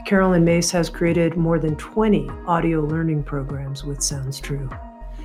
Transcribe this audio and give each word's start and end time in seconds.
Caroline 0.05 0.43
Myss 0.43 0.71
has 0.71 0.89
created 0.89 1.37
more 1.37 1.59
than 1.59 1.75
20 1.75 2.29
audio 2.47 2.81
learning 2.81 3.23
programs 3.23 3.83
with 3.83 4.01
Sounds 4.01 4.39
True. 4.39 4.69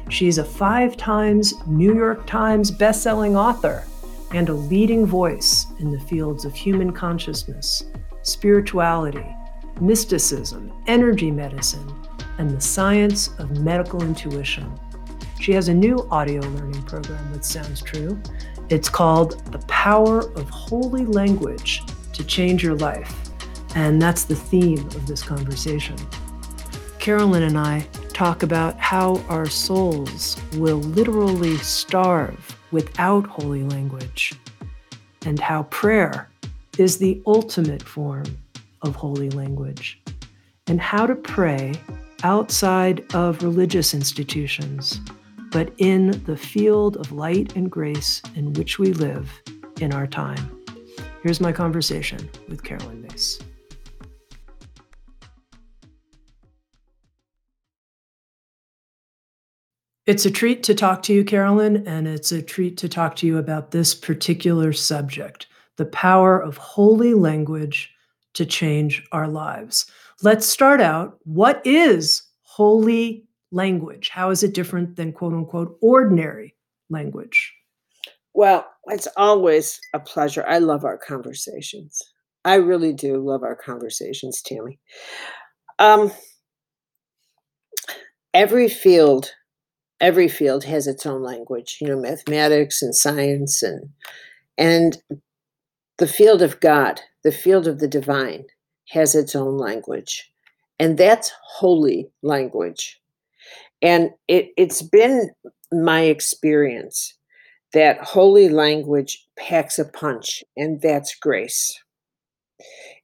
She's 0.08 0.38
a 0.38 0.44
five 0.44 0.96
times 0.96 1.54
New 1.66 1.94
York 1.94 2.26
Times 2.26 2.70
bestselling 2.70 3.36
author 3.36 3.84
and 4.34 4.48
a 4.48 4.52
leading 4.52 5.06
voice 5.06 5.66
in 5.78 5.92
the 5.92 6.00
fields 6.00 6.44
of 6.44 6.52
human 6.52 6.92
consciousness, 6.92 7.84
spirituality, 8.22 9.24
mysticism, 9.80 10.72
energy 10.88 11.30
medicine, 11.30 11.88
and 12.38 12.50
the 12.50 12.60
science 12.60 13.30
of 13.38 13.60
medical 13.60 14.02
intuition. 14.02 14.76
She 15.40 15.52
has 15.52 15.68
a 15.68 15.74
new 15.74 16.08
audio 16.10 16.40
learning 16.40 16.82
program 16.82 17.32
that 17.32 17.44
sounds 17.44 17.80
true. 17.80 18.20
It's 18.70 18.88
called 18.88 19.52
The 19.52 19.60
Power 19.68 20.28
of 20.32 20.50
Holy 20.50 21.06
Language 21.06 21.82
to 22.12 22.24
Change 22.24 22.64
Your 22.64 22.74
Life. 22.74 23.30
And 23.76 24.02
that's 24.02 24.24
the 24.24 24.34
theme 24.34 24.84
of 24.86 25.06
this 25.06 25.22
conversation. 25.22 25.96
Caroline 26.98 27.44
and 27.44 27.58
I 27.58 27.86
talk 28.12 28.42
about 28.42 28.80
how 28.80 29.22
our 29.28 29.46
souls 29.46 30.40
will 30.54 30.78
literally 30.78 31.56
starve 31.58 32.53
without 32.74 33.24
holy 33.28 33.62
language, 33.62 34.34
and 35.24 35.38
how 35.38 35.62
prayer 35.64 36.28
is 36.76 36.98
the 36.98 37.22
ultimate 37.24 37.84
form 37.84 38.24
of 38.82 38.96
holy 38.96 39.30
language, 39.30 40.02
and 40.66 40.80
how 40.80 41.06
to 41.06 41.14
pray 41.14 41.72
outside 42.24 43.04
of 43.14 43.44
religious 43.44 43.94
institutions, 43.94 45.00
but 45.52 45.72
in 45.78 46.20
the 46.24 46.36
field 46.36 46.96
of 46.96 47.12
light 47.12 47.54
and 47.54 47.70
grace 47.70 48.20
in 48.34 48.52
which 48.54 48.80
we 48.80 48.92
live 48.92 49.30
in 49.80 49.94
our 49.94 50.08
time. 50.08 50.60
Here's 51.22 51.40
my 51.40 51.52
conversation 51.52 52.28
with 52.48 52.64
Caroline 52.64 53.02
Myss. 53.02 53.38
It's 60.06 60.26
a 60.26 60.30
treat 60.30 60.62
to 60.64 60.74
talk 60.74 61.02
to 61.04 61.14
you, 61.14 61.24
Caroline, 61.24 61.86
and 61.86 62.06
it's 62.06 62.30
a 62.30 62.42
treat 62.42 62.76
to 62.78 62.90
talk 62.90 63.16
to 63.16 63.26
you 63.26 63.38
about 63.38 63.70
this 63.70 63.94
particular 63.94 64.72
subject 64.72 65.46
the 65.76 65.86
power 65.86 66.38
of 66.38 66.56
holy 66.56 67.14
language 67.14 67.90
to 68.34 68.46
change 68.46 69.04
our 69.10 69.26
lives. 69.26 69.86
Let's 70.22 70.46
start 70.46 70.80
out. 70.80 71.18
What 71.24 71.60
is 71.64 72.22
holy 72.42 73.26
language? 73.50 74.08
How 74.10 74.30
is 74.30 74.44
it 74.44 74.54
different 74.54 74.94
than 74.94 75.12
quote 75.12 75.32
unquote 75.32 75.76
ordinary 75.80 76.54
language? 76.90 77.52
Well, 78.34 78.66
it's 78.86 79.08
always 79.16 79.80
a 79.94 80.00
pleasure. 80.00 80.44
I 80.46 80.58
love 80.58 80.84
our 80.84 80.98
conversations. 80.98 82.00
I 82.44 82.56
really 82.56 82.92
do 82.92 83.16
love 83.18 83.42
our 83.42 83.56
conversations, 83.56 84.42
Tami. 84.42 84.78
Um, 85.78 86.12
every 88.32 88.68
field 88.68 89.32
every 90.00 90.28
field 90.28 90.64
has 90.64 90.86
its 90.86 91.06
own 91.06 91.22
language 91.22 91.78
you 91.80 91.86
know 91.86 91.98
mathematics 91.98 92.82
and 92.82 92.94
science 92.94 93.62
and 93.62 93.90
and 94.58 94.98
the 95.98 96.06
field 96.08 96.42
of 96.42 96.60
god 96.60 97.00
the 97.22 97.32
field 97.32 97.66
of 97.66 97.78
the 97.78 97.88
divine 97.88 98.44
has 98.88 99.14
its 99.14 99.34
own 99.34 99.56
language 99.56 100.30
and 100.78 100.98
that's 100.98 101.32
holy 101.42 102.10
language. 102.22 103.00
And 103.82 104.10
it, 104.28 104.48
it's 104.56 104.82
been 104.82 105.30
my 105.72 106.02
experience 106.02 107.14
that 107.72 107.98
holy 107.98 108.48
language 108.48 109.26
packs 109.38 109.78
a 109.78 109.84
punch 109.84 110.42
and 110.56 110.80
that's 110.80 111.14
grace. 111.16 111.78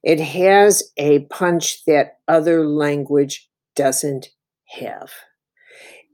It 0.03 0.19
has 0.19 0.83
a 0.97 1.19
punch 1.25 1.83
that 1.85 2.17
other 2.27 2.65
language 2.65 3.49
doesn't 3.75 4.29
have 4.79 5.11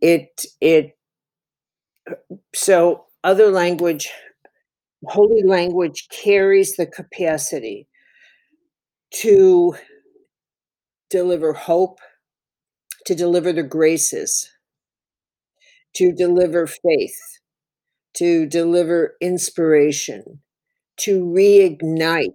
it 0.01 0.45
it 0.61 0.97
so 2.53 3.05
other 3.23 3.51
language 3.51 4.09
holy 5.05 5.43
language 5.43 6.07
carries 6.09 6.75
the 6.75 6.85
capacity 6.85 7.87
to 9.11 9.75
deliver 11.09 11.53
hope 11.53 11.99
to 13.05 13.15
deliver 13.15 13.53
the 13.53 13.63
graces 13.63 14.49
to 15.95 16.11
deliver 16.11 16.67
faith 16.67 17.17
to 18.15 18.45
deliver 18.47 19.15
inspiration 19.21 20.41
to 20.97 21.23
reignite 21.23 22.31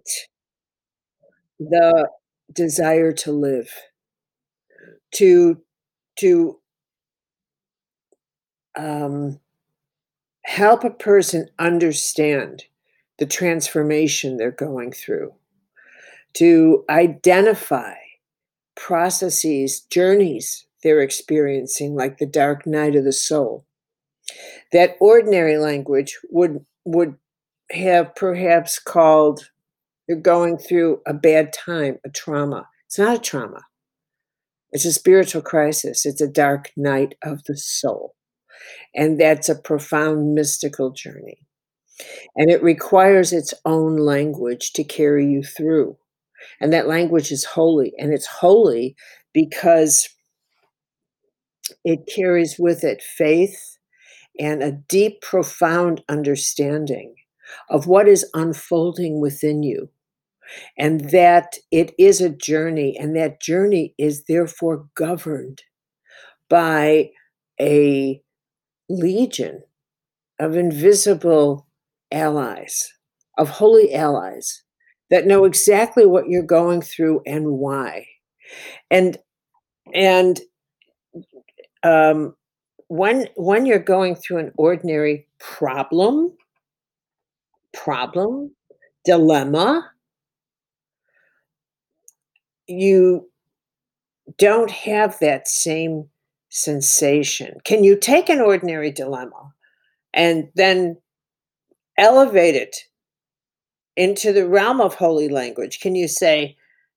the 1.58 2.08
desire 2.52 3.12
to 3.12 3.32
live 3.32 3.70
to 5.14 5.60
to 6.18 6.58
um, 8.76 9.38
help 10.44 10.84
a 10.84 10.90
person 10.90 11.48
understand 11.58 12.64
the 13.18 13.26
transformation 13.26 14.36
they're 14.36 14.50
going 14.50 14.92
through, 14.92 15.32
to 16.34 16.84
identify 16.88 17.94
processes, 18.74 19.80
journeys 19.80 20.66
they're 20.82 21.00
experiencing, 21.00 21.94
like 21.94 22.18
the 22.18 22.26
dark 22.26 22.66
night 22.66 22.96
of 22.96 23.04
the 23.04 23.12
soul. 23.12 23.64
That 24.72 24.96
ordinary 25.00 25.58
language 25.58 26.18
would 26.30 26.64
would 26.84 27.16
have 27.70 28.14
perhaps 28.14 28.78
called 28.78 29.50
you're 30.08 30.18
going 30.18 30.58
through 30.58 31.00
a 31.06 31.14
bad 31.14 31.52
time, 31.52 31.98
a 32.04 32.10
trauma. 32.10 32.68
It's 32.86 32.98
not 32.98 33.16
a 33.16 33.20
trauma. 33.20 33.62
It's 34.72 34.84
a 34.84 34.92
spiritual 34.92 35.42
crisis. 35.42 36.04
It's 36.04 36.20
a 36.20 36.28
dark 36.28 36.72
night 36.76 37.14
of 37.22 37.44
the 37.44 37.56
soul. 37.56 38.14
And 38.94 39.20
that's 39.20 39.48
a 39.48 39.54
profound 39.54 40.34
mystical 40.34 40.90
journey. 40.90 41.46
And 42.36 42.50
it 42.50 42.62
requires 42.62 43.32
its 43.32 43.54
own 43.64 43.96
language 43.96 44.72
to 44.74 44.84
carry 44.84 45.26
you 45.26 45.42
through. 45.42 45.96
And 46.60 46.72
that 46.72 46.88
language 46.88 47.30
is 47.30 47.44
holy. 47.44 47.92
And 47.98 48.12
it's 48.12 48.26
holy 48.26 48.96
because 49.32 50.08
it 51.84 52.08
carries 52.12 52.58
with 52.58 52.84
it 52.84 53.02
faith 53.02 53.78
and 54.38 54.62
a 54.62 54.72
deep, 54.72 55.20
profound 55.20 56.02
understanding 56.08 57.14
of 57.68 57.86
what 57.86 58.08
is 58.08 58.28
unfolding 58.34 59.20
within 59.20 59.62
you. 59.62 59.90
And 60.76 61.10
that 61.10 61.56
it 61.70 61.94
is 61.98 62.20
a 62.20 62.28
journey, 62.28 62.96
and 62.98 63.16
that 63.16 63.40
journey 63.40 63.94
is 63.96 64.24
therefore 64.24 64.86
governed 64.94 65.62
by 66.50 67.10
a 67.60 68.21
legion 68.92 69.62
of 70.38 70.56
invisible 70.56 71.66
allies, 72.10 72.92
of 73.38 73.48
holy 73.48 73.94
allies 73.94 74.62
that 75.10 75.26
know 75.26 75.44
exactly 75.44 76.06
what 76.06 76.28
you're 76.28 76.42
going 76.42 76.82
through 76.82 77.22
and 77.26 77.52
why. 77.52 78.06
And 78.90 79.18
and 79.94 80.40
um, 81.82 82.34
when 82.88 83.28
when 83.36 83.66
you're 83.66 83.78
going 83.78 84.14
through 84.14 84.38
an 84.38 84.52
ordinary 84.56 85.26
problem, 85.38 86.32
problem, 87.72 88.54
dilemma, 89.04 89.90
you 92.66 93.28
don't 94.38 94.70
have 94.70 95.18
that 95.20 95.48
same 95.48 96.08
sensation. 96.54 97.56
Can 97.64 97.82
you 97.82 97.96
take 97.96 98.28
an 98.28 98.40
ordinary 98.40 98.90
dilemma 98.90 99.52
and 100.12 100.50
then 100.54 100.98
elevate 101.96 102.54
it 102.54 102.76
into 103.96 104.32
the 104.32 104.46
realm 104.46 104.80
of 104.80 104.94
holy 104.94 105.30
language? 105.30 105.80
Can 105.80 105.94
you 105.94 106.06
say, 106.06 106.56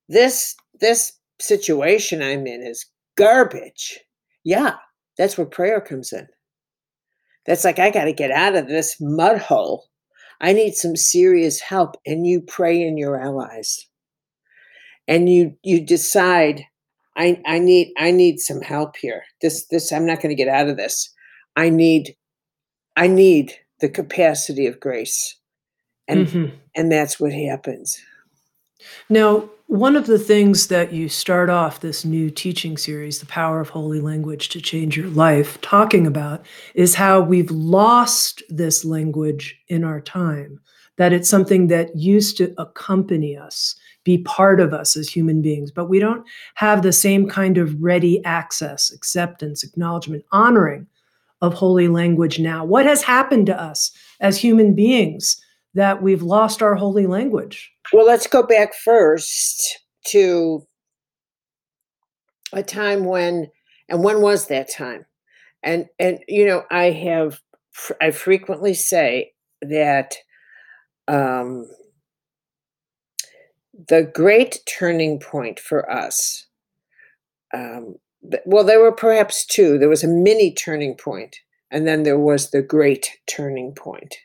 this 0.09 0.55
this 0.79 1.13
situation 1.39 2.21
I'm 2.21 2.45
in 2.45 2.61
is 2.61 2.85
garbage? 3.17 3.99
Yeah, 4.43 4.75
that's 5.17 5.37
where 5.37 5.47
prayer 5.47 5.79
comes 5.79 6.11
in. 6.11 6.27
That's 7.45 7.63
like, 7.63 7.79
I 7.79 7.91
got 7.91 8.05
to 8.05 8.13
get 8.13 8.31
out 8.31 8.55
of 8.55 8.67
this 8.67 8.97
mud 8.99 9.37
hole. 9.37 9.85
I 10.41 10.51
need 10.51 10.75
some 10.75 10.97
serious 10.97 11.61
help. 11.61 11.95
And 12.05 12.27
you 12.27 12.41
pray 12.41 12.81
in 12.81 12.97
your 12.97 13.19
allies. 13.19 13.87
And 15.07 15.29
you 15.29 15.55
you 15.63 15.79
decide, 15.85 16.65
I, 17.15 17.41
I 17.45 17.59
need 17.59 17.93
I 17.97 18.11
need 18.11 18.39
some 18.39 18.61
help 18.61 18.97
here. 18.97 19.23
This 19.41 19.65
this 19.67 19.91
I'm 19.91 20.05
not 20.05 20.21
going 20.21 20.35
to 20.35 20.43
get 20.43 20.53
out 20.53 20.67
of 20.67 20.77
this. 20.77 21.09
I 21.55 21.69
need 21.69 22.15
I 22.95 23.07
need 23.07 23.53
the 23.79 23.89
capacity 23.89 24.67
of 24.67 24.79
grace. 24.79 25.37
And 26.07 26.27
mm-hmm. 26.27 26.55
and 26.75 26.91
that's 26.91 27.19
what 27.19 27.33
happens. 27.33 27.99
Now, 29.09 29.49
one 29.67 29.95
of 29.95 30.05
the 30.05 30.19
things 30.19 30.67
that 30.67 30.93
you 30.93 31.09
start 31.09 31.49
off 31.49 31.79
this 31.79 32.05
new 32.05 32.29
teaching 32.29 32.77
series, 32.77 33.19
The 33.19 33.25
Power 33.25 33.59
of 33.59 33.69
Holy 33.69 33.99
Language 33.99 34.49
to 34.49 34.61
Change 34.61 34.95
Your 34.95 35.07
Life, 35.07 35.59
talking 35.61 36.05
about 36.05 36.45
is 36.75 36.93
how 36.95 37.21
we've 37.21 37.49
lost 37.49 38.43
this 38.47 38.85
language 38.85 39.59
in 39.67 39.83
our 39.83 39.99
time, 39.99 40.59
that 40.97 41.13
it's 41.13 41.29
something 41.29 41.67
that 41.67 41.95
used 41.95 42.37
to 42.37 42.53
accompany 42.59 43.35
us, 43.35 43.75
be 44.05 44.19
part 44.19 44.61
of 44.61 44.73
us 44.73 44.95
as 44.95 45.09
human 45.09 45.41
beings, 45.41 45.71
but 45.71 45.89
we 45.89 45.99
don't 45.99 46.25
have 46.53 46.81
the 46.81 46.93
same 46.93 47.27
kind 47.27 47.57
of 47.57 47.75
ready 47.81 48.23
access, 48.23 48.91
acceptance, 48.91 49.63
acknowledgement, 49.63 50.23
honoring 50.31 50.87
of 51.41 51.53
holy 51.53 51.89
language 51.89 52.39
now. 52.39 52.63
What 52.63 52.85
has 52.85 53.03
happened 53.03 53.47
to 53.47 53.61
us 53.61 53.91
as 54.21 54.37
human 54.37 54.73
beings 54.73 55.41
that 55.73 56.01
we've 56.01 56.21
lost 56.21 56.61
our 56.61 56.75
holy 56.75 57.07
language? 57.07 57.71
Well, 57.91 58.05
let's 58.05 58.27
go 58.27 58.43
back 58.43 58.73
first 58.73 59.79
to 60.07 60.65
a 62.53 62.63
time 62.63 63.03
when, 63.03 63.51
and 63.89 64.03
when 64.03 64.21
was 64.21 64.47
that 64.47 64.71
time? 64.71 65.05
And 65.61 65.87
and 65.99 66.19
you 66.27 66.45
know, 66.45 66.63
I 66.69 66.91
have 66.91 67.41
I 67.99 68.11
frequently 68.11 68.75
say 68.75 69.33
that 69.63 70.15
um, 71.07 71.67
the 73.87 74.03
great 74.03 74.59
turning 74.65 75.19
point 75.19 75.59
for 75.59 75.89
us. 75.91 76.45
Um, 77.53 77.95
well, 78.45 78.63
there 78.63 78.79
were 78.79 78.91
perhaps 78.91 79.45
two. 79.45 79.77
There 79.77 79.89
was 79.89 80.03
a 80.03 80.07
mini 80.07 80.53
turning 80.53 80.95
point, 80.95 81.37
and 81.71 81.87
then 81.87 82.03
there 82.03 82.19
was 82.19 82.51
the 82.51 82.61
great 82.61 83.11
turning 83.27 83.73
point. 83.73 84.15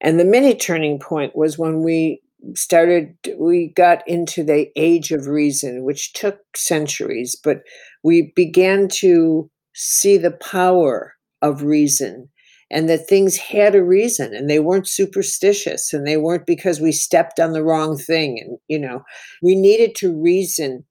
And 0.00 0.18
the 0.18 0.24
mini 0.24 0.54
turning 0.54 0.98
point 0.98 1.36
was 1.36 1.58
when 1.58 1.82
we 1.82 2.22
started 2.54 3.16
we 3.38 3.72
got 3.74 4.06
into 4.06 4.44
the 4.44 4.70
age 4.76 5.10
of 5.10 5.26
reason 5.26 5.82
which 5.82 6.12
took 6.12 6.38
centuries 6.54 7.34
but 7.42 7.62
we 8.04 8.32
began 8.36 8.88
to 8.88 9.50
see 9.74 10.16
the 10.16 10.30
power 10.30 11.14
of 11.42 11.62
reason 11.62 12.28
and 12.70 12.88
that 12.88 13.08
things 13.08 13.36
had 13.36 13.74
a 13.74 13.84
reason 13.84 14.34
and 14.34 14.50
they 14.50 14.58
weren't 14.58 14.88
superstitious 14.88 15.92
and 15.92 16.06
they 16.06 16.16
weren't 16.16 16.46
because 16.46 16.80
we 16.80 16.92
stepped 16.92 17.38
on 17.38 17.52
the 17.52 17.64
wrong 17.64 17.96
thing 17.96 18.38
and 18.40 18.58
you 18.68 18.78
know 18.78 19.02
we 19.42 19.54
needed 19.54 19.94
to 19.94 20.20
reason 20.20 20.84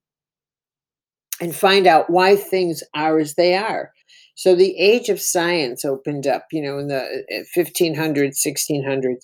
and 1.40 1.54
find 1.54 1.86
out 1.86 2.08
why 2.08 2.34
things 2.34 2.82
are 2.94 3.18
as 3.18 3.34
they 3.34 3.54
are 3.54 3.92
so 4.34 4.54
the 4.54 4.76
age 4.78 5.08
of 5.08 5.20
science 5.20 5.84
opened 5.84 6.26
up 6.26 6.46
you 6.50 6.62
know 6.62 6.78
in 6.78 6.88
the 6.88 7.46
1500s 7.56 8.46
uh, 8.46 8.50
1600s 8.50 9.22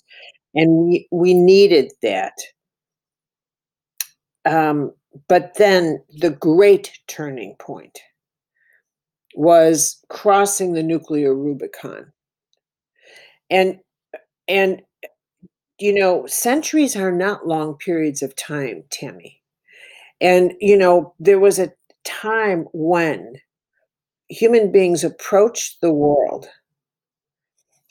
and 0.55 0.85
we 0.85 1.07
we 1.11 1.33
needed 1.33 1.91
that. 2.01 2.33
Um, 4.45 4.93
but 5.27 5.55
then 5.57 6.03
the 6.19 6.31
great 6.31 6.99
turning 7.07 7.55
point 7.59 7.99
was 9.35 9.99
crossing 10.09 10.73
the 10.73 10.83
nuclear 10.83 11.33
Rubicon, 11.33 12.11
and 13.53 13.79
and 14.47 14.81
you 15.79 15.93
know 15.93 16.25
centuries 16.27 16.95
are 16.95 17.11
not 17.11 17.47
long 17.47 17.75
periods 17.77 18.23
of 18.23 18.35
time, 18.35 18.83
Tami, 18.89 19.37
and 20.19 20.53
you 20.59 20.77
know 20.77 21.13
there 21.19 21.39
was 21.39 21.59
a 21.59 21.73
time 22.03 22.65
when 22.73 23.35
human 24.29 24.71
beings 24.71 25.03
approached 25.03 25.79
the 25.81 25.93
world 25.93 26.47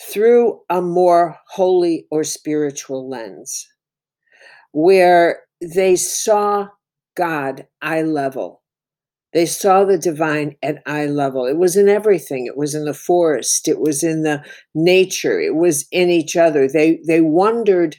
through 0.03 0.61
a 0.69 0.83
more 0.83 1.39
holy 1.49 2.07
or 2.11 2.25
spiritual 2.25 3.09
lens 3.09 3.69
where 4.73 5.43
they 5.61 5.95
saw 5.95 6.69
God 7.17 7.67
eye 7.81 8.03
level. 8.03 8.62
They 9.33 9.47
saw 9.47 9.85
the 9.85 9.99
divine 9.99 10.57
at 10.63 10.83
eye 10.87 11.07
level. 11.07 11.47
It 11.47 11.57
was 11.57 11.77
in 11.77 11.89
everything. 11.89 12.47
It 12.47 12.57
was 12.57 12.75
in 12.75 12.85
the 12.85 12.95
forest. 12.95 13.67
It 13.67 13.81
was 13.81 14.03
in 14.03 14.23
the 14.23 14.45
nature. 14.75 15.41
It 15.41 15.55
was 15.55 15.87
in 15.91 16.11
each 16.11 16.37
other. 16.37 16.69
They 16.69 17.01
they 17.07 17.21
wondered 17.21 17.97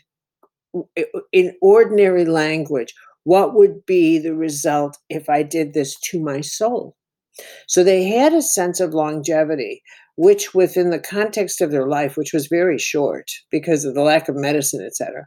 in 1.31 1.55
ordinary 1.61 2.25
language 2.25 2.93
what 3.23 3.55
would 3.55 3.85
be 3.85 4.19
the 4.19 4.35
result 4.35 4.97
if 5.09 5.29
I 5.29 5.43
did 5.43 5.73
this 5.73 5.99
to 6.11 6.19
my 6.19 6.41
soul. 6.41 6.95
So 7.67 7.83
they 7.83 8.03
had 8.05 8.33
a 8.33 8.41
sense 8.41 8.79
of 8.79 8.93
longevity 8.93 9.81
which 10.15 10.53
within 10.53 10.89
the 10.89 10.99
context 10.99 11.61
of 11.61 11.71
their 11.71 11.87
life, 11.87 12.17
which 12.17 12.33
was 12.33 12.47
very 12.47 12.77
short 12.77 13.31
because 13.49 13.83
of 13.85 13.95
the 13.95 14.01
lack 14.01 14.29
of 14.29 14.35
medicine, 14.35 14.85
etc., 14.85 15.25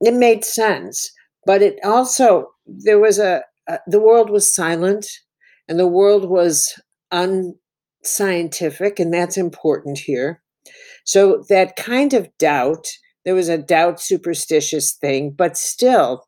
it 0.00 0.14
made 0.14 0.44
sense. 0.44 1.10
But 1.44 1.62
it 1.62 1.78
also 1.84 2.48
there 2.66 2.98
was 2.98 3.18
a, 3.18 3.42
a 3.68 3.78
the 3.86 4.00
world 4.00 4.30
was 4.30 4.54
silent, 4.54 5.06
and 5.68 5.78
the 5.78 5.86
world 5.86 6.28
was 6.28 6.80
unscientific, 7.10 8.98
and 8.98 9.12
that's 9.12 9.36
important 9.36 9.98
here. 9.98 10.42
So 11.04 11.44
that 11.48 11.76
kind 11.76 12.14
of 12.14 12.36
doubt, 12.38 12.86
there 13.24 13.34
was 13.34 13.48
a 13.48 13.58
doubt 13.58 14.00
superstitious 14.00 14.92
thing, 14.92 15.30
but 15.30 15.56
still, 15.56 16.26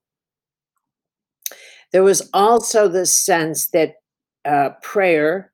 there 1.93 2.03
was 2.03 2.29
also 2.33 2.89
the 2.89 3.07
sense 3.07 3.69
that 3.69 3.95
uh, 4.45 4.71
prayer 4.83 5.53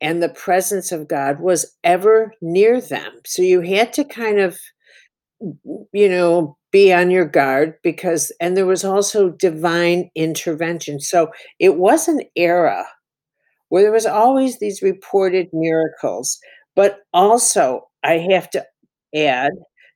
and 0.00 0.22
the 0.22 0.28
presence 0.28 0.92
of 0.92 1.08
God 1.08 1.40
was 1.40 1.74
ever 1.84 2.32
near 2.42 2.80
them. 2.80 3.12
So 3.24 3.42
you 3.42 3.60
had 3.62 3.92
to 3.94 4.04
kind 4.04 4.40
of, 4.40 4.58
you 5.92 6.08
know, 6.08 6.56
be 6.76 6.92
on 6.92 7.10
your 7.10 7.24
guard 7.24 7.72
because, 7.82 8.30
and 8.38 8.54
there 8.54 8.66
was 8.66 8.84
also 8.84 9.30
divine 9.30 10.10
intervention. 10.14 11.00
So 11.00 11.30
it 11.58 11.76
was 11.76 12.06
an 12.06 12.20
era 12.36 12.86
where 13.70 13.82
there 13.82 13.92
was 13.92 14.04
always 14.04 14.58
these 14.58 14.82
reported 14.82 15.48
miracles, 15.54 16.38
but 16.74 16.98
also 17.14 17.88
I 18.04 18.18
have 18.30 18.50
to 18.50 18.66
add 19.14 19.52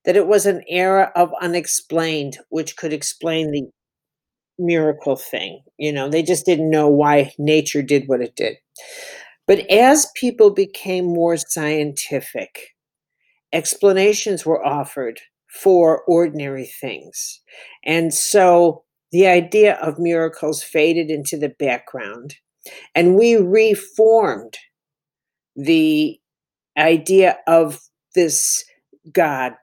that 0.06 0.16
it 0.16 0.26
was 0.26 0.46
an 0.46 0.62
era 0.70 1.12
of 1.14 1.30
unexplained, 1.42 2.38
which 2.49 2.78
could 2.78 2.94
explain 2.94 3.50
the 3.50 3.64
miracle 4.58 5.16
thing. 5.16 5.62
You 5.78 5.92
know, 5.92 6.08
they 6.08 6.22
just 6.22 6.46
didn't 6.46 6.70
know 6.70 6.88
why 6.88 7.34
nature 7.38 7.82
did 7.82 8.08
what 8.08 8.22
it 8.22 8.37
did. 8.37 8.56
But 9.46 9.70
as 9.70 10.10
people 10.16 10.50
became 10.50 11.04
more 11.04 11.37
scientific, 11.37 12.75
explanations 13.52 14.46
were 14.46 14.64
offered 14.64 15.20
for 15.50 16.02
ordinary 16.04 16.66
things. 16.80 17.40
And 17.85 18.14
so 18.14 18.85
the 19.12 19.26
idea 19.26 19.75
of 19.76 19.99
miracles 19.99 20.62
faded 20.62 21.11
into 21.11 21.37
the 21.37 21.52
background, 21.59 22.37
and 22.95 23.16
we 23.16 23.37
reformed 23.37 24.57
the 25.57 26.19
idea 26.78 27.38
of 27.47 27.80
this 28.14 28.64
God, 29.12 29.54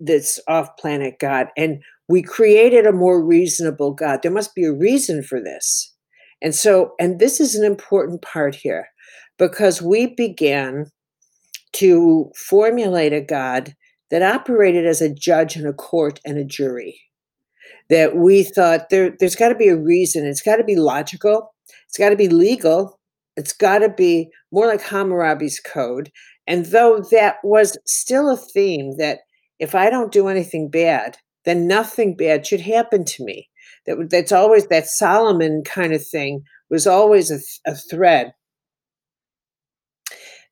this 0.00 0.40
off 0.48 0.76
planet 0.78 1.18
God, 1.18 1.48
and 1.56 1.82
we 2.08 2.22
created 2.22 2.86
a 2.86 2.92
more 2.92 3.22
reasonable 3.22 3.92
God. 3.92 4.20
There 4.22 4.30
must 4.30 4.54
be 4.54 4.64
a 4.64 4.72
reason 4.72 5.22
for 5.22 5.40
this. 5.40 5.94
And 6.42 6.54
so, 6.54 6.92
and 6.98 7.18
this 7.18 7.40
is 7.40 7.54
an 7.54 7.64
important 7.64 8.22
part 8.22 8.54
here 8.54 8.88
because 9.38 9.80
we 9.80 10.06
began 10.14 10.86
to 11.74 12.30
formulate 12.36 13.12
a 13.12 13.20
God 13.20 13.74
that 14.10 14.22
operated 14.22 14.86
as 14.86 15.00
a 15.02 15.12
judge 15.14 15.56
and 15.56 15.66
a 15.66 15.72
court 15.72 16.20
and 16.24 16.38
a 16.38 16.44
jury. 16.44 17.00
that 17.90 18.16
we 18.16 18.42
thought 18.44 18.88
there 18.90 19.14
there's 19.20 19.36
got 19.36 19.50
to 19.50 19.54
be 19.54 19.68
a 19.68 19.76
reason. 19.76 20.26
It's 20.26 20.42
got 20.42 20.56
to 20.56 20.64
be 20.64 20.76
logical. 20.76 21.54
It's 21.88 21.98
got 21.98 22.10
to 22.10 22.16
be 22.16 22.28
legal. 22.28 22.98
It's 23.36 23.52
got 23.52 23.78
to 23.80 23.88
be 23.88 24.30
more 24.52 24.66
like 24.66 24.82
Hammurabi's 24.82 25.60
code. 25.60 26.10
And 26.46 26.66
though 26.66 27.04
that 27.10 27.36
was 27.42 27.78
still 27.86 28.30
a 28.30 28.36
theme 28.36 28.96
that 28.98 29.20
if 29.58 29.74
I 29.74 29.90
don't 29.90 30.12
do 30.12 30.28
anything 30.28 30.70
bad, 30.70 31.18
then 31.44 31.66
nothing 31.66 32.16
bad 32.16 32.46
should 32.46 32.60
happen 32.60 33.04
to 33.06 33.24
me. 33.24 33.48
That 33.86 34.08
that's 34.10 34.32
always 34.32 34.66
that 34.68 34.86
Solomon 34.86 35.62
kind 35.64 35.92
of 35.92 36.06
thing 36.06 36.44
was 36.70 36.86
always 36.86 37.30
a, 37.30 37.38
a 37.70 37.74
thread. 37.74 38.32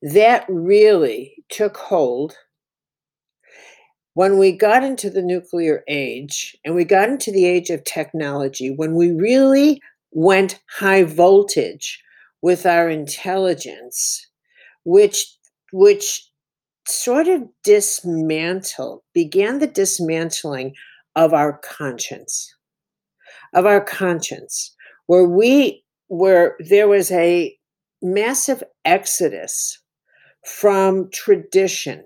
That 0.02 0.44
really 0.48 1.44
took 1.48 1.76
hold 1.76 2.36
when 4.14 4.38
we 4.38 4.52
got 4.52 4.84
into 4.84 5.08
the 5.08 5.22
nuclear 5.22 5.82
age 5.88 6.56
and 6.64 6.74
we 6.74 6.84
got 6.84 7.08
into 7.08 7.32
the 7.32 7.46
age 7.46 7.70
of 7.70 7.84
technology, 7.84 8.70
when 8.70 8.94
we 8.94 9.10
really 9.12 9.80
went 10.10 10.60
high 10.70 11.02
voltage 11.02 12.02
with 12.42 12.66
our 12.66 12.88
intelligence, 12.88 14.26
which 14.84 15.26
which 15.72 16.28
sort 16.86 17.28
of 17.28 17.42
dismantled, 17.64 19.00
began 19.14 19.58
the 19.58 19.66
dismantling 19.66 20.74
of 21.16 21.32
our 21.32 21.58
conscience, 21.58 22.54
of 23.54 23.64
our 23.64 23.80
conscience, 23.80 24.74
where 25.06 25.24
we 25.24 25.82
where 26.08 26.56
there 26.68 26.88
was 26.88 27.10
a 27.12 27.56
massive 28.02 28.62
exodus 28.84 29.78
from 30.44 31.08
tradition 31.12 32.04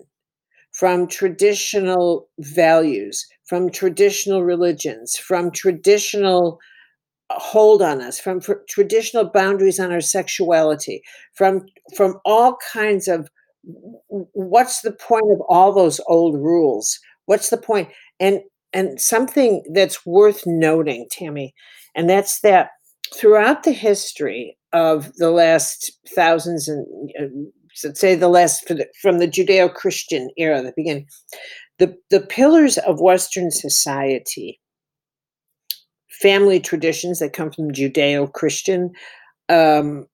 from 0.77 1.07
traditional 1.09 2.29
values, 2.39 3.27
from 3.47 3.71
traditional 3.71 4.45
religions, 4.45 5.17
from 5.17 5.51
traditional 5.51 6.59
uh, 7.31 7.39
hold 7.39 7.83
on 7.83 8.03
us, 8.03 8.21
from 8.21 8.41
traditional 8.69 9.31
boundaries 9.33 9.81
on 9.81 9.91
our 9.91 10.03
sexuality, 10.03 11.03
from 11.35 11.63
from 11.97 12.21
all 12.25 12.59
kinds 12.73 13.09
of 13.09 13.29
what's 14.09 14.83
the 14.83 14.93
point 14.93 15.33
of 15.33 15.41
all 15.49 15.73
those 15.73 16.01
old 16.09 16.37
rules? 16.37 16.99
What's 17.25 17.49
the 17.49 17.57
point? 17.57 17.89
And 18.21 18.41
and 18.73 19.01
something 19.01 19.63
that's 19.73 20.05
worth 20.05 20.43
noting, 20.47 21.09
Tami, 21.11 21.53
and 21.95 22.09
that's 22.09 22.41
that 22.41 22.69
throughout 23.15 23.63
the 23.63 23.73
history 23.73 24.59
of 24.73 25.15
the 25.15 25.31
last 25.31 25.91
thousands 26.15 26.69
and 26.69 26.87
uh, 27.19 27.25
so 27.77 27.93
say 27.93 28.15
the 28.15 28.29
last 28.29 28.73
from 29.03 29.19
the 29.19 29.29
Judeo-Christian 29.29 30.31
era, 30.39 30.63
the 30.63 30.73
beginning, 30.75 31.07
the 31.79 31.95
the 32.11 32.21
pillars 32.21 32.79
of 32.79 33.01
Western 33.01 33.51
society, 33.51 34.59
family 36.09 36.59
traditions 36.59 37.19
that 37.19 37.35
come 37.35 37.53
from 37.53 37.73
Judeo-Christian, 37.73 38.93
um, 39.51 40.07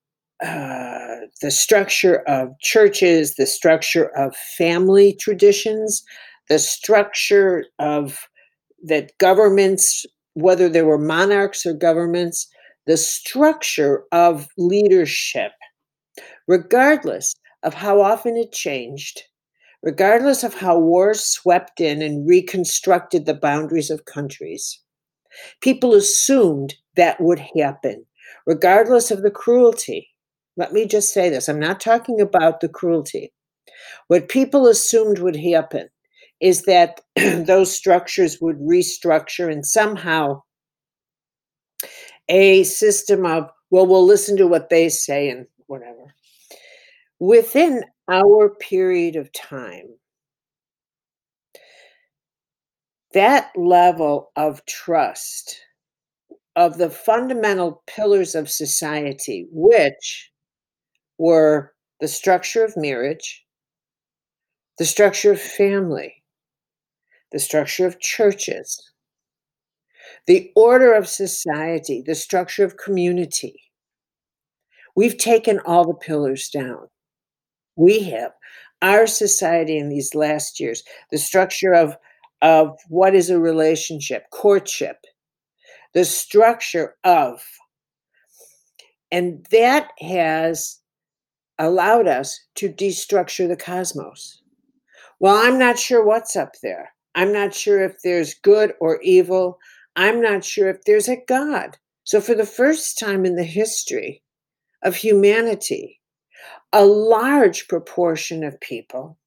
uh, 0.44 1.16
the 1.40 1.52
structure 1.52 2.22
of 2.26 2.48
churches, 2.60 3.36
the 3.36 3.46
structure 3.46 4.06
of 4.16 4.34
family 4.58 5.14
traditions, 5.14 6.02
the 6.48 6.58
structure 6.58 7.64
of 7.78 8.26
that 8.82 9.12
governments, 9.18 10.04
whether 10.34 10.68
there 10.68 10.84
were 10.84 10.98
monarchs 10.98 11.64
or 11.64 11.74
governments, 11.74 12.48
the 12.88 12.96
structure 12.96 14.02
of 14.10 14.48
leadership, 14.58 15.52
regardless 16.48 17.36
of 17.62 17.74
how 17.74 18.00
often 18.00 18.36
it 18.36 18.52
changed, 18.52 19.22
regardless 19.82 20.42
of 20.44 20.54
how 20.54 20.78
wars 20.78 21.24
swept 21.24 21.80
in 21.80 22.02
and 22.02 22.28
reconstructed 22.28 23.26
the 23.26 23.34
boundaries 23.34 23.90
of 23.90 24.04
countries. 24.04 24.80
People 25.60 25.94
assumed 25.94 26.74
that 26.96 27.20
would 27.20 27.40
happen, 27.56 28.04
regardless 28.46 29.10
of 29.10 29.22
the 29.22 29.30
cruelty. 29.30 30.08
Let 30.56 30.72
me 30.72 30.86
just 30.86 31.14
say 31.14 31.30
this 31.30 31.48
I'm 31.48 31.60
not 31.60 31.80
talking 31.80 32.20
about 32.20 32.60
the 32.60 32.68
cruelty. 32.68 33.32
What 34.08 34.28
people 34.28 34.66
assumed 34.66 35.18
would 35.20 35.36
happen 35.36 35.88
is 36.40 36.62
that 36.62 37.00
those 37.16 37.74
structures 37.74 38.38
would 38.40 38.58
restructure 38.58 39.50
and 39.50 39.64
somehow 39.64 40.42
a 42.28 42.64
system 42.64 43.24
of, 43.24 43.48
well, 43.70 43.86
we'll 43.86 44.04
listen 44.04 44.36
to 44.36 44.46
what 44.46 44.68
they 44.68 44.88
say 44.88 45.28
and 45.28 45.46
whatever 45.66 46.12
within 47.22 47.84
our 48.10 48.48
period 48.56 49.14
of 49.14 49.32
time, 49.32 49.86
that 53.14 53.48
level 53.54 54.32
of 54.34 54.66
trust 54.66 55.60
of 56.56 56.78
the 56.78 56.90
fundamental 56.90 57.84
pillars 57.86 58.34
of 58.34 58.50
society, 58.50 59.46
which 59.52 60.32
were 61.16 61.72
the 62.00 62.08
structure 62.08 62.64
of 62.64 62.76
marriage, 62.76 63.44
the 64.80 64.84
structure 64.84 65.30
of 65.30 65.40
family, 65.40 66.24
the 67.30 67.38
structure 67.38 67.86
of 67.86 68.00
churches, 68.00 68.90
the 70.26 70.50
order 70.56 70.92
of 70.92 71.06
society, 71.06 72.02
the 72.04 72.16
structure 72.16 72.64
of 72.64 72.76
community. 72.78 73.54
We've 74.96 75.16
taken 75.16 75.60
all 75.60 75.86
the 75.86 75.94
pillars 75.94 76.48
down 76.48 76.88
we 77.76 78.02
have 78.02 78.32
our 78.82 79.06
society 79.06 79.78
in 79.78 79.88
these 79.88 80.14
last 80.14 80.60
years 80.60 80.82
the 81.10 81.18
structure 81.18 81.72
of 81.72 81.96
of 82.42 82.76
what 82.88 83.14
is 83.14 83.30
a 83.30 83.38
relationship 83.38 84.24
courtship 84.30 84.96
the 85.94 86.04
structure 86.04 86.96
of 87.04 87.42
and 89.10 89.46
that 89.50 89.90
has 90.00 90.78
allowed 91.58 92.08
us 92.08 92.40
to 92.54 92.72
destructure 92.72 93.46
the 93.46 93.56
cosmos. 93.56 94.42
Well 95.20 95.36
i'm 95.36 95.58
not 95.58 95.78
sure 95.78 96.04
what's 96.04 96.36
up 96.36 96.54
there. 96.62 96.92
I'm 97.14 97.32
not 97.32 97.54
sure 97.54 97.82
if 97.84 97.96
there's 98.02 98.34
good 98.34 98.72
or 98.80 99.00
evil. 99.02 99.58
I'm 99.96 100.20
not 100.22 100.44
sure 100.44 100.70
if 100.70 100.82
there's 100.84 101.08
a 101.08 101.22
god. 101.28 101.76
So 102.04 102.20
for 102.20 102.34
the 102.34 102.46
first 102.46 102.98
time 102.98 103.24
in 103.24 103.36
the 103.36 103.44
history 103.44 104.22
of 104.82 104.96
humanity 104.96 106.00
a 106.72 106.84
large 106.84 107.68
proportion 107.68 108.44
of 108.44 108.60
people 108.60 109.18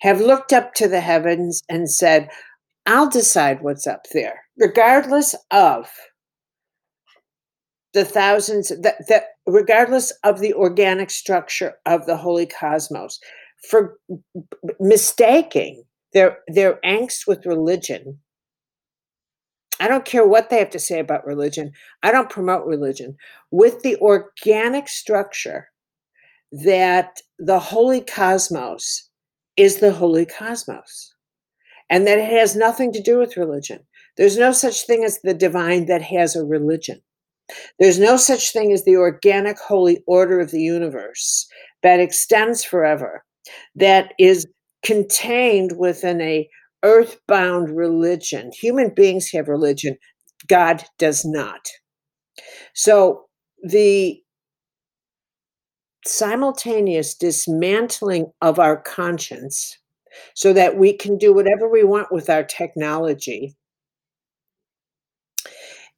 have 0.00 0.20
looked 0.20 0.52
up 0.52 0.74
to 0.74 0.88
the 0.88 1.00
heavens 1.00 1.62
and 1.68 1.90
said, 1.90 2.28
I'll 2.86 3.08
decide 3.08 3.62
what's 3.62 3.86
up 3.86 4.06
there, 4.12 4.40
regardless 4.56 5.34
of 5.50 5.90
the 7.94 8.04
thousands 8.04 8.68
that, 8.68 8.96
that 9.08 9.24
regardless 9.46 10.12
of 10.24 10.40
the 10.40 10.54
organic 10.54 11.10
structure 11.10 11.74
of 11.86 12.06
the 12.06 12.16
holy 12.16 12.46
cosmos. 12.46 13.18
For 13.68 13.98
mistaking 14.78 15.84
their 16.12 16.38
their 16.48 16.78
angst 16.84 17.26
with 17.26 17.46
religion 17.46 18.18
i 19.80 19.88
don't 19.88 20.04
care 20.04 20.26
what 20.26 20.50
they 20.50 20.58
have 20.58 20.70
to 20.70 20.78
say 20.78 20.98
about 20.98 21.26
religion 21.26 21.72
i 22.02 22.10
don't 22.10 22.30
promote 22.30 22.66
religion 22.66 23.16
with 23.50 23.82
the 23.82 23.96
organic 23.96 24.88
structure 24.88 25.68
that 26.52 27.20
the 27.38 27.58
holy 27.58 28.00
cosmos 28.00 29.08
is 29.56 29.78
the 29.78 29.92
holy 29.92 30.26
cosmos 30.26 31.14
and 31.90 32.06
that 32.06 32.18
it 32.18 32.30
has 32.30 32.56
nothing 32.56 32.92
to 32.92 33.02
do 33.02 33.18
with 33.18 33.36
religion. 33.36 33.80
There's 34.16 34.38
no 34.38 34.52
such 34.52 34.86
thing 34.86 35.04
as 35.04 35.20
the 35.22 35.34
divine 35.34 35.86
that 35.86 36.02
has 36.02 36.36
a 36.36 36.44
religion. 36.44 37.00
There's 37.78 37.98
no 37.98 38.16
such 38.16 38.52
thing 38.52 38.72
as 38.72 38.84
the 38.84 38.96
organic 38.96 39.58
holy 39.58 40.02
order 40.06 40.40
of 40.40 40.50
the 40.50 40.60
universe 40.60 41.46
that 41.82 42.00
extends 42.00 42.64
forever, 42.64 43.24
that 43.74 44.12
is 44.18 44.46
contained 44.84 45.72
within 45.78 46.20
a 46.20 46.48
earthbound 46.84 47.74
religion. 47.76 48.50
Human 48.52 48.92
beings 48.94 49.30
have 49.32 49.48
religion, 49.48 49.96
God 50.46 50.84
does 50.98 51.24
not. 51.24 51.68
So 52.74 53.24
the 53.62 54.20
simultaneous 56.08 57.14
dismantling 57.14 58.32
of 58.40 58.58
our 58.58 58.76
conscience 58.76 59.78
so 60.34 60.52
that 60.52 60.76
we 60.76 60.92
can 60.92 61.18
do 61.18 61.32
whatever 61.32 61.68
we 61.68 61.84
want 61.84 62.10
with 62.10 62.30
our 62.30 62.42
technology. 62.42 63.54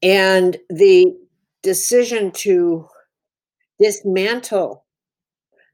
And 0.03 0.57
the 0.69 1.15
decision 1.63 2.33
to 2.33 2.89
dismantle 3.79 4.85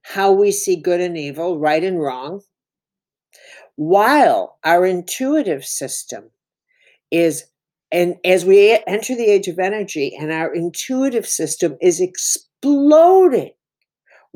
how 0.03 0.33
we 0.33 0.53
see 0.53 0.77
good 0.77 1.01
and 1.01 1.17
evil, 1.17 1.59
right 1.59 1.83
and 1.83 2.01
wrong, 2.01 2.43
while 3.77 4.59
our 4.65 4.87
intuitive 4.87 5.65
system 5.65 6.31
is 7.11 7.45
and 7.93 8.17
as 8.25 8.45
we 8.45 8.77
enter 8.87 9.15
the 9.15 9.31
age 9.31 9.47
of 9.47 9.61
energy 9.61 10.17
and 10.19 10.33
our 10.33 10.53
intuitive 10.53 11.27
system 11.27 11.77
is 11.81 12.01
exploding 12.01 13.53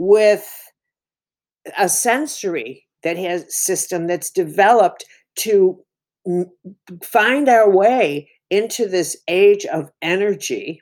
with 0.01 0.51
a 1.77 1.91
sensory 1.91 2.87
that 3.03 3.19
has 3.19 3.45
system 3.55 4.07
that's 4.07 4.31
developed 4.31 5.05
to 5.37 5.79
find 7.03 7.51
our 7.51 7.71
way 7.71 8.31
into 8.49 8.89
this 8.89 9.15
age 9.29 9.67
of 9.67 9.91
energy 10.01 10.81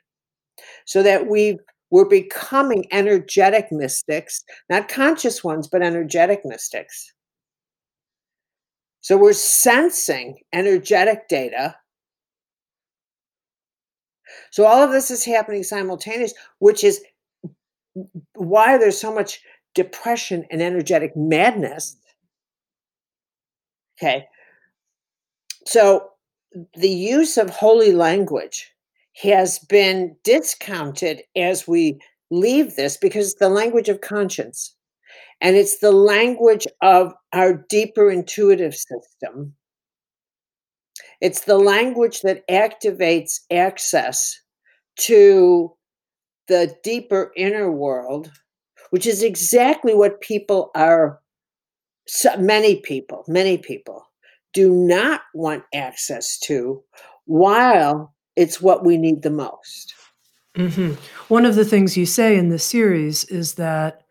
so 0.85 1.03
that 1.03 1.27
we 1.27 1.59
we're 1.91 2.05
becoming 2.05 2.85
energetic 2.91 3.65
mystics, 3.71 4.43
not 4.69 4.87
conscious 4.87 5.43
ones, 5.43 5.67
but 5.67 5.81
energetic 5.81 6.41
mystics. 6.45 7.11
So 9.01 9.17
we're 9.17 9.33
sensing 9.33 10.37
energetic 10.53 11.27
data. 11.27 11.75
So 14.51 14.65
all 14.65 14.81
of 14.81 14.91
this 14.91 15.11
is 15.11 15.25
happening 15.25 15.63
simultaneous, 15.63 16.33
which 16.59 16.83
is 16.83 17.03
why 18.35 18.77
there's 18.77 18.99
so 18.99 19.13
much 19.13 19.41
depression 19.75 20.45
and 20.51 20.61
energetic 20.61 21.15
madness. 21.15 21.97
Okay. 23.97 24.27
So 25.65 26.09
the 26.75 26.89
use 26.89 27.37
of 27.37 27.49
holy 27.49 27.91
language 27.91 28.71
has 29.21 29.59
been 29.59 30.15
discounted 30.23 31.21
as 31.35 31.67
we 31.67 31.99
leave 32.31 32.75
this 32.75 32.97
because 32.97 33.31
it's 33.31 33.39
the 33.39 33.49
language 33.49 33.89
of 33.89 34.01
conscience 34.01 34.75
and 35.41 35.55
it's 35.55 35.79
the 35.79 35.91
language 35.91 36.67
of 36.81 37.13
our 37.33 37.53
deeper 37.69 38.09
intuitive 38.09 38.75
system. 38.75 39.53
It's 41.21 41.41
the 41.41 41.57
language 41.57 42.21
that 42.21 42.47
activates 42.47 43.41
access 43.51 44.39
to 44.97 45.75
the 46.49 46.75
deeper 46.83 47.31
inner 47.37 47.71
world, 47.71 48.29
which 48.89 49.07
is 49.07 49.23
exactly 49.23 49.93
what 49.93 50.19
people 50.19 50.71
are, 50.75 51.21
so 52.07 52.35
many 52.37 52.81
people, 52.81 53.23
many 53.27 53.57
people 53.57 54.03
do 54.53 54.71
not 54.71 55.21
want 55.33 55.63
access 55.73 56.37
to 56.39 56.83
while 57.25 58.13
it's 58.35 58.59
what 58.59 58.83
we 58.83 58.97
need 58.97 59.21
the 59.21 59.29
most. 59.29 59.93
hmm 60.55 60.93
One 61.27 61.45
of 61.45 61.55
the 61.55 61.63
things 61.63 61.95
you 61.95 62.05
say 62.05 62.35
in 62.35 62.49
the 62.49 62.59
series 62.59 63.25
is 63.25 63.53
that 63.55 64.01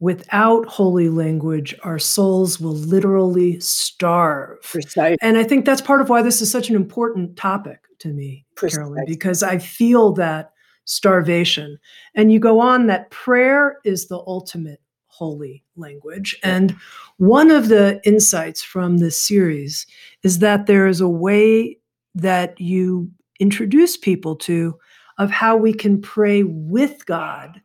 without 0.00 0.66
holy 0.66 1.08
language, 1.08 1.74
our 1.84 2.00
souls 2.00 2.60
will 2.60 2.74
literally 2.74 3.60
starve. 3.60 4.60
Precise. 4.62 5.16
And 5.22 5.38
I 5.38 5.44
think 5.44 5.64
that's 5.64 5.80
part 5.80 6.00
of 6.00 6.08
why 6.08 6.22
this 6.22 6.42
is 6.42 6.50
such 6.50 6.68
an 6.68 6.76
important 6.76 7.36
topic 7.36 7.78
to 8.00 8.08
me, 8.08 8.44
Caroline, 8.56 9.04
because 9.06 9.44
I 9.44 9.58
feel 9.58 10.12
that 10.14 10.53
starvation. 10.84 11.78
And 12.14 12.32
you 12.32 12.38
go 12.38 12.60
on 12.60 12.86
that 12.86 13.10
prayer 13.10 13.78
is 13.84 14.08
the 14.08 14.18
ultimate 14.26 14.80
holy 15.06 15.62
language. 15.76 16.36
And 16.42 16.76
one 17.18 17.50
of 17.50 17.68
the 17.68 18.00
insights 18.04 18.62
from 18.62 18.98
this 18.98 19.18
series 19.20 19.86
is 20.22 20.40
that 20.40 20.66
there 20.66 20.86
is 20.88 21.00
a 21.00 21.08
way 21.08 21.78
that 22.14 22.60
you 22.60 23.10
introduce 23.40 23.96
people 23.96 24.36
to 24.36 24.78
of 25.18 25.30
how 25.30 25.56
we 25.56 25.72
can 25.72 26.00
pray 26.00 26.42
with 26.42 27.06
God, 27.06 27.60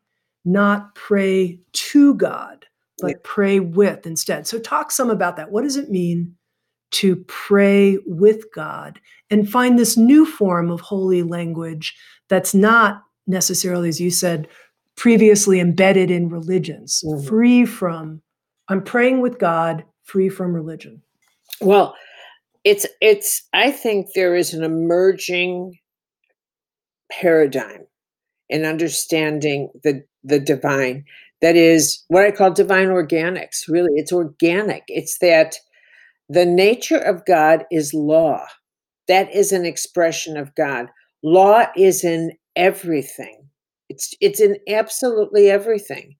not 0.45 0.93
pray 0.93 1.59
to 1.73 2.13
God, 2.15 2.65
but 2.99 3.07
Yeah. 3.11 3.17
pray 3.23 3.59
with 3.59 4.05
instead. 4.05 4.45
So, 4.45 4.59
talk 4.59 4.91
some 4.91 5.09
about 5.09 5.35
that. 5.37 5.51
What 5.51 5.63
does 5.63 5.77
it 5.77 5.89
mean 5.89 6.35
to 6.91 7.17
pray 7.27 7.97
with 8.05 8.45
God 8.53 8.99
and 9.29 9.49
find 9.49 9.77
this 9.77 9.97
new 9.97 10.25
form 10.25 10.69
of 10.71 10.81
holy 10.81 11.23
language 11.23 11.95
that's 12.29 12.53
not 12.53 13.03
necessarily, 13.29 13.87
as 13.89 14.01
you 14.01 14.11
said, 14.11 14.47
previously 14.95 15.59
embedded 15.61 16.11
in 16.11 16.29
religions, 16.29 17.03
Mhm. 17.05 17.27
free 17.27 17.65
from, 17.65 18.21
I'm 18.67 18.83
praying 18.83 19.21
with 19.21 19.39
God, 19.39 19.85
free 20.03 20.27
from 20.29 20.53
religion. 20.53 21.01
Well, 21.61 21.95
it's 22.65 22.85
it's 22.99 23.47
I 23.53 23.71
think 23.71 24.07
there 24.13 24.35
is 24.35 24.53
an 24.53 24.63
emerging 24.63 25.79
paradigm 27.11 27.87
in 28.49 28.65
understanding 28.65 29.69
the 29.83 30.03
the 30.23 30.39
divine 30.39 31.05
that 31.41 31.55
is 31.55 32.03
what 32.09 32.25
I 32.25 32.31
call 32.31 32.51
divine 32.51 32.89
organics. 32.89 33.67
Really, 33.69 33.93
it's 33.95 34.11
organic. 34.11 34.83
It's 34.87 35.19
that 35.19 35.55
the 36.27 36.45
nature 36.45 36.97
of 36.97 37.25
God 37.25 37.65
is 37.71 37.93
law. 37.93 38.45
That 39.07 39.33
is 39.33 39.53
an 39.53 39.65
expression 39.65 40.35
of 40.35 40.53
God. 40.55 40.87
Law 41.23 41.67
is 41.77 42.03
in 42.03 42.33
everything. 42.59 43.49
It's 43.87 44.13
it's 44.21 44.39
in 44.39 44.57
absolutely 44.67 45.49
everything. 45.49 46.15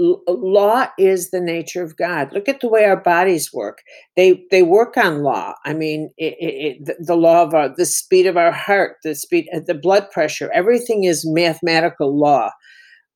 L- 0.00 0.22
law 0.26 0.86
is 0.98 1.30
the 1.30 1.40
nature 1.40 1.82
of 1.82 1.96
God. 1.98 2.32
Look 2.32 2.48
at 2.48 2.60
the 2.60 2.68
way 2.68 2.84
our 2.84 2.96
bodies 2.96 3.52
work. 3.52 3.82
They 4.16 4.44
they 4.50 4.62
work 4.62 4.96
on 4.96 5.22
law. 5.22 5.54
I 5.64 5.74
mean, 5.74 6.10
it, 6.16 6.34
it, 6.40 6.54
it, 6.88 6.96
the, 7.06 7.14
law 7.14 7.42
of 7.42 7.54
our, 7.54 7.68
the 7.68 7.84
speed 7.84 8.26
of 8.26 8.38
our 8.38 8.52
heart, 8.52 8.96
the 9.04 9.14
speed, 9.14 9.46
uh, 9.54 9.60
the 9.64 9.74
blood 9.74 10.10
pressure. 10.10 10.50
Everything 10.52 11.04
is 11.04 11.30
mathematical 11.30 12.18
law, 12.18 12.50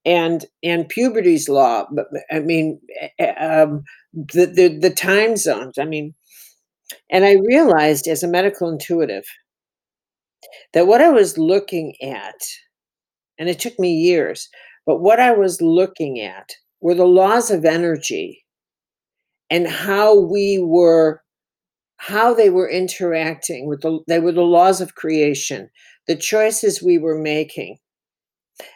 and 0.05 0.45
and 0.63 0.89
puberty's 0.89 1.49
law. 1.49 1.87
But 1.91 2.07
but, 2.13 2.23
I 2.31 2.41
mean, 2.41 2.79
eh, 3.01 3.09
eh, 3.19 3.63
um, 3.63 3.85
the, 4.13 4.47
the 4.47 4.79
the 4.79 4.91
time 4.91 5.37
zones. 5.37 5.79
I 5.79 5.87
mean, 5.87 6.15
and 7.11 7.25
I 7.25 7.39
realized 7.47 8.07
as 8.07 8.23
a 8.23 8.29
medical 8.29 8.69
intuitive 8.69 9.25
that 10.73 10.87
what 10.87 11.01
I 11.01 11.11
was 11.11 11.39
looking 11.39 11.95
at, 12.03 12.41
and 13.39 13.49
it 13.49 13.59
took 13.59 13.79
me 13.79 13.93
years, 13.93 14.49
but 14.87 15.01
what 15.01 15.21
I 15.21 15.33
was 15.33 15.61
looking 15.61 16.21
at 16.21 16.51
were 16.81 16.95
the 16.95 17.05
laws 17.05 17.51
of 17.51 17.65
energy 17.65 18.45
and 19.51 19.67
how 19.67 20.19
we 20.19 20.59
were 20.59 21.23
how 21.99 22.33
they 22.33 22.49
were 22.49 22.69
interacting 22.69 23.67
with 23.67 23.83
the 23.83 24.01
they 24.09 24.19
were 24.19 24.33
the 24.33 24.41
laws 24.41 24.81
of 24.81 24.95
creation 24.95 25.69
the 26.07 26.17
choices 26.17 26.83
we 26.83 26.97
were 26.97 27.19
making 27.19 27.77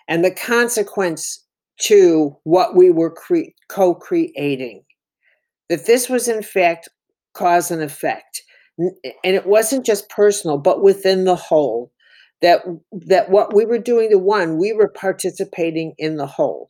and 0.09 0.25
the 0.25 0.31
consequence 0.31 1.43
to 1.81 2.37
what 2.45 2.77
we 2.77 2.91
were 2.91 3.11
cre- 3.11 3.51
co-creating 3.69 4.83
that 5.71 5.87
this 5.87 6.09
was 6.09 6.29
in 6.29 6.43
fact 6.43 6.89
cause 7.33 7.71
and 7.71 7.83
effect 7.83 8.43
and 8.79 8.95
it 9.23 9.47
wasn't 9.47 9.87
just 9.87 10.09
personal 10.09 10.59
but 10.59 10.83
within 10.83 11.25
the 11.25 11.37
whole 11.37 11.93
that 12.45 12.63
that 12.93 13.31
what 13.31 13.55
we 13.55 13.65
were 13.65 13.79
doing 13.79 14.11
to 14.11 14.19
one 14.19 14.59
we 14.59 14.73
were 14.73 14.89
participating 14.89 15.95
in 15.97 16.17
the 16.17 16.27
whole. 16.27 16.69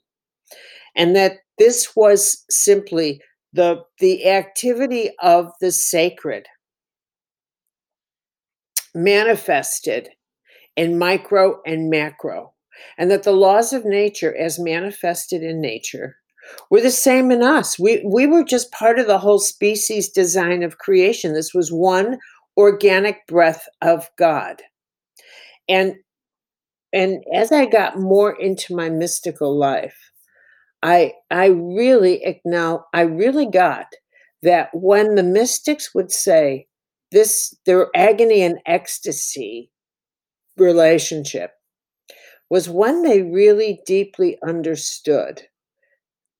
And 0.97 1.17
that 1.17 1.39
this 1.59 1.97
was 1.97 2.45
simply 2.49 3.21
the 3.53 3.83
the 3.99 4.29
activity 4.29 5.11
of 5.21 5.51
the 5.61 5.73
sacred 5.73 6.47
manifested 8.95 10.11
in 10.77 10.99
micro 10.99 11.61
and 11.67 11.91
macro 11.91 12.53
and 12.97 13.11
that 13.11 13.25
the 13.25 13.33
laws 13.33 13.73
of 13.73 13.85
nature 13.85 14.37
as 14.37 14.59
manifested 14.59 15.43
in 15.43 15.61
nature 15.61 16.17
were 16.71 16.81
the 16.81 16.91
same 16.91 17.31
in 17.31 17.43
us. 17.43 17.79
We 17.79 18.05
we 18.07 18.27
were 18.27 18.45
just 18.45 18.73
part 18.73 18.99
of 18.99 19.07
the 19.07 19.19
whole 19.19 19.39
species 19.39 20.11
design 20.11 20.63
of 20.63 20.79
creation. 20.79 21.35
This 21.35 21.55
was 21.55 21.71
one 21.71 22.19
organic 22.57 23.27
breath 23.27 23.69
of 23.83 24.09
god. 24.17 24.63
And 25.69 25.95
and 26.95 27.25
as 27.35 27.53
i 27.53 27.67
got 27.67 27.99
more 27.99 28.41
into 28.41 28.75
my 28.75 28.89
mystical 28.89 29.59
life 29.59 30.13
i 30.83 31.13
i 31.31 31.47
really 31.47 32.25
acknowledge 32.25 32.83
i 32.95 33.03
really 33.03 33.47
got 33.47 33.87
that 34.43 34.69
when 34.73 35.17
the 35.17 35.23
mystics 35.23 35.95
would 35.95 36.11
say 36.11 36.67
this 37.11 37.55
their 37.67 37.89
agony 37.95 38.43
and 38.43 38.59
ecstasy 38.67 39.71
relationship 40.57 41.51
was 42.49 42.69
when 42.69 43.03
they 43.03 43.23
really 43.23 43.81
deeply 43.87 44.39
understood 44.47 45.43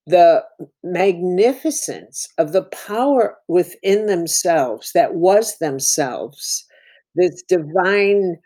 the 0.07 0.43
magnificence 0.83 2.27
of 2.37 2.51
the 2.51 2.63
power 2.63 3.37
within 3.47 4.05
themselves 4.05 4.91
that 4.93 5.15
was 5.15 5.57
themselves, 5.57 6.65
this 7.15 7.41
divine 7.47 8.37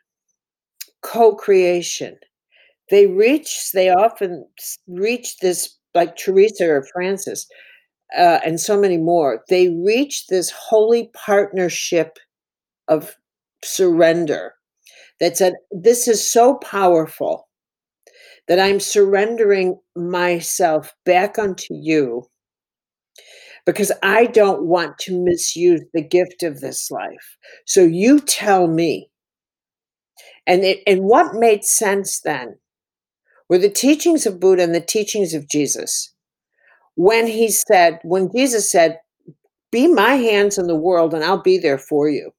co 1.02 1.36
creation. 1.36 2.18
They 2.90 3.08
reach, 3.08 3.72
they 3.74 3.90
often 3.90 4.46
reach 4.88 5.38
this, 5.40 5.78
like 5.94 6.18
Teresa 6.18 6.68
or 6.70 6.86
Francis, 6.94 7.48
uh, 8.18 8.40
and 8.46 8.60
so 8.60 8.80
many 8.80 8.98
more, 8.98 9.44
they 9.50 9.70
reach 9.70 10.28
this 10.28 10.52
holy 10.52 11.12
partnership 11.14 12.18
of 12.88 13.16
surrender 13.64 14.54
that 15.22 15.38
said, 15.38 15.56
This 15.72 16.08
is 16.08 16.32
so 16.32 16.56
powerful 16.58 17.49
that 18.50 18.60
I'm 18.60 18.80
surrendering 18.80 19.80
myself 19.96 20.94
back 21.06 21.40
unto 21.40 21.68
you 21.70 22.24
because 23.66 23.92
I 24.02 24.26
don't 24.26 24.66
want 24.66 24.98
to 25.02 25.24
misuse 25.24 25.82
the 25.94 26.04
gift 26.04 26.42
of 26.42 26.60
this 26.60 26.90
life. 26.90 27.38
So 27.68 27.84
you 27.84 28.20
tell 28.20 28.68
me. 28.68 29.12
And 30.48 30.64
it, 30.64 30.80
and 30.88 31.04
what 31.04 31.36
made 31.36 31.64
sense 31.64 32.22
then 32.22 32.58
were 33.48 33.60
the 33.60 33.70
teachings 33.70 34.26
of 34.26 34.40
Buddha 34.40 34.64
and 34.64 34.74
the 34.74 34.82
teachings 34.82 35.36
of 35.36 35.48
Jesus. 35.48 36.14
When 36.96 37.28
he 37.28 37.52
said, 37.52 38.00
when 38.04 38.32
Jesus 38.36 38.72
said, 38.72 39.00
"Be 39.72 39.88
my 39.88 40.16
hands 40.16 40.58
in 40.58 40.66
the 40.66 40.76
world, 40.76 41.14
and 41.14 41.24
I'll 41.24 41.42
be 41.42 41.60
there 41.60 41.78
for 41.78 42.10
you. 42.10 42.32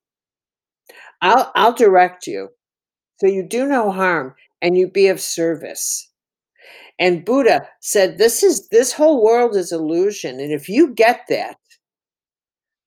I'll 1.22 1.52
I'll 1.54 1.72
direct 1.72 2.26
you." 2.26 2.48
So 3.20 3.28
you 3.28 3.46
do 3.46 3.66
no 3.66 3.92
harm 3.92 4.34
and 4.62 4.76
you 4.76 4.88
be 4.88 5.08
of 5.08 5.20
service. 5.20 6.08
And 6.98 7.24
Buddha 7.24 7.68
said, 7.80 8.18
"This 8.18 8.42
is 8.42 8.68
this 8.68 8.92
whole 8.92 9.24
world 9.24 9.56
is 9.56 9.72
illusion, 9.72 10.40
and 10.40 10.52
if 10.52 10.68
you 10.68 10.94
get 10.94 11.22
that, 11.28 11.56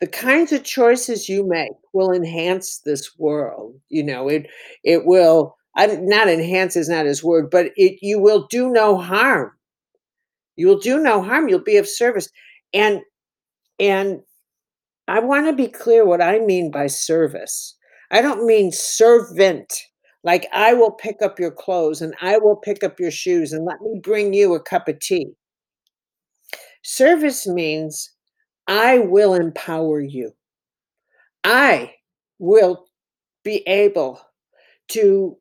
the 0.01 0.07
kinds 0.07 0.51
of 0.51 0.63
choices 0.63 1.29
you 1.29 1.47
make 1.47 1.71
will 1.93 2.11
enhance 2.11 2.79
this 2.79 3.17
world." 3.17 3.79
You 3.89 4.03
know, 4.03 4.27
it 4.29 4.47
it 4.83 5.05
will 5.05 5.55
I 5.75 5.87
not 5.87 6.29
enhance 6.29 6.75
is 6.75 6.89
not 6.89 7.05
his 7.07 7.23
word, 7.23 7.49
but 7.49 7.71
it 7.75 7.99
you 8.01 8.19
will 8.19 8.47
do 8.49 8.69
no 8.69 8.97
harm. 8.97 9.51
You 10.55 10.67
will 10.67 10.79
do 10.79 10.99
no 10.99 11.21
harm, 11.21 11.49
you'll 11.49 11.59
be 11.63 11.77
of 11.77 11.87
service. 11.87 12.29
And 12.73 13.01
and 13.79 14.21
I 15.07 15.19
wanna 15.19 15.53
be 15.53 15.67
clear 15.67 16.05
what 16.05 16.21
I 16.21 16.39
mean 16.39 16.71
by 16.71 16.87
service. 16.87 17.75
I 18.11 18.21
don't 18.21 18.45
mean 18.45 18.71
servant, 18.71 19.73
like, 20.23 20.47
I 20.53 20.73
will 20.73 20.91
pick 20.91 21.21
up 21.21 21.39
your 21.39 21.51
clothes, 21.51 22.01
and 22.01 22.13
I 22.21 22.37
will 22.37 22.55
pick 22.55 22.83
up 22.83 22.99
your 22.99 23.11
shoes, 23.11 23.53
and 23.53 23.65
let 23.65 23.81
me 23.81 23.99
bring 24.01 24.33
you 24.33 24.53
a 24.53 24.59
cup 24.59 24.87
of 24.87 24.99
tea. 24.99 25.33
Service 26.83 27.47
means 27.47 28.11
I 28.67 28.99
will 28.99 29.33
empower 29.33 29.99
you. 30.01 30.33
I 31.43 31.93
will 32.39 32.85
be 33.43 33.57
able 33.67 34.21
to 34.89 35.37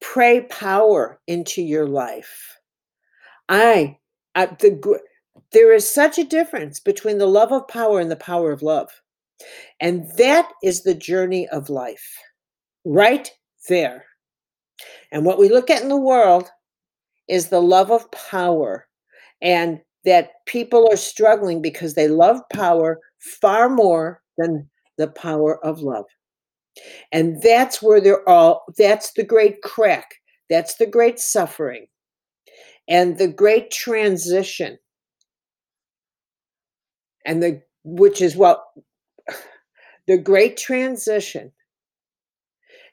pray 0.00 0.42
power 0.42 1.20
into 1.26 1.62
your 1.62 1.86
life. 1.86 2.58
I 3.48 3.98
uh, 4.34 4.46
the 4.60 5.00
there 5.52 5.72
is 5.72 5.88
such 5.88 6.18
a 6.18 6.24
difference 6.24 6.80
between 6.80 7.18
the 7.18 7.26
love 7.26 7.52
of 7.52 7.68
power 7.68 8.00
and 8.00 8.10
the 8.10 8.16
power 8.16 8.52
of 8.52 8.62
love. 8.62 8.90
And 9.80 10.08
that 10.16 10.50
is 10.62 10.82
the 10.82 10.94
journey 10.94 11.48
of 11.48 11.68
life, 11.68 12.16
right 12.84 13.30
there. 13.68 14.04
And 15.12 15.24
what 15.24 15.38
we 15.38 15.48
look 15.48 15.70
at 15.70 15.82
in 15.82 15.88
the 15.88 15.96
world 15.96 16.50
is 17.28 17.48
the 17.48 17.62
love 17.62 17.90
of 17.90 18.10
power, 18.10 18.86
and 19.40 19.80
that 20.04 20.32
people 20.46 20.88
are 20.90 20.96
struggling 20.96 21.62
because 21.62 21.94
they 21.94 22.08
love 22.08 22.40
power 22.52 23.00
far 23.18 23.68
more 23.68 24.20
than 24.36 24.68
the 24.98 25.08
power 25.08 25.64
of 25.64 25.80
love. 25.80 26.04
And 27.12 27.40
that's 27.40 27.80
where 27.80 28.00
they're 28.00 28.28
all 28.28 28.64
that's 28.76 29.12
the 29.12 29.24
great 29.24 29.62
crack, 29.62 30.14
that's 30.50 30.74
the 30.74 30.86
great 30.86 31.18
suffering, 31.18 31.86
and 32.88 33.16
the 33.16 33.28
great 33.28 33.70
transition. 33.70 34.78
And 37.24 37.42
the 37.42 37.62
which 37.84 38.20
is 38.20 38.36
what 38.36 38.64
the 40.06 40.18
great 40.18 40.56
transition 40.56 41.52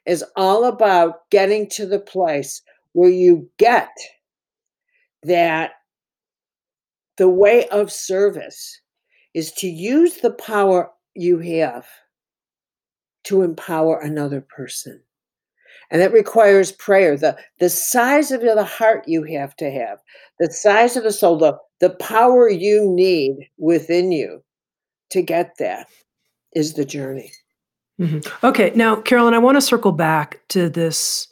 is 0.06 0.24
all 0.36 0.64
about 0.64 1.28
getting 1.30 1.68
to 1.70 1.86
the 1.86 2.00
place 2.00 2.62
where 2.92 3.10
you 3.10 3.48
get 3.58 3.90
that 5.22 5.72
the 7.16 7.28
way 7.28 7.68
of 7.68 7.92
service 7.92 8.80
is 9.34 9.52
to 9.52 9.68
use 9.68 10.18
the 10.18 10.32
power 10.32 10.90
you 11.14 11.38
have 11.38 11.86
to 13.24 13.42
empower 13.42 14.00
another 14.00 14.40
person. 14.40 15.00
And 15.90 16.00
that 16.00 16.12
requires 16.12 16.72
prayer. 16.72 17.16
The, 17.16 17.36
the 17.60 17.68
size 17.68 18.32
of 18.32 18.40
the 18.40 18.64
heart 18.64 19.04
you 19.06 19.22
have 19.24 19.54
to 19.56 19.70
have, 19.70 19.98
the 20.40 20.50
size 20.50 20.96
of 20.96 21.04
the 21.04 21.12
soul, 21.12 21.36
the, 21.36 21.56
the 21.80 21.90
power 21.90 22.48
you 22.48 22.90
need 22.90 23.50
within 23.58 24.10
you 24.10 24.42
to 25.10 25.22
get 25.22 25.52
that 25.58 25.88
is 26.54 26.74
the 26.74 26.84
journey. 26.84 27.32
Mhm. 28.02 28.44
Okay, 28.44 28.72
now, 28.74 28.96
Caroline, 28.96 29.34
I 29.34 29.38
wanna 29.38 29.60
circle 29.60 29.92
back 29.92 30.40
to 30.48 30.68
this 30.68 31.28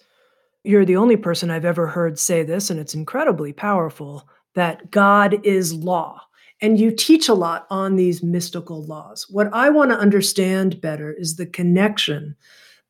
you're 0.62 0.85
the 0.85 0.96
only 0.96 1.16
person 1.16 1.50
I've 1.50 1.64
ever 1.64 1.87
heard 1.87 2.18
say 2.18 2.42
this, 2.42 2.68
and 2.68 2.78
it's 2.78 2.94
incredibly 2.94 3.52
powerful, 3.52 4.28
that 4.54 4.90
God 4.90 5.40
is 5.42 5.72
law, 5.72 6.20
and 6.61 6.78
you 6.78 6.90
teach 6.90 7.28
a 7.30 7.35
lot 7.35 7.66
on 7.70 7.96
these 7.96 8.22
mystical 8.22 8.85
laws. 8.85 9.26
What 9.30 9.48
I 9.54 9.70
wanna 9.70 9.94
understand 9.94 10.80
better 10.83 11.12
is 11.12 11.37
the 11.37 11.46
connection 11.46 12.37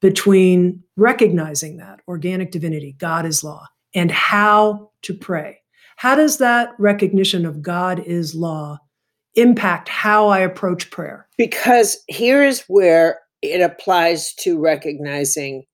between 0.00 0.82
recognizing 0.96 1.76
that, 1.76 2.00
organic 2.08 2.50
divinity, 2.50 2.96
God 2.98 3.24
is 3.24 3.44
law, 3.44 3.66
and 3.94 4.10
how 4.10 4.90
to 5.02 5.14
pray. 5.14 5.60
How 5.96 6.16
does 6.16 6.38
that 6.38 6.70
recognition 6.78 7.46
of 7.46 7.62
God 7.62 8.00
is 8.00 8.34
law 8.34 8.78
impact 9.36 9.88
how 9.88 10.26
I 10.28 10.40
approach 10.40 10.90
prayer? 10.90 11.28
Because 11.38 11.98
here 12.08 12.42
is 12.42 12.64
where 12.66 13.20
it 13.42 13.60
applies 13.60 14.34
to 14.34 14.58
recognizing 14.58 15.64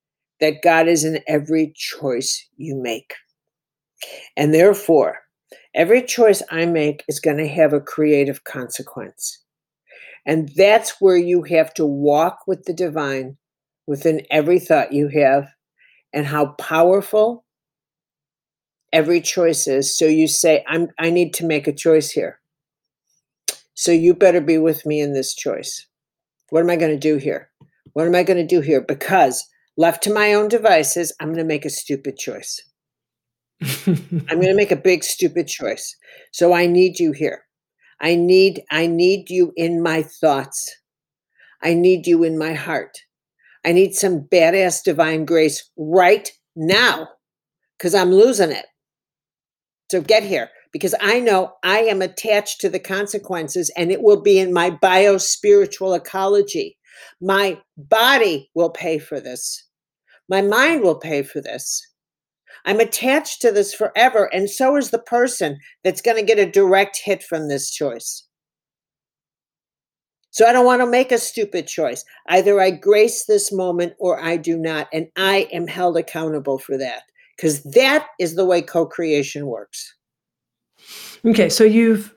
that 0.40 0.62
God 0.62 0.88
is 0.88 1.04
in 1.04 1.20
every 1.26 1.72
choice 1.74 2.46
you 2.56 2.76
make. 2.76 3.14
And 4.36 4.52
therefore, 4.52 5.18
every 5.74 6.02
choice 6.02 6.42
I 6.50 6.66
make 6.66 7.04
is 7.08 7.20
going 7.20 7.38
to 7.38 7.48
have 7.48 7.72
a 7.72 7.80
creative 7.80 8.44
consequence. 8.44 9.42
And 10.26 10.50
that's 10.56 11.00
where 11.00 11.16
you 11.16 11.42
have 11.44 11.72
to 11.74 11.86
walk 11.86 12.40
with 12.46 12.64
the 12.64 12.74
divine 12.74 13.36
within 13.86 14.22
every 14.30 14.58
thought 14.58 14.92
you 14.92 15.08
have 15.08 15.48
and 16.12 16.26
how 16.26 16.46
powerful 16.58 17.44
every 18.92 19.20
choice 19.20 19.66
is. 19.66 19.96
So 19.96 20.06
you 20.06 20.26
say, 20.26 20.64
I'm, 20.66 20.88
I 20.98 21.10
need 21.10 21.32
to 21.34 21.46
make 21.46 21.66
a 21.66 21.72
choice 21.72 22.10
here. 22.10 22.40
So 23.74 23.92
you 23.92 24.14
better 24.14 24.40
be 24.40 24.58
with 24.58 24.86
me 24.86 25.00
in 25.00 25.12
this 25.12 25.34
choice. 25.34 25.86
What 26.50 26.60
am 26.60 26.70
I 26.70 26.76
going 26.76 26.92
to 26.92 26.98
do 26.98 27.16
here? 27.16 27.50
What 27.96 28.06
am 28.06 28.14
I 28.14 28.24
going 28.24 28.36
to 28.36 28.44
do 28.44 28.60
here? 28.60 28.82
Because 28.82 29.42
left 29.78 30.02
to 30.02 30.12
my 30.12 30.34
own 30.34 30.48
devices, 30.48 31.14
I'm 31.18 31.28
going 31.28 31.38
to 31.38 31.44
make 31.44 31.64
a 31.64 31.70
stupid 31.70 32.18
choice. 32.18 32.60
I'm 33.86 34.26
going 34.28 34.48
to 34.48 34.54
make 34.54 34.70
a 34.70 34.76
big 34.76 35.02
stupid 35.02 35.48
choice. 35.48 35.96
So 36.30 36.52
I 36.52 36.66
need 36.66 37.00
you 37.00 37.12
here. 37.12 37.44
I 37.98 38.14
need 38.14 38.60
I 38.70 38.86
need 38.86 39.30
you 39.30 39.54
in 39.56 39.82
my 39.82 40.02
thoughts. 40.02 40.76
I 41.62 41.72
need 41.72 42.06
you 42.06 42.22
in 42.22 42.36
my 42.36 42.52
heart. 42.52 42.98
I 43.64 43.72
need 43.72 43.94
some 43.94 44.28
badass 44.30 44.84
divine 44.84 45.24
grace 45.24 45.70
right 45.78 46.30
now 46.54 47.08
cuz 47.78 47.94
I'm 47.94 48.12
losing 48.12 48.50
it. 48.50 48.66
So 49.90 50.02
get 50.02 50.22
here 50.22 50.50
because 50.70 50.94
I 51.00 51.18
know 51.20 51.54
I 51.62 51.78
am 51.84 52.02
attached 52.02 52.60
to 52.60 52.68
the 52.68 52.78
consequences 52.78 53.70
and 53.74 53.90
it 53.90 54.02
will 54.02 54.20
be 54.20 54.38
in 54.38 54.52
my 54.52 54.68
bio 54.68 55.16
spiritual 55.16 55.94
ecology. 55.94 56.76
My 57.20 57.60
body 57.76 58.50
will 58.54 58.70
pay 58.70 58.98
for 58.98 59.20
this. 59.20 59.64
My 60.28 60.42
mind 60.42 60.82
will 60.82 60.98
pay 60.98 61.22
for 61.22 61.40
this. 61.40 61.86
I'm 62.64 62.80
attached 62.80 63.40
to 63.42 63.52
this 63.52 63.72
forever, 63.72 64.24
and 64.32 64.50
so 64.50 64.76
is 64.76 64.90
the 64.90 64.98
person 64.98 65.58
that's 65.84 66.00
going 66.00 66.16
to 66.16 66.22
get 66.22 66.38
a 66.38 66.50
direct 66.50 66.98
hit 67.02 67.22
from 67.22 67.48
this 67.48 67.70
choice. 67.70 68.24
So 70.30 70.46
I 70.46 70.52
don't 70.52 70.66
want 70.66 70.82
to 70.82 70.86
make 70.86 71.12
a 71.12 71.18
stupid 71.18 71.66
choice. 71.66 72.04
Either 72.28 72.60
I 72.60 72.70
grace 72.70 73.24
this 73.24 73.52
moment 73.52 73.94
or 73.98 74.20
I 74.20 74.36
do 74.36 74.58
not, 74.58 74.88
and 74.92 75.06
I 75.16 75.48
am 75.52 75.66
held 75.66 75.96
accountable 75.96 76.58
for 76.58 76.76
that 76.76 77.04
because 77.36 77.62
that 77.62 78.08
is 78.18 78.34
the 78.34 78.44
way 78.44 78.62
co 78.62 78.84
creation 78.84 79.46
works. 79.46 79.94
Okay, 81.24 81.48
so 81.48 81.64
you've 81.64 82.14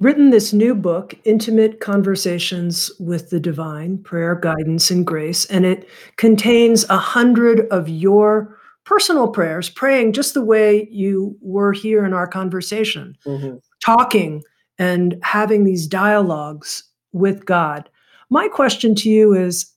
written 0.00 0.30
this 0.30 0.52
new 0.52 0.74
book, 0.74 1.14
Intimate 1.24 1.78
Conversations 1.80 2.90
with 2.98 3.30
the 3.30 3.38
Divine 3.38 3.98
Prayer, 3.98 4.34
Guidance, 4.34 4.90
and 4.90 5.06
Grace, 5.06 5.44
and 5.46 5.64
it 5.64 5.88
contains 6.16 6.88
a 6.88 6.96
hundred 6.96 7.68
of 7.70 7.88
your 7.88 8.56
personal 8.84 9.28
prayers, 9.28 9.68
praying 9.68 10.14
just 10.14 10.34
the 10.34 10.44
way 10.44 10.88
you 10.90 11.36
were 11.40 11.72
here 11.72 12.04
in 12.04 12.12
our 12.12 12.26
conversation, 12.26 13.16
hmm 13.24 13.56
talking 13.82 14.42
and 14.78 15.18
having 15.22 15.64
these 15.64 15.86
dialogues 15.86 16.84
with 17.12 17.46
God. 17.46 17.88
My 18.28 18.46
question 18.46 18.94
to 18.96 19.08
you 19.08 19.32
is 19.32 19.72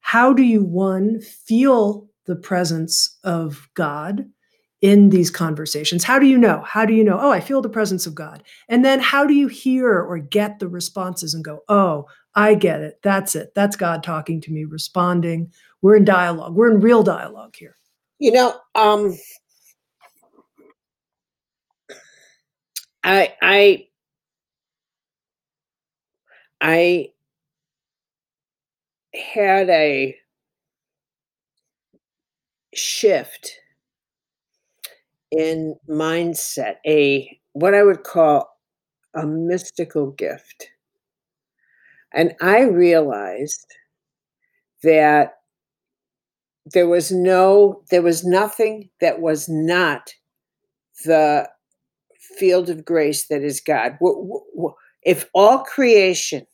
how 0.00 0.32
do 0.32 0.44
you, 0.44 0.62
one, 0.62 1.20
feel 1.20 2.08
the 2.26 2.36
presence 2.36 3.18
of 3.24 3.68
God? 3.74 4.30
In 4.80 5.10
these 5.10 5.30
conversations? 5.30 6.04
How 6.04 6.18
do 6.18 6.26
you 6.26 6.38
know? 6.38 6.62
How 6.66 6.84
do 6.84 6.94
you 6.94 7.02
know? 7.02 7.18
Oh, 7.20 7.30
I 7.30 7.40
feel 7.40 7.60
the 7.60 7.68
presence 7.68 8.06
of 8.06 8.14
God. 8.14 8.42
And 8.68 8.84
then 8.84 9.00
how 9.00 9.26
do 9.26 9.34
you 9.34 9.48
hear 9.48 10.00
or 10.00 10.18
get 10.18 10.58
the 10.58 10.68
responses 10.68 11.34
and 11.34 11.44
go, 11.44 11.60
oh, 11.68 12.06
I 12.34 12.54
get 12.54 12.80
it. 12.80 13.00
That's 13.02 13.34
it. 13.34 13.52
That's 13.54 13.74
God 13.74 14.02
talking 14.02 14.40
to 14.42 14.52
me, 14.52 14.64
responding. 14.64 15.52
We're 15.82 15.96
in 15.96 16.04
dialogue. 16.04 16.54
We're 16.54 16.70
in 16.70 16.80
real 16.80 17.02
dialogue 17.02 17.56
here. 17.56 17.76
You 18.20 18.32
know, 18.32 18.54
um, 18.74 19.16
I 23.02 23.34
I 23.40 23.86
I 26.60 27.08
had 29.14 29.70
a 29.70 30.16
shift 32.74 33.52
in 35.30 35.76
mindset, 35.88 36.76
a 36.86 37.38
what 37.52 37.74
I 37.74 37.82
would 37.82 38.04
call 38.04 38.48
a 39.14 39.26
mystical 39.26 40.10
gift. 40.12 40.70
And 42.12 42.34
I 42.40 42.62
realized 42.62 43.66
that 44.82 45.34
there 46.72 46.88
was 46.88 47.10
no 47.10 47.82
there 47.90 48.02
was 48.02 48.24
nothing 48.24 48.90
that 49.00 49.20
was 49.20 49.48
not 49.48 50.12
the 51.04 51.48
field 52.38 52.68
of 52.70 52.84
grace 52.84 53.26
that 53.28 53.42
is 53.42 53.60
God. 53.60 53.98
If 55.02 55.28
all 55.32 55.60
creation 55.60 56.46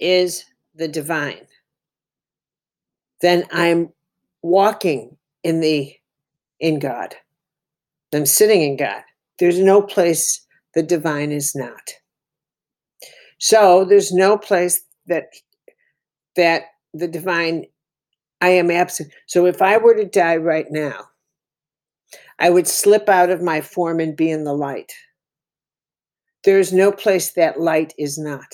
is 0.00 0.44
the 0.74 0.88
divine, 0.88 1.46
then 3.20 3.44
I'm 3.50 3.92
walking 4.42 5.16
in 5.42 5.60
the 5.60 5.94
in 6.60 6.78
God. 6.78 7.14
I'm 8.14 8.26
sitting 8.26 8.62
in 8.62 8.76
God. 8.76 9.02
There's 9.38 9.58
no 9.58 9.82
place 9.82 10.44
the 10.74 10.82
divine 10.82 11.32
is 11.32 11.54
not. 11.54 11.92
So 13.38 13.84
there's 13.84 14.12
no 14.12 14.38
place 14.38 14.80
that 15.06 15.26
that 16.36 16.64
the 16.94 17.08
divine 17.08 17.66
I 18.40 18.50
am 18.50 18.70
absent. 18.70 19.12
So 19.26 19.46
if 19.46 19.62
I 19.62 19.78
were 19.78 19.94
to 19.94 20.04
die 20.04 20.36
right 20.36 20.66
now, 20.70 21.06
I 22.38 22.50
would 22.50 22.66
slip 22.66 23.08
out 23.08 23.30
of 23.30 23.42
my 23.42 23.60
form 23.60 24.00
and 24.00 24.16
be 24.16 24.30
in 24.30 24.44
the 24.44 24.52
light. 24.52 24.92
There 26.44 26.58
is 26.58 26.72
no 26.72 26.92
place 26.92 27.32
that 27.32 27.60
light 27.60 27.94
is 27.98 28.18
not. 28.18 28.46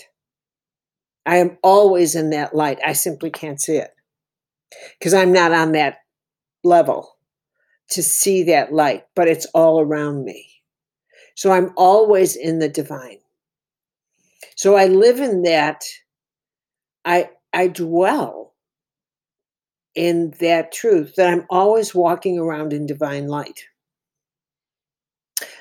I 1.27 1.37
am 1.37 1.59
always 1.63 2.15
in 2.15 2.31
that 2.31 2.55
light. 2.55 2.79
I 2.85 2.95
simply 2.95 3.31
can't 3.31 3.61
see 3.61 3.77
it 3.77 3.91
because 4.99 5.15
I'm 5.15 5.33
not 5.33 5.53
on 5.53 5.73
that 5.73 5.99
level 6.65 7.17
to 7.93 8.03
see 8.03 8.43
that 8.45 8.73
light, 8.73 9.07
but 9.15 9.29
it's 9.29 9.47
all 9.55 9.81
around 9.81 10.25
me. 10.25 10.47
So 11.37 11.53
I'm 11.53 11.73
always 11.77 12.37
in 12.37 12.59
the 12.61 12.69
divine. 12.69 13.21
So 14.57 14.77
I 14.77 14.87
live 14.87 15.21
in 15.21 15.43
that. 15.43 15.85
I 17.05 17.31
I 17.53 17.69
dwell 17.69 18.55
in 19.95 20.33
that 20.41 20.71
truth 20.71 21.15
that 21.17 21.29
I'm 21.33 21.47
always 21.49 21.95
walking 21.95 22.39
around 22.39 22.73
in 22.75 22.85
divine 22.87 23.27
light. 23.29 23.65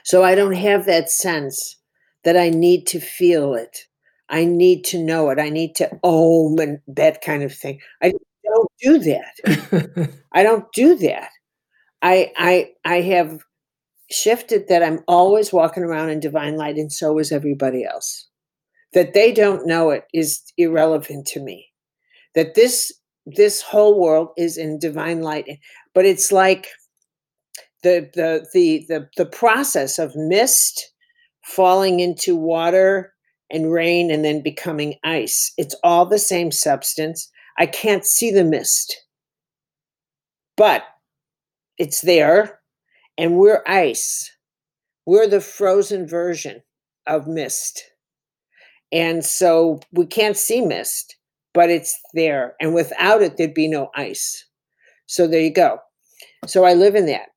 So 0.04 0.24
I 0.24 0.36
don't 0.36 0.54
have 0.56 0.86
that 0.86 1.10
sense 1.10 1.78
that 2.24 2.38
I 2.38 2.50
need 2.50 2.86
to 2.88 3.00
feel 3.00 3.54
it. 3.56 3.86
I 4.30 4.46
need 4.46 4.84
to 4.86 5.04
know 5.04 5.30
it. 5.30 5.40
I 5.40 5.50
need 5.50 5.76
to 5.76 5.90
ohm 6.04 6.60
and 6.60 6.80
that 6.88 7.22
kind 7.22 7.44
of 7.44 7.54
thing. 7.54 7.80
I 8.02 8.14
don't 8.44 8.72
do 8.82 9.00
that. 9.00 10.12
I 10.32 10.44
don't 10.44 10.72
do 10.74 10.96
that. 10.98 11.30
I 12.02 12.32
I 12.38 12.72
I 12.86 13.02
have 13.02 13.42
shifted 14.10 14.68
that 14.68 14.84
I'm 14.84 15.00
always 15.08 15.54
walking 15.54 15.84
around 15.84 16.10
in 16.10 16.20
divine 16.20 16.58
light 16.58 16.76
and 16.76 16.92
so 16.92 17.18
is 17.18 17.32
everybody 17.32 17.86
else. 17.86 18.28
That 18.94 19.14
they 19.14 19.32
don't 19.32 19.66
know 19.66 19.90
it 19.92 20.06
is 20.14 20.42
irrelevant 20.58 21.28
to 21.28 21.40
me. 21.42 21.68
That 22.36 22.56
this 22.56 22.92
this 23.26 23.62
whole 23.62 24.00
world 24.00 24.30
is 24.38 24.58
in 24.58 24.80
divine 24.80 25.22
light 25.22 25.48
but 25.94 26.06
it's 26.06 26.32
like 26.32 26.68
the 27.84 28.10
the 28.14 28.46
the 28.54 28.86
the, 28.88 29.10
the 29.18 29.26
process 29.26 30.00
of 30.00 30.16
mist 30.16 30.92
falling 31.46 32.00
into 32.00 32.36
water 32.36 33.14
and 33.50 33.72
rain 33.72 34.12
and 34.12 34.24
then 34.24 34.42
becoming 34.42 34.96
ice. 35.04 35.52
It's 35.58 35.76
all 35.84 36.06
the 36.06 36.20
same 36.20 36.52
substance. 36.52 37.30
I 37.58 37.66
can't 37.66 38.06
see 38.06 38.32
the 38.32 38.46
mist, 38.46 38.96
but 40.56 40.84
it's 41.82 42.02
there, 42.02 42.60
and 43.18 43.38
we're 43.38 43.64
ice. 43.66 44.30
We're 45.08 45.28
the 45.28 45.42
frozen 45.42 46.08
version 46.08 46.62
of 47.08 47.26
mist. 47.26 47.84
And 48.92 49.26
so 49.26 49.80
we 49.92 50.06
can't 50.06 50.38
see 50.38 50.62
mist, 50.62 51.16
but 51.56 51.72
it's 51.72 52.00
there. 52.14 52.54
And 52.62 52.76
without 52.76 53.24
it, 53.24 53.38
there'd 53.38 53.56
be 53.56 53.68
no 53.68 53.90
ice. 53.96 54.46
So 55.08 55.26
there 55.26 55.42
you 55.42 55.52
go. 55.52 55.80
So 56.46 56.66
I 56.66 56.74
live 56.74 56.94
in 56.94 57.08
that. 57.08 57.30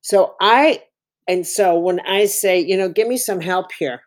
So 0.00 0.36
I, 0.40 0.84
and 1.28 1.46
so 1.46 1.78
when 1.78 2.00
I 2.00 2.24
say, 2.24 2.60
you 2.60 2.78
know, 2.78 2.88
give 2.88 3.08
me 3.08 3.18
some 3.18 3.42
help 3.42 3.72
here, 3.78 4.00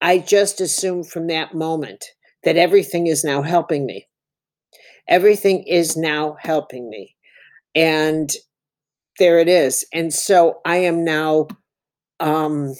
I 0.00 0.18
just 0.18 0.60
assume 0.60 1.02
from 1.02 1.26
that 1.26 1.52
moment 1.52 2.04
that 2.44 2.56
everything 2.56 3.08
is 3.08 3.24
now 3.24 3.42
helping 3.42 3.86
me. 3.86 4.06
Everything 5.08 5.64
is 5.64 5.96
now 5.96 6.36
helping 6.40 6.88
me. 6.88 7.16
And 7.74 8.30
there 9.18 9.38
it 9.38 9.48
is. 9.48 9.84
And 9.92 10.12
so 10.12 10.60
I 10.64 10.76
am 10.76 11.04
now 11.04 11.48
um, 12.20 12.74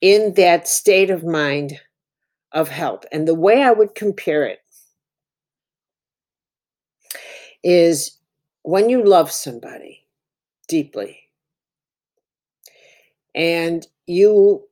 in 0.00 0.34
that 0.34 0.68
state 0.68 1.10
of 1.10 1.24
mind 1.24 1.80
of 2.52 2.68
help. 2.68 3.04
And 3.12 3.26
the 3.26 3.34
way 3.34 3.62
I 3.62 3.72
would 3.72 3.94
compare 3.94 4.44
it 4.44 4.60
is 7.62 8.18
when 8.62 8.88
you 8.88 9.02
love 9.02 9.30
somebody 9.30 10.06
deeply 10.68 11.18
and 13.34 13.86
you 14.06 14.62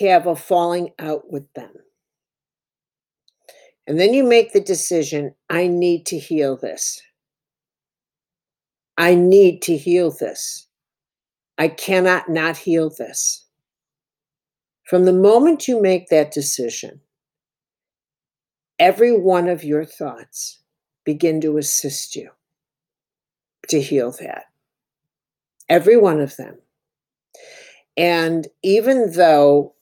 have 0.00 0.26
a 0.26 0.36
falling 0.36 0.90
out 0.98 1.30
with 1.30 1.52
them. 1.54 1.70
And 3.86 4.00
then 4.00 4.14
you 4.14 4.24
make 4.24 4.52
the 4.52 4.60
decision 4.60 5.34
I 5.48 5.68
need 5.68 6.06
to 6.06 6.18
heal 6.18 6.56
this. 6.56 7.00
I 8.98 9.14
need 9.14 9.62
to 9.62 9.76
heal 9.76 10.10
this. 10.10 10.66
I 11.58 11.68
cannot 11.68 12.28
not 12.28 12.56
heal 12.56 12.90
this. 12.90 13.44
From 14.84 15.04
the 15.04 15.12
moment 15.12 15.66
you 15.66 15.80
make 15.80 16.08
that 16.08 16.32
decision, 16.32 17.00
every 18.78 19.16
one 19.16 19.48
of 19.48 19.64
your 19.64 19.84
thoughts 19.84 20.60
begin 21.04 21.40
to 21.40 21.58
assist 21.58 22.14
you 22.14 22.30
to 23.68 23.80
heal 23.80 24.12
that. 24.20 24.44
Every 25.68 25.96
one 25.96 26.20
of 26.20 26.36
them. 26.36 26.58
And 27.96 28.46
even 28.62 29.12
though 29.12 29.74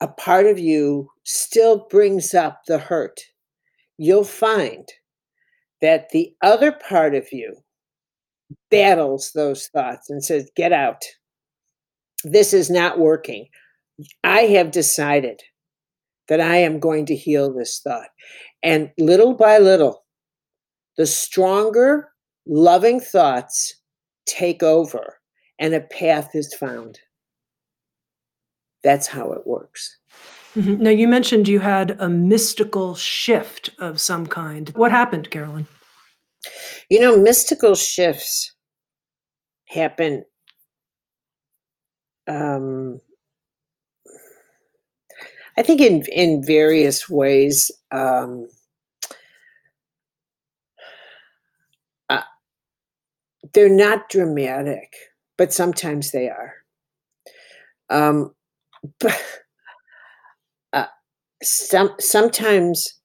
a 0.00 0.08
part 0.08 0.46
of 0.46 0.58
you 0.58 1.10
still 1.24 1.86
brings 1.90 2.34
up 2.34 2.62
the 2.66 2.78
hurt, 2.78 3.20
you'll 3.98 4.24
find 4.24 4.88
that 5.82 6.10
the 6.10 6.34
other 6.42 6.72
part 6.72 7.14
of 7.14 7.32
you 7.32 7.56
battles 8.76 9.32
those 9.34 9.68
thoughts 9.68 10.10
and 10.10 10.24
says, 10.24 10.50
Get 10.56 10.72
out. 10.72 11.02
This 12.24 12.52
is 12.52 12.70
not 12.70 12.98
working. 12.98 13.48
I 14.24 14.42
have 14.42 14.70
decided 14.70 15.42
that 16.28 16.40
I 16.40 16.56
am 16.56 16.80
going 16.80 17.06
to 17.06 17.16
heal 17.16 17.52
this 17.52 17.80
thought. 17.80 18.08
And 18.62 18.90
little 18.98 19.34
by 19.34 19.58
little, 19.58 20.04
the 20.96 21.06
stronger, 21.06 22.08
loving 22.46 23.00
thoughts 23.00 23.74
take 24.26 24.62
over 24.62 25.18
and 25.58 25.74
a 25.74 25.80
path 25.80 26.34
is 26.34 26.52
found. 26.54 26.98
That's 28.82 29.06
how 29.06 29.32
it 29.32 29.46
works. 29.46 29.98
Mm-hmm. 30.54 30.82
Now, 30.82 30.90
you 30.90 31.06
mentioned 31.06 31.48
you 31.48 31.60
had 31.60 31.96
a 32.00 32.08
mystical 32.08 32.94
shift 32.94 33.70
of 33.78 34.00
some 34.00 34.26
kind. 34.26 34.70
What 34.70 34.90
happened, 34.90 35.30
Caroline? 35.30 35.66
You 36.88 37.00
know, 37.00 37.16
mystical 37.16 37.74
shifts 37.74 38.54
happen 39.66 40.24
um, 42.28 43.00
I 45.56 45.62
think 45.62 45.80
in 45.80 46.04
in 46.12 46.42
various 46.44 47.08
ways. 47.08 47.70
Um, 47.90 48.48
uh, 52.10 52.22
they're 53.54 53.68
not 53.68 54.10
dramatic, 54.10 54.92
but 55.38 55.52
sometimes 55.52 56.12
they 56.12 56.28
are. 56.28 56.54
Um, 57.88 58.34
but 59.00 59.18
uh, 60.72 60.86
some 61.42 61.92
sometimes 61.98 63.00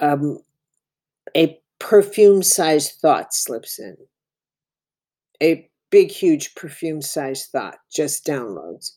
um, 0.00 0.40
a 1.36 1.58
perfume-sized 1.78 2.92
thought 3.00 3.32
slips 3.34 3.78
in. 3.78 3.96
A 5.42 5.68
big, 5.90 6.10
huge 6.10 6.54
perfume-sized 6.54 7.50
thought 7.50 7.78
just 7.92 8.26
downloads, 8.26 8.92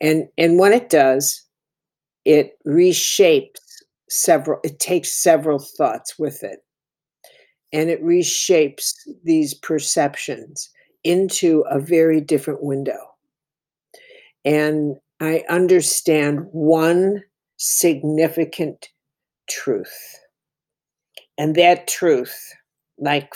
and 0.00 0.28
and 0.38 0.58
when 0.58 0.72
it 0.72 0.88
does, 0.90 1.42
it 2.24 2.58
reshapes 2.66 3.60
several. 4.08 4.60
It 4.64 4.78
takes 4.78 5.22
several 5.22 5.58
thoughts 5.58 6.18
with 6.18 6.42
it, 6.42 6.60
and 7.72 7.90
it 7.90 8.02
reshapes 8.02 8.94
these 9.24 9.54
perceptions 9.54 10.70
into 11.04 11.64
a 11.70 11.78
very 11.80 12.20
different 12.20 12.62
window. 12.62 12.98
And 14.44 14.96
I 15.20 15.44
understand 15.48 16.46
one 16.52 17.22
significant 17.56 18.88
truth. 19.48 20.18
And 21.38 21.54
that 21.54 21.86
truth, 21.86 22.36
like 22.98 23.32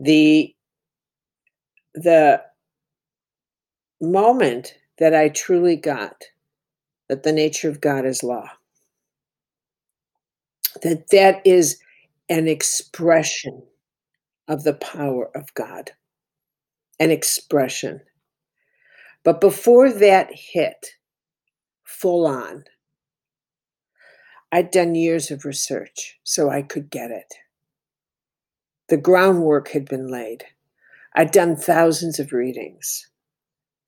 the 0.00 0.54
the 1.94 2.42
moment 4.00 4.74
that 4.98 5.14
I 5.14 5.28
truly 5.28 5.76
got 5.76 6.22
that 7.08 7.22
the 7.22 7.32
nature 7.32 7.68
of 7.68 7.80
God 7.80 8.04
is 8.06 8.22
law. 8.22 8.48
That 10.82 11.10
that 11.10 11.46
is 11.46 11.78
an 12.28 12.48
expression 12.48 13.62
of 14.48 14.64
the 14.64 14.74
power 14.74 15.30
of 15.36 15.52
God. 15.54 15.90
An 16.98 17.10
expression. 17.10 18.00
But 19.24 19.40
before 19.40 19.92
that 19.92 20.30
hit 20.32 20.94
full 21.84 22.26
on, 22.26 22.64
I'd 24.50 24.70
done 24.70 24.94
years 24.94 25.30
of 25.30 25.44
research 25.44 26.18
so 26.24 26.50
I 26.50 26.62
could 26.62 26.90
get 26.90 27.10
it. 27.10 27.34
The 28.88 28.96
groundwork 28.96 29.68
had 29.68 29.86
been 29.86 30.08
laid. 30.08 30.44
I'd 31.16 31.30
done 31.30 31.56
thousands 31.56 32.18
of 32.18 32.32
readings, 32.32 33.06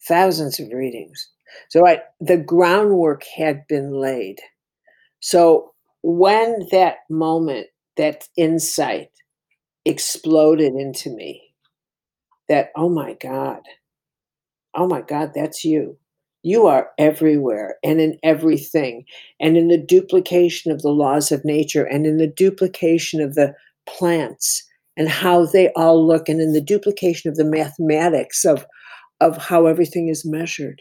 thousands 0.06 0.60
of 0.60 0.68
readings. 0.72 1.30
So 1.70 1.86
I, 1.86 2.00
the 2.20 2.36
groundwork 2.36 3.24
had 3.36 3.66
been 3.66 3.92
laid. 3.92 4.40
So 5.20 5.72
when 6.02 6.66
that 6.70 6.96
moment, 7.08 7.68
that 7.96 8.28
insight 8.36 9.10
exploded 9.84 10.74
into 10.74 11.10
me, 11.10 11.54
that, 12.48 12.70
oh 12.76 12.90
my 12.90 13.14
God, 13.14 13.60
oh 14.74 14.86
my 14.86 15.00
God, 15.00 15.32
that's 15.34 15.64
you. 15.64 15.96
You 16.42 16.66
are 16.66 16.90
everywhere 16.98 17.76
and 17.82 18.02
in 18.02 18.18
everything, 18.22 19.06
and 19.40 19.56
in 19.56 19.68
the 19.68 19.78
duplication 19.78 20.70
of 20.70 20.82
the 20.82 20.90
laws 20.90 21.32
of 21.32 21.42
nature, 21.42 21.84
and 21.84 22.04
in 22.04 22.18
the 22.18 22.26
duplication 22.26 23.22
of 23.22 23.34
the 23.34 23.54
plants 23.86 24.62
and 24.96 25.08
how 25.08 25.46
they 25.46 25.70
all 25.76 26.06
look, 26.06 26.28
and 26.28 26.40
in 26.40 26.52
the 26.52 26.60
duplication 26.60 27.30
of 27.30 27.36
the 27.36 27.44
mathematics 27.44 28.44
of, 28.44 28.64
of 29.20 29.36
how 29.36 29.66
everything 29.66 30.08
is 30.08 30.24
measured. 30.24 30.80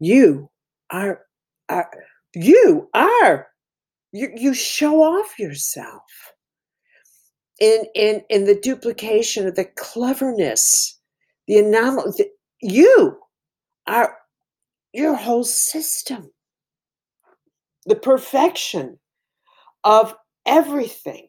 You 0.00 0.50
are, 0.90 1.20
are 1.68 1.90
you 2.34 2.88
are 2.94 3.46
you, 4.12 4.30
you 4.34 4.54
show 4.54 5.02
off 5.02 5.38
yourself. 5.38 6.02
In 7.60 7.84
in 7.94 8.22
in 8.28 8.46
the 8.46 8.58
duplication 8.60 9.46
of 9.46 9.54
the 9.54 9.66
cleverness 9.76 10.98
the 11.46 11.58
anomaly 11.58 12.12
the, 12.18 12.28
you 12.60 13.16
are 13.86 14.16
your 14.92 15.14
whole 15.14 15.44
system. 15.44 16.30
The 17.86 17.96
perfection 17.96 18.98
of 19.84 20.14
everything 20.46 21.28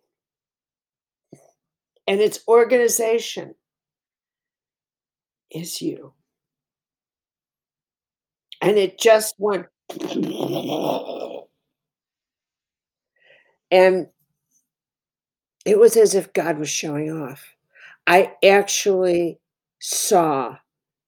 and 2.07 2.21
its 2.21 2.39
organization 2.47 3.55
is 5.51 5.81
you 5.81 6.13
and 8.61 8.77
it 8.77 8.99
just 8.99 9.35
went 9.37 9.67
and 13.71 14.07
it 15.65 15.79
was 15.79 15.97
as 15.97 16.13
if 16.13 16.31
God 16.31 16.59
was 16.59 16.69
showing 16.69 17.11
off. 17.11 17.55
I 18.07 18.33
actually 18.43 19.39
saw 19.81 20.57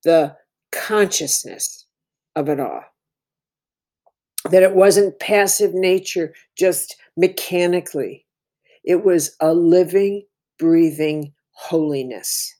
the 0.04 0.36
consciousness 0.72 1.86
of 2.36 2.50
it 2.50 2.60
all. 2.60 2.84
That 4.50 4.64
it 4.64 4.76
wasn't 4.76 5.20
passive 5.20 5.74
nature 5.74 6.34
just 6.58 6.96
mechanically, 7.16 8.26
it 8.84 9.04
was 9.04 9.36
a 9.42 9.54
living, 9.54 10.24
breathing 10.58 11.34
holiness. 11.52 12.56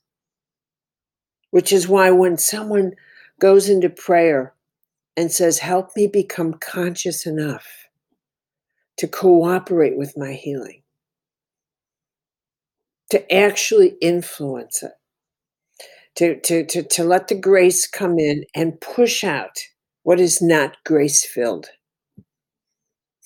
Which 1.50 1.72
is 1.72 1.88
why 1.88 2.10
when 2.10 2.36
someone 2.36 2.92
goes 3.40 3.68
into 3.68 3.88
prayer 3.88 4.54
and 5.16 5.32
says, 5.32 5.58
Help 5.58 5.90
me 5.96 6.06
become 6.06 6.54
conscious 6.54 7.26
enough 7.26 7.66
to 8.98 9.08
cooperate 9.08 9.96
with 9.96 10.14
my 10.16 10.32
healing, 10.32 10.82
to 13.10 13.32
actually 13.32 13.94
influence 14.00 14.82
it, 14.82 14.92
to, 16.16 16.40
to, 16.40 16.66
to, 16.66 16.82
to 16.82 17.04
let 17.04 17.28
the 17.28 17.34
grace 17.34 17.86
come 17.86 18.18
in 18.18 18.44
and 18.54 18.80
push 18.80 19.22
out 19.24 19.56
what 20.02 20.20
is 20.20 20.42
not 20.42 20.76
grace 20.84 21.24
filled. 21.24 21.68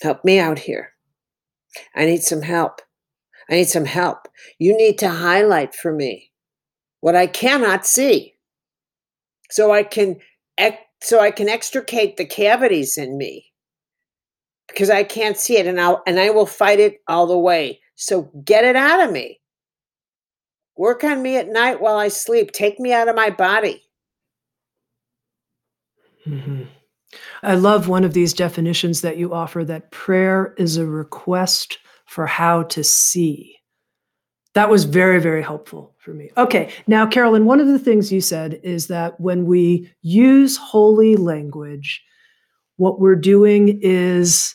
Help 0.03 0.25
me 0.25 0.39
out 0.39 0.59
here. 0.59 0.93
I 1.95 2.05
need 2.05 2.23
some 2.23 2.43
help. 2.43 2.83
I 3.51 3.55
need 3.55 3.69
some 3.69 3.85
help. 3.85 4.29
You 4.59 4.77
need 4.77 4.99
to 4.99 5.09
highlight 5.09 5.75
for 5.75 5.93
me 5.93 6.31
what 7.01 7.17
I 7.17 7.27
cannot 7.27 7.87
see 7.87 8.35
so 9.51 9.71
I 9.71 9.83
can 9.83 10.17
so 11.03 11.21
I 11.21 11.31
can 11.33 11.49
extricate 11.49 12.17
the 12.17 12.25
cavities 12.25 12.97
in 12.97 13.19
me 13.19 13.53
because 14.69 14.89
I 14.89 15.03
can't 15.03 15.37
see 15.37 15.59
it 15.59 15.67
and 15.67 15.81
I'll 15.81 16.03
and 16.07 16.19
I 16.19 16.31
will 16.31 16.47
fight 16.47 16.81
it 16.81 17.01
all 17.09 17.27
the 17.27 17.39
way. 17.39 17.81
So 17.97 18.31
get 18.45 18.65
it 18.65 18.77
out 18.77 19.05
of 19.07 19.13
me. 19.13 19.41
Work 20.77 21.05
on 21.05 21.23
me 21.23 21.37
at 21.37 21.49
night 21.49 21.81
while 21.81 21.97
I 21.97 22.09
sleep. 22.09 22.53
Take 22.53 22.81
me 22.81 22.93
out 22.93 23.09
of 23.09 23.17
my 23.17 23.31
body. 23.31 23.83
Mm-hmm. 26.27 26.63
I 27.43 27.55
love 27.57 27.89
one 27.89 28.05
of 28.05 28.15
these 28.15 28.33
definitions 28.33 29.03
that 29.03 29.19
you 29.19 29.35
offer 29.35 29.65
that 29.65 29.91
prayer 29.91 30.55
is 30.57 30.77
a 30.77 30.87
request 30.87 31.79
for 32.13 32.27
how 32.27 32.63
to 32.65 32.85
see. 32.85 33.57
That 34.53 34.69
was 34.69 34.85
very, 34.85 35.19
very 35.19 35.43
helpful 35.43 35.95
for 35.97 36.13
me. 36.13 36.29
Okay, 36.37 36.71
now, 36.87 37.07
Caroline, 37.07 37.47
one 37.47 37.59
of 37.59 37.69
the 37.69 37.79
things 37.79 38.13
you 38.13 38.21
said 38.21 38.61
is 38.63 38.89
that 38.89 39.19
when 39.19 39.47
we 39.47 39.91
use 40.03 40.59
holy 40.59 41.17
language, 41.17 42.05
what 42.77 43.01
we're 43.01 43.17
doing 43.17 43.81
is 43.81 44.55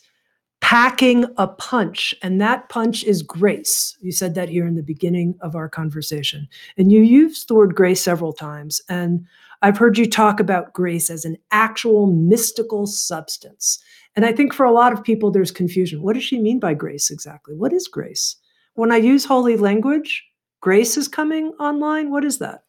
packing 0.62 1.26
a 1.38 1.48
punch, 1.48 2.14
and 2.22 2.40
that 2.40 2.70
punch 2.70 3.04
is 3.06 3.24
grace. 3.24 3.98
You 4.02 4.12
said 4.12 4.36
that 4.36 4.50
here 4.50 4.68
in 4.68 4.76
the 4.76 4.84
beginning 4.84 5.34
of 5.42 5.56
our 5.56 5.68
conversation. 5.68 6.48
And 6.78 6.92
you 6.92 7.02
used 7.02 7.48
the 7.48 7.56
word 7.56 7.74
grace 7.74 8.04
several 8.04 8.34
times. 8.34 8.82
And 8.88 9.26
I've 9.62 9.78
heard 9.78 9.98
you 9.98 10.10
talk 10.10 10.40
about 10.40 10.74
grace 10.74 11.10
as 11.10 11.26
an 11.26 11.38
actual 11.52 12.08
mystical 12.08 12.86
substance. 12.86 13.80
And 14.16 14.26
I 14.26 14.32
think 14.32 14.54
for 14.54 14.66
a 14.66 14.72
lot 14.72 14.94
of 14.94 15.04
people, 15.04 15.32
there's 15.32 15.52
confusion. 15.52 16.02
What 16.02 16.14
does 16.14 16.24
she 16.24 16.40
mean 16.40 16.60
by 16.60 16.74
grace 16.74 17.10
exactly? 17.10 17.56
What 17.56 17.74
is 17.74 17.88
grace? 17.88 18.36
When 18.76 18.92
I 18.92 18.98
use 18.98 19.26
holy 19.26 19.58
language, 19.58 20.24
grace 20.62 20.98
is 20.98 21.08
coming 21.08 21.54
online. 21.60 22.12
What 22.12 22.24
is 22.24 22.40
that? 22.40 22.62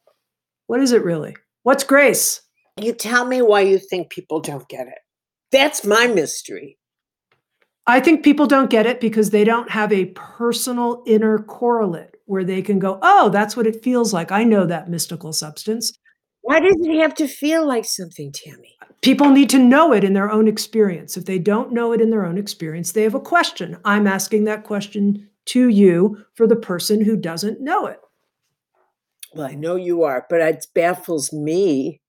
What 0.67 0.81
is 0.81 0.93
it 0.93 1.05
really? 1.05 1.37
What's 1.63 1.85
grace? 1.85 2.43
You 2.81 2.93
tell 2.93 3.25
me 3.27 3.43
why 3.43 3.63
you 3.63 3.79
think 3.79 4.11
people 4.11 4.41
don't 4.41 4.69
get 4.69 4.87
it. 4.87 4.99
That's 5.51 5.85
my 5.85 6.07
mystery. 6.07 6.79
I 7.87 8.01
think 8.01 8.23
people 8.23 8.47
don't 8.47 8.71
get 8.71 8.87
it 8.87 9.01
because 9.01 9.31
they 9.31 9.45
don't 9.45 9.71
have 9.71 9.93
a 9.93 10.13
personal 10.15 11.03
inner 11.07 11.39
correlate 11.39 12.17
where 12.27 12.45
they 12.45 12.61
can 12.61 12.79
go, 12.79 12.99
oh, 13.01 13.31
that's 13.31 13.57
what 13.57 13.67
it 13.67 13.83
feels 13.83 14.13
like. 14.13 14.31
I 14.31 14.45
know 14.45 14.67
that 14.67 14.91
mystical 14.91 15.33
substance. 15.33 15.93
Why 16.43 16.61
does 16.61 16.77
it 16.81 17.01
have 17.01 17.15
to 17.17 17.29
feel 17.29 17.67
like 17.67 17.85
something, 17.85 18.33
Tami? 18.33 18.77
People 19.03 19.31
need 19.31 19.51
to 19.51 19.59
know 19.59 19.93
it 19.93 20.05
in 20.05 20.15
their 20.15 20.31
own 20.31 20.49
experience. 20.49 21.17
If 21.17 21.25
they 21.25 21.39
don't 21.39 21.73
know 21.73 21.93
it 21.93 22.01
in 22.01 22.11
their 22.11 22.25
own 22.25 22.39
experience, 22.39 22.93
they 22.93 23.03
have 23.03 23.15
a 23.15 23.21
question. 23.21 23.77
I'm 23.85 24.07
asking 24.07 24.45
that 24.45 24.65
question 24.65 25.29
to 25.47 25.69
you 25.69 26.25
for 26.35 26.47
the 26.47 26.57
person 26.57 27.05
who 27.05 27.17
doesn't 27.17 27.61
know 27.61 27.87
it. 27.87 28.01
Well, 29.35 29.47
I 29.47 29.55
know 29.55 29.77
you 29.77 30.05
are, 30.05 30.27
but 30.29 30.41
it 30.41 30.67
baffles 30.75 31.33
me 31.33 32.01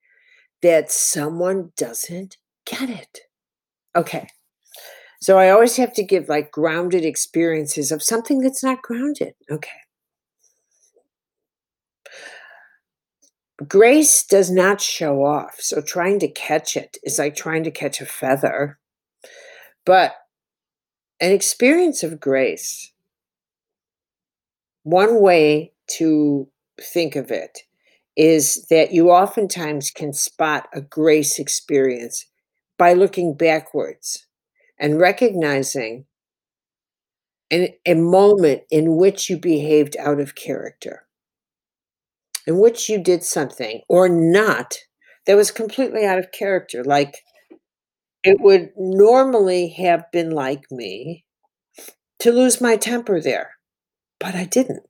that 0.62 0.92
someone 0.92 1.72
doesn't 1.78 2.38
get 2.65 2.89
it. 2.89 3.20
Okay. 3.96 4.28
So 5.22 5.38
I 5.38 5.50
always 5.50 5.76
have 5.76 5.94
to 5.94 6.04
give 6.04 6.30
like 6.30 6.52
grounded 6.52 7.04
experiences 7.04 7.92
of 7.92 8.02
something 8.02 8.39
that's 8.39 8.63
not 8.63 8.82
grounded. 8.82 9.34
Okay. 9.52 9.70
Grace 13.67 14.24
does 14.24 14.50
not 14.50 14.80
show 14.80 15.24
off. 15.24 15.56
So 15.60 15.82
trying 15.82 16.19
to 16.19 16.28
catch 16.28 16.78
it 16.78 16.98
is 17.04 17.19
like 17.19 17.36
trying 17.36 17.63
to 17.63 17.72
catch 17.72 18.00
a 18.00 18.06
feather. 18.06 18.80
But 19.86 20.13
an 21.19 21.31
experience 21.31 22.04
of 22.04 22.19
grace, 22.19 22.94
one 24.83 25.21
way 25.21 25.73
to 25.98 26.48
think 26.79 27.15
of 27.15 27.31
it 27.31 27.60
is 28.15 28.65
that 28.69 28.94
you 28.94 29.12
oftentimes 29.12 29.92
can 29.92 30.13
spot 30.13 30.67
a 30.73 30.81
grace 30.81 31.40
experience 31.40 32.25
by 32.77 32.94
looking 32.94 33.36
backwards 33.36 34.25
and 34.79 35.00
recognizing 35.00 36.06
an, 37.52 37.69
a 37.86 37.96
moment 37.96 38.62
in 38.71 38.96
which 38.96 39.29
you 39.29 39.38
behaved 39.38 39.98
out 39.98 40.19
of 40.19 40.36
character, 40.36 41.06
in 42.50 42.58
which 42.58 42.89
you 42.89 42.97
did 42.97 43.23
something 43.23 43.81
or 43.87 44.10
not 44.10 44.75
that 45.27 45.35
was 45.35 45.52
completely 45.52 46.04
out 46.04 46.17
of 46.17 46.31
character. 46.31 46.83
Like 46.83 47.19
it 48.23 48.37
would 48.39 48.71
normally 48.75 49.69
have 49.77 50.06
been 50.12 50.31
like 50.31 50.63
me 50.71 51.25
to 52.17 52.31
lose 52.31 52.60
my 52.60 52.75
temper 52.75 53.21
there, 53.21 53.52
but 54.19 54.33
I 54.33 54.45
didn't. 54.45 54.81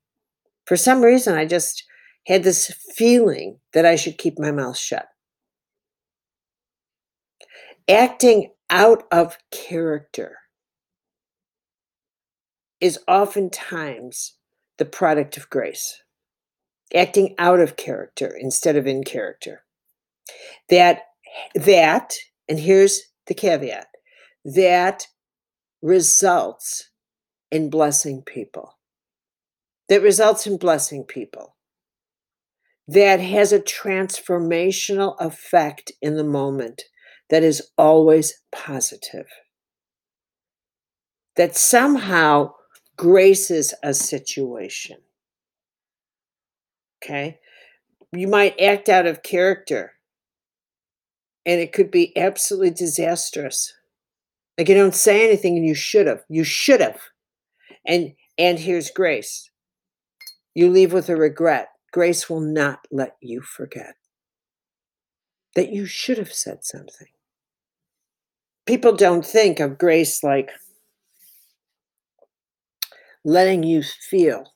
For 0.67 0.77
some 0.77 1.01
reason, 1.01 1.35
I 1.35 1.45
just 1.45 1.83
had 2.27 2.45
this 2.45 2.73
feeling 2.95 3.59
that 3.73 3.85
I 3.85 3.97
should 3.97 4.17
keep 4.17 4.39
my 4.39 4.51
mouth 4.51 4.77
shut. 4.77 5.07
Acting 7.89 8.51
out 8.69 9.03
of 9.11 9.37
character 9.51 10.37
is 12.79 12.99
oftentimes 13.05 14.37
the 14.77 14.85
product 14.85 15.35
of 15.35 15.49
grace, 15.49 16.01
acting 16.93 17.35
out 17.37 17.59
of 17.59 17.75
character 17.75 18.35
instead 18.39 18.75
of 18.75 18.87
in 18.87 19.03
character. 19.03 19.63
That, 20.69 21.01
that, 21.55 22.13
and 22.47 22.59
here's 22.59 23.01
the 23.27 23.33
caveat 23.33 23.87
that 24.45 25.05
results 25.81 26.89
in 27.51 27.69
blessing 27.69 28.21
people. 28.21 28.77
That 29.87 30.01
results 30.01 30.47
in 30.47 30.57
blessing 30.57 31.03
people. 31.03 31.55
That 32.87 33.19
has 33.19 33.53
a 33.53 33.59
transformational 33.59 35.15
effect 35.19 35.91
in 36.01 36.15
the 36.15 36.23
moment 36.23 36.83
that 37.29 37.43
is 37.43 37.69
always 37.77 38.41
positive. 38.51 39.27
That 41.35 41.55
somehow 41.55 42.53
graces 42.97 43.73
a 43.83 43.93
situation. 43.93 44.97
Okay? 47.03 47.39
You 48.11 48.27
might 48.27 48.59
act 48.59 48.89
out 48.89 49.05
of 49.05 49.23
character 49.23 49.93
and 51.45 51.59
it 51.59 51.73
could 51.73 51.91
be 51.91 52.15
absolutely 52.17 52.71
disastrous. 52.71 53.73
Like 54.57 54.69
you 54.69 54.75
don't 54.75 54.95
say 54.95 55.25
anything 55.27 55.57
and 55.57 55.65
you 55.65 55.75
should 55.75 56.07
have. 56.07 56.23
You 56.29 56.43
should 56.43 56.81
have. 56.81 56.99
And 57.85 58.13
and 58.37 58.59
here's 58.59 58.91
grace. 58.91 59.49
You 60.53 60.69
leave 60.69 60.93
with 60.93 61.09
a 61.09 61.15
regret. 61.15 61.69
Grace 61.91 62.29
will 62.29 62.41
not 62.41 62.79
let 62.91 63.15
you 63.21 63.41
forget 63.41 63.95
that 65.55 65.71
you 65.71 65.85
should 65.85 66.17
have 66.17 66.33
said 66.33 66.63
something. 66.63 67.07
People 68.65 68.95
don't 68.95 69.25
think 69.25 69.59
of 69.59 69.77
grace 69.77 70.23
like 70.23 70.51
letting 73.25 73.63
you 73.63 73.81
feel, 73.81 74.53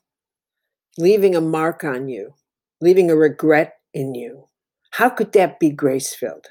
leaving 0.98 1.34
a 1.34 1.40
mark 1.40 1.84
on 1.84 2.08
you, 2.08 2.34
leaving 2.80 3.10
a 3.10 3.16
regret 3.16 3.74
in 3.92 4.14
you. 4.14 4.48
How 4.92 5.08
could 5.08 5.32
that 5.32 5.58
be 5.58 5.70
grace 5.70 6.14
filled? 6.14 6.46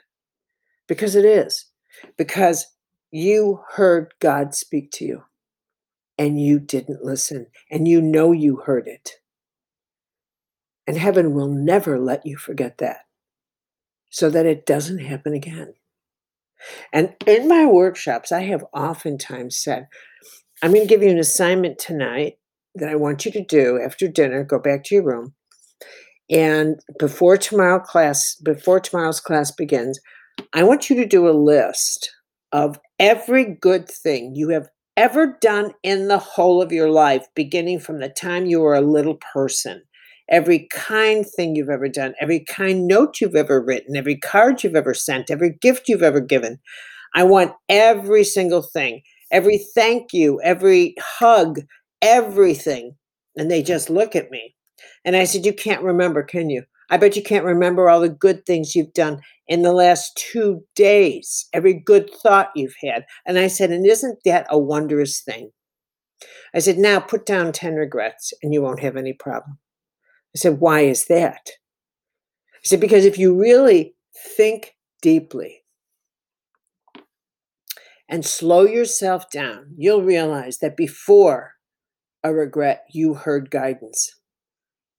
Because 0.88 1.16
it 1.16 1.26
is. 1.26 1.66
Because 2.18 2.68
you 3.12 3.62
heard 3.74 4.14
God 4.20 4.54
speak 4.56 4.92
to 4.94 5.06
you 5.06 5.24
and 6.18 6.40
you 6.40 6.60
didn't 6.60 7.04
listen, 7.04 7.48
and 7.72 7.88
you 7.88 8.00
know 8.00 8.32
you 8.32 8.58
heard 8.58 8.88
it. 8.88 9.14
And 10.86 10.98
heaven 10.98 11.34
will 11.34 11.48
never 11.48 12.00
let 12.00 12.26
you 12.26 12.38
forget 12.38 12.78
that 12.78 13.06
so 14.10 14.30
that 14.30 14.46
it 14.46 14.66
doesn't 14.66 15.00
happen 15.00 15.34
again. 15.34 15.74
And 16.92 17.16
in 17.26 17.48
my 17.48 17.66
workshops, 17.66 18.32
I 18.32 18.42
have 18.42 18.66
oftentimes 18.74 19.58
said, 19.58 19.88
I'm 20.62 20.72
going 20.72 20.88
to 20.88 20.88
give 20.88 21.02
you 21.02 21.10
an 21.10 21.18
assignment 21.18 21.80
tonight 21.80 22.38
that 22.76 22.90
I 22.90 22.96
want 22.96 23.26
you 23.26 23.32
to 23.32 23.44
do 23.44 23.80
after 23.84 24.08
dinner. 24.08 24.44
Go 24.44 24.60
back 24.60 24.84
to 24.86 24.96
your 24.96 25.04
room. 25.04 25.34
And 26.30 26.80
before 27.00 27.38
tomorrow 27.38 27.80
class, 27.80 28.36
before 28.44 28.80
tomorrow's 28.80 29.20
class 29.20 29.52
begins, 29.52 30.00
I 30.54 30.64
want 30.64 30.90
you 30.90 30.96
to 30.96 31.06
do 31.06 31.28
a 31.28 31.32
list 31.32 32.10
of 32.52 32.80
every 33.00 33.46
good 33.46 33.90
thing 33.90 34.34
you 34.36 34.50
have 34.50 34.68
ever 34.96 35.38
done 35.42 35.74
in 35.84 36.08
the 36.08 36.20
whole 36.20 36.62
of 36.62 36.72
your 36.72 36.90
life, 36.90 37.26
beginning 37.36 37.80
from 37.80 38.00
the 38.00 38.10
time 38.10 38.46
you 38.46 38.62
were 38.62 38.76
a 38.76 38.82
little 38.82 39.18
person. 39.34 39.82
Every 40.30 40.68
kind 40.72 41.26
thing 41.26 41.56
you've 41.56 41.70
ever 41.70 41.90
done, 41.90 42.14
every 42.22 42.40
kind 42.40 42.88
note 42.88 43.20
you've 43.20 43.36
ever 43.36 43.62
written, 43.62 43.96
every 43.96 44.18
card 44.18 44.64
you've 44.64 44.76
ever 44.76 44.94
sent, 44.94 45.30
every 45.30 45.58
gift 45.62 45.90
you've 45.90 46.04
ever 46.04 46.22
given. 46.22 46.60
I 47.14 47.24
want 47.24 47.54
every 47.70 48.24
single 48.24 48.62
thing, 48.62 49.02
every 49.32 49.60
thank 49.76 50.14
you, 50.14 50.40
every 50.42 50.96
hug, 51.00 51.60
everything. 52.04 52.96
And 53.36 53.50
they 53.50 53.64
just 53.64 53.90
look 53.90 54.16
at 54.16 54.30
me. 54.30 54.56
And 55.04 55.16
I 55.16 55.24
said, 55.24 55.46
You 55.46 55.54
can't 55.54 55.82
remember, 55.82 56.22
can 56.22 56.50
you? 56.50 56.64
I 56.90 56.98
bet 56.98 57.16
you 57.16 57.24
can't 57.24 57.46
remember 57.46 57.90
all 57.90 58.02
the 58.02 58.10
good 58.10 58.46
things 58.46 58.76
you've 58.76 58.94
done 58.94 59.22
in 59.48 59.64
the 59.64 59.74
last 59.74 60.16
two 60.16 60.64
days, 60.76 61.48
every 61.54 61.74
good 61.74 62.10
thought 62.22 62.52
you've 62.56 62.76
had. 62.84 63.06
And 63.26 63.40
I 63.40 63.48
said, 63.48 63.72
And 63.72 63.86
isn't 63.88 64.20
that 64.26 64.46
a 64.50 64.60
wondrous 64.60 65.22
thing? 65.22 65.52
I 66.54 66.60
said, 66.60 66.78
Now 66.78 67.00
put 67.00 67.26
down 67.26 67.52
10 67.52 67.76
regrets 67.76 68.34
and 68.44 68.54
you 68.54 68.62
won't 68.62 68.82
have 68.82 68.96
any 68.96 69.14
problem. 69.14 69.58
I 70.36 70.40
said, 70.40 70.60
Why 70.60 70.82
is 70.82 71.06
that? 71.06 71.42
I 71.48 72.66
said, 72.66 72.80
Because 72.80 73.06
if 73.06 73.18
you 73.18 73.40
really 73.40 73.96
think 74.36 74.76
deeply 75.02 75.64
and 78.08 78.24
slow 78.26 78.64
yourself 78.64 79.30
down, 79.32 79.74
you'll 79.76 80.04
realize 80.04 80.60
that 80.60 80.78
before 80.78 81.54
a 82.24 82.34
regret, 82.34 82.86
you 82.92 83.14
heard 83.14 83.52
guidance. 83.52 84.16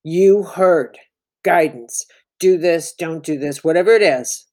You 0.03 0.43
heard 0.43 0.99
guidance. 1.43 2.05
Do 2.41 2.59
this, 2.59 2.93
don't 2.93 3.25
do 3.25 3.39
this, 3.39 3.65
whatever 3.65 3.93
it 3.93 4.03
is. 4.03 4.47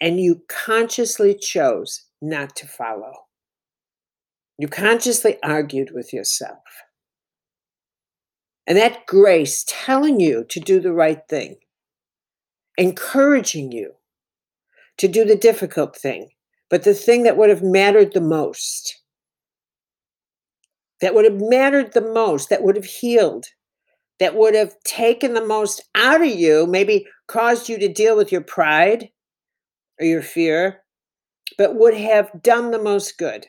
And 0.00 0.20
you 0.20 0.42
consciously 0.48 1.34
chose 1.34 2.04
not 2.20 2.54
to 2.56 2.66
follow. 2.66 3.12
You 4.58 4.68
consciously 4.68 5.38
argued 5.42 5.92
with 5.92 6.12
yourself. 6.12 6.58
And 8.66 8.78
that 8.78 9.06
grace 9.06 9.64
telling 9.66 10.20
you 10.20 10.44
to 10.48 10.60
do 10.60 10.80
the 10.80 10.92
right 10.92 11.20
thing, 11.28 11.56
encouraging 12.78 13.72
you 13.72 13.92
to 14.98 15.08
do 15.08 15.24
the 15.24 15.36
difficult 15.36 15.96
thing, 15.96 16.30
but 16.70 16.82
the 16.82 16.94
thing 16.94 17.24
that 17.24 17.36
would 17.36 17.50
have 17.50 17.62
mattered 17.62 18.12
the 18.12 18.20
most, 18.20 19.02
that 21.00 21.14
would 21.14 21.24
have 21.24 21.40
mattered 21.40 21.92
the 21.92 22.00
most, 22.00 22.48
that 22.50 22.62
would 22.62 22.76
have 22.76 22.84
healed, 22.84 23.46
that 24.20 24.34
would 24.34 24.54
have 24.54 24.74
taken 24.84 25.34
the 25.34 25.44
most 25.44 25.82
out 25.94 26.20
of 26.20 26.28
you, 26.28 26.66
maybe 26.66 27.06
caused 27.26 27.68
you 27.68 27.78
to 27.78 27.92
deal 27.92 28.16
with 28.16 28.30
your 28.30 28.40
pride 28.40 29.10
or 30.00 30.06
your 30.06 30.22
fear, 30.22 30.82
but 31.58 31.76
would 31.76 31.94
have 31.94 32.30
done 32.42 32.70
the 32.70 32.82
most 32.82 33.18
good. 33.18 33.46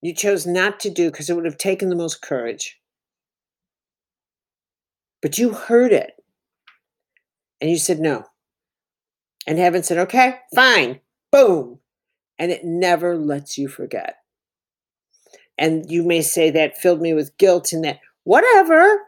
You 0.00 0.14
chose 0.14 0.46
not 0.46 0.80
to 0.80 0.90
do 0.90 1.10
because 1.10 1.30
it 1.30 1.36
would 1.36 1.44
have 1.44 1.58
taken 1.58 1.88
the 1.88 1.96
most 1.96 2.22
courage. 2.22 2.80
But 5.20 5.38
you 5.38 5.52
heard 5.52 5.92
it 5.92 6.12
and 7.60 7.70
you 7.70 7.78
said 7.78 8.00
no. 8.00 8.24
And 9.46 9.58
heaven 9.58 9.82
said, 9.82 9.98
okay, 9.98 10.38
fine, 10.54 11.00
boom. 11.30 11.78
And 12.38 12.50
it 12.50 12.64
never 12.64 13.16
lets 13.16 13.56
you 13.56 13.68
forget. 13.68 14.16
And 15.62 15.90
you 15.90 16.02
may 16.02 16.20
say 16.20 16.50
that 16.50 16.76
filled 16.76 17.00
me 17.00 17.14
with 17.14 17.38
guilt 17.38 17.72
and 17.72 17.84
that 17.84 18.00
Whatever. 18.24 19.02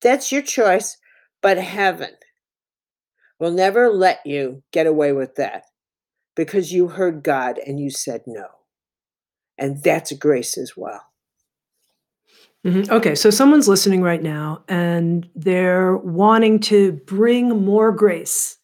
That's 0.00 0.32
your 0.32 0.42
choice. 0.42 0.96
But 1.42 1.58
heaven 1.58 2.12
will 3.38 3.50
never 3.50 3.88
let 3.88 4.20
you 4.26 4.62
get 4.72 4.86
away 4.86 5.12
with 5.12 5.36
that 5.36 5.64
because 6.36 6.72
you 6.72 6.88
heard 6.88 7.22
God 7.22 7.58
and 7.58 7.80
you 7.80 7.90
said 7.90 8.22
no. 8.26 8.46
And 9.56 9.82
that's 9.82 10.12
grace 10.12 10.58
as 10.58 10.76
well. 10.76 11.02
Mm-hmm. 12.66 12.92
Okay, 12.92 13.14
so 13.14 13.30
someone's 13.30 13.68
listening 13.68 14.02
right 14.02 14.22
now 14.22 14.64
and 14.68 15.26
they're 15.34 15.96
wanting 15.96 16.60
to 16.60 16.92
bring 16.92 17.64
more 17.64 17.90
grace 17.90 18.58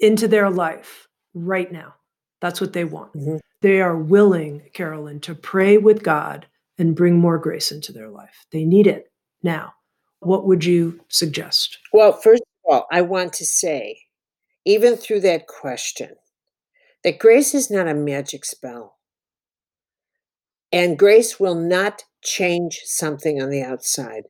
into 0.00 0.26
their 0.26 0.50
life 0.50 1.06
right 1.32 1.70
now. 1.70 1.94
That's 2.40 2.60
what 2.60 2.72
they 2.72 2.84
want. 2.84 3.14
Mm-hmm. 3.14 3.36
They 3.62 3.80
are 3.80 3.96
willing, 3.96 4.62
Caroline, 4.72 5.20
to 5.20 5.36
pray 5.36 5.78
with 5.78 6.02
God 6.02 6.46
and 6.78 6.96
bring 6.96 7.18
more 7.18 7.38
grace 7.38 7.72
into 7.72 7.92
their 7.92 8.08
life. 8.08 8.46
They 8.52 8.64
need 8.64 8.86
it 8.86 9.10
now. 9.42 9.72
What 10.20 10.46
would 10.46 10.64
you 10.64 11.00
suggest? 11.08 11.78
Well, 11.92 12.12
first 12.12 12.42
of 12.42 12.72
all, 12.72 12.86
I 12.90 13.02
want 13.02 13.32
to 13.34 13.46
say, 13.46 14.00
even 14.64 14.96
through 14.96 15.20
that 15.20 15.46
question, 15.46 16.10
that 17.04 17.18
grace 17.18 17.54
is 17.54 17.70
not 17.70 17.88
a 17.88 17.94
magic 17.94 18.44
spell. 18.44 18.96
And 20.72 20.98
grace 20.98 21.38
will 21.38 21.54
not 21.54 22.02
change 22.22 22.80
something 22.84 23.40
on 23.40 23.50
the 23.50 23.62
outside 23.62 24.24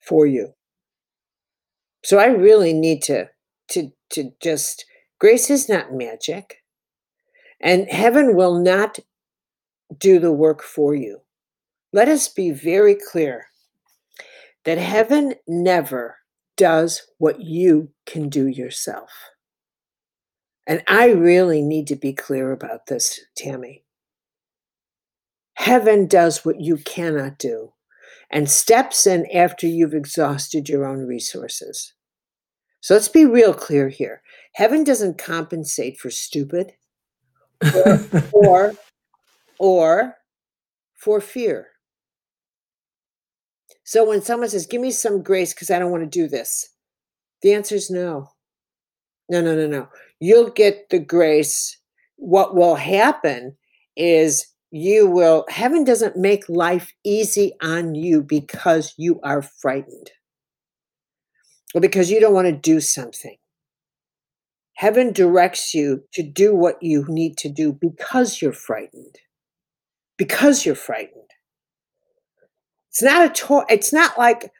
for 0.00 0.26
you. 0.26 0.54
So 2.02 2.18
I 2.18 2.26
really 2.26 2.72
need 2.72 3.02
to 3.02 3.28
to 3.70 3.90
to 4.10 4.32
just 4.40 4.84
grace 5.18 5.50
is 5.50 5.68
not 5.68 5.92
magic. 5.92 6.62
And 7.60 7.88
heaven 7.88 8.34
will 8.36 8.58
not 8.58 8.98
do 9.98 10.18
the 10.18 10.32
work 10.32 10.62
for 10.62 10.94
you. 10.94 11.20
Let 11.92 12.08
us 12.08 12.28
be 12.28 12.50
very 12.50 12.94
clear 12.94 13.46
that 14.64 14.78
heaven 14.78 15.34
never 15.46 16.18
does 16.56 17.02
what 17.18 17.40
you 17.40 17.90
can 18.04 18.28
do 18.28 18.46
yourself. 18.46 19.10
And 20.66 20.82
I 20.86 21.10
really 21.12 21.62
need 21.62 21.86
to 21.86 21.96
be 21.96 22.12
clear 22.12 22.52
about 22.52 22.86
this, 22.86 23.20
Tami. 23.40 23.82
Heaven 25.54 26.06
does 26.06 26.44
what 26.44 26.60
you 26.60 26.76
cannot 26.76 27.38
do 27.38 27.72
and 28.30 28.50
steps 28.50 29.06
in 29.06 29.26
after 29.34 29.66
you've 29.66 29.94
exhausted 29.94 30.68
your 30.68 30.84
own 30.84 31.06
resources. 31.06 31.94
So 32.80 32.94
let's 32.94 33.08
be 33.08 33.24
real 33.24 33.54
clear 33.54 33.88
here. 33.88 34.22
Heaven 34.52 34.84
doesn't 34.84 35.18
compensate 35.18 35.98
for 35.98 36.10
stupid 36.10 36.72
or, 37.74 38.00
or, 38.32 38.72
or 39.58 40.14
for 40.94 41.20
fear. 41.20 41.68
So 43.88 44.04
when 44.04 44.20
someone 44.20 44.50
says, 44.50 44.66
Give 44.66 44.82
me 44.82 44.90
some 44.90 45.22
grace 45.22 45.54
because 45.54 45.70
I 45.70 45.78
don't 45.78 45.90
want 45.90 46.02
to 46.02 46.18
do 46.20 46.28
this, 46.28 46.74
the 47.40 47.54
answer 47.54 47.74
is 47.74 47.90
no. 47.90 48.28
No, 49.30 49.40
no, 49.40 49.56
no, 49.56 49.66
no. 49.66 49.88
You'll 50.20 50.50
get 50.50 50.90
the 50.90 50.98
grace. 50.98 51.78
What 52.16 52.54
will 52.54 52.74
happen 52.74 53.56
is 53.96 54.46
you 54.70 55.06
will, 55.06 55.46
heaven 55.48 55.84
doesn't 55.84 56.18
make 56.18 56.50
life 56.50 56.92
easy 57.02 57.54
on 57.62 57.94
you 57.94 58.22
because 58.22 58.92
you 58.98 59.20
are 59.22 59.40
frightened 59.40 60.10
or 61.74 61.80
because 61.80 62.10
you 62.10 62.20
don't 62.20 62.34
want 62.34 62.46
to 62.46 62.52
do 62.52 62.82
something. 62.82 63.38
Heaven 64.74 65.14
directs 65.14 65.72
you 65.72 66.04
to 66.12 66.22
do 66.22 66.54
what 66.54 66.76
you 66.82 67.06
need 67.08 67.38
to 67.38 67.48
do 67.48 67.72
because 67.72 68.42
you're 68.42 68.52
frightened. 68.52 69.16
Because 70.18 70.66
you're 70.66 70.74
frightened. 70.74 71.28
It's 72.98 73.04
not 73.04 73.30
a 73.30 73.32
toy. 73.32 73.62
it's 73.68 73.92
not 73.92 74.18
like 74.18 74.50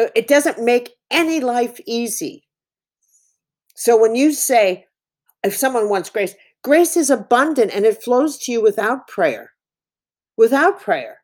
uh, 0.00 0.06
it 0.16 0.26
doesn't 0.26 0.64
make 0.64 0.92
any 1.10 1.40
life 1.40 1.78
easy. 1.84 2.42
So 3.76 4.00
when 4.00 4.14
you 4.14 4.32
say 4.32 4.86
if 5.42 5.54
someone 5.54 5.90
wants 5.90 6.08
grace, 6.08 6.34
grace 6.62 6.96
is 6.96 7.10
abundant 7.10 7.72
and 7.74 7.84
it 7.84 8.02
flows 8.02 8.38
to 8.38 8.52
you 8.52 8.62
without 8.62 9.06
prayer. 9.06 9.50
Without 10.38 10.80
prayer. 10.80 11.18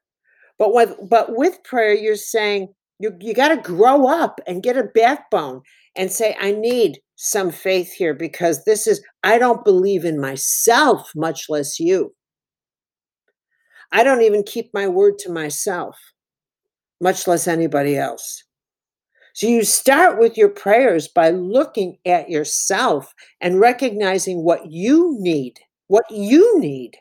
But 0.59 0.75
with 0.75 0.97
but 1.09 1.35
with 1.35 1.65
prayer 1.65 1.95
you're 1.95 2.15
saying 2.15 2.75
you 2.99 3.17
you 3.21 3.33
got 3.33 3.49
to 3.49 3.57
grow 3.57 4.07
up 4.07 4.39
and 4.47 4.63
get 4.63 4.77
a 4.77 4.91
backbone 4.95 5.63
and 5.97 6.13
say 6.13 6.37
I 6.39 6.53
need 6.53 6.99
some 7.17 7.51
faith 7.53 7.91
here 7.91 8.13
because 8.13 8.65
this 8.65 8.87
is 8.87 9.03
I 9.23 9.39
don't 9.39 9.65
believe 9.65 10.05
in 10.05 10.21
myself 10.21 11.11
much 11.17 11.49
less 11.49 11.81
you. 11.81 12.15
I 13.93 14.05
don't 14.05 14.21
even 14.21 14.43
keep 14.43 14.69
my 14.75 14.89
word 14.89 15.19
to 15.21 15.33
myself 15.33 15.97
much 17.01 17.27
less 17.27 17.47
anybody 17.49 17.97
else. 17.97 18.45
So 19.35 19.47
you 19.47 19.65
start 19.65 20.19
with 20.19 20.37
your 20.37 20.49
prayers 20.49 21.09
by 21.09 21.31
looking 21.31 21.99
at 22.05 22.29
yourself 22.29 23.15
and 23.41 23.61
recognizing 23.61 24.45
what 24.45 24.71
you 24.71 25.17
need, 25.19 25.55
what 25.87 26.05
you 26.11 26.59
need 26.59 26.97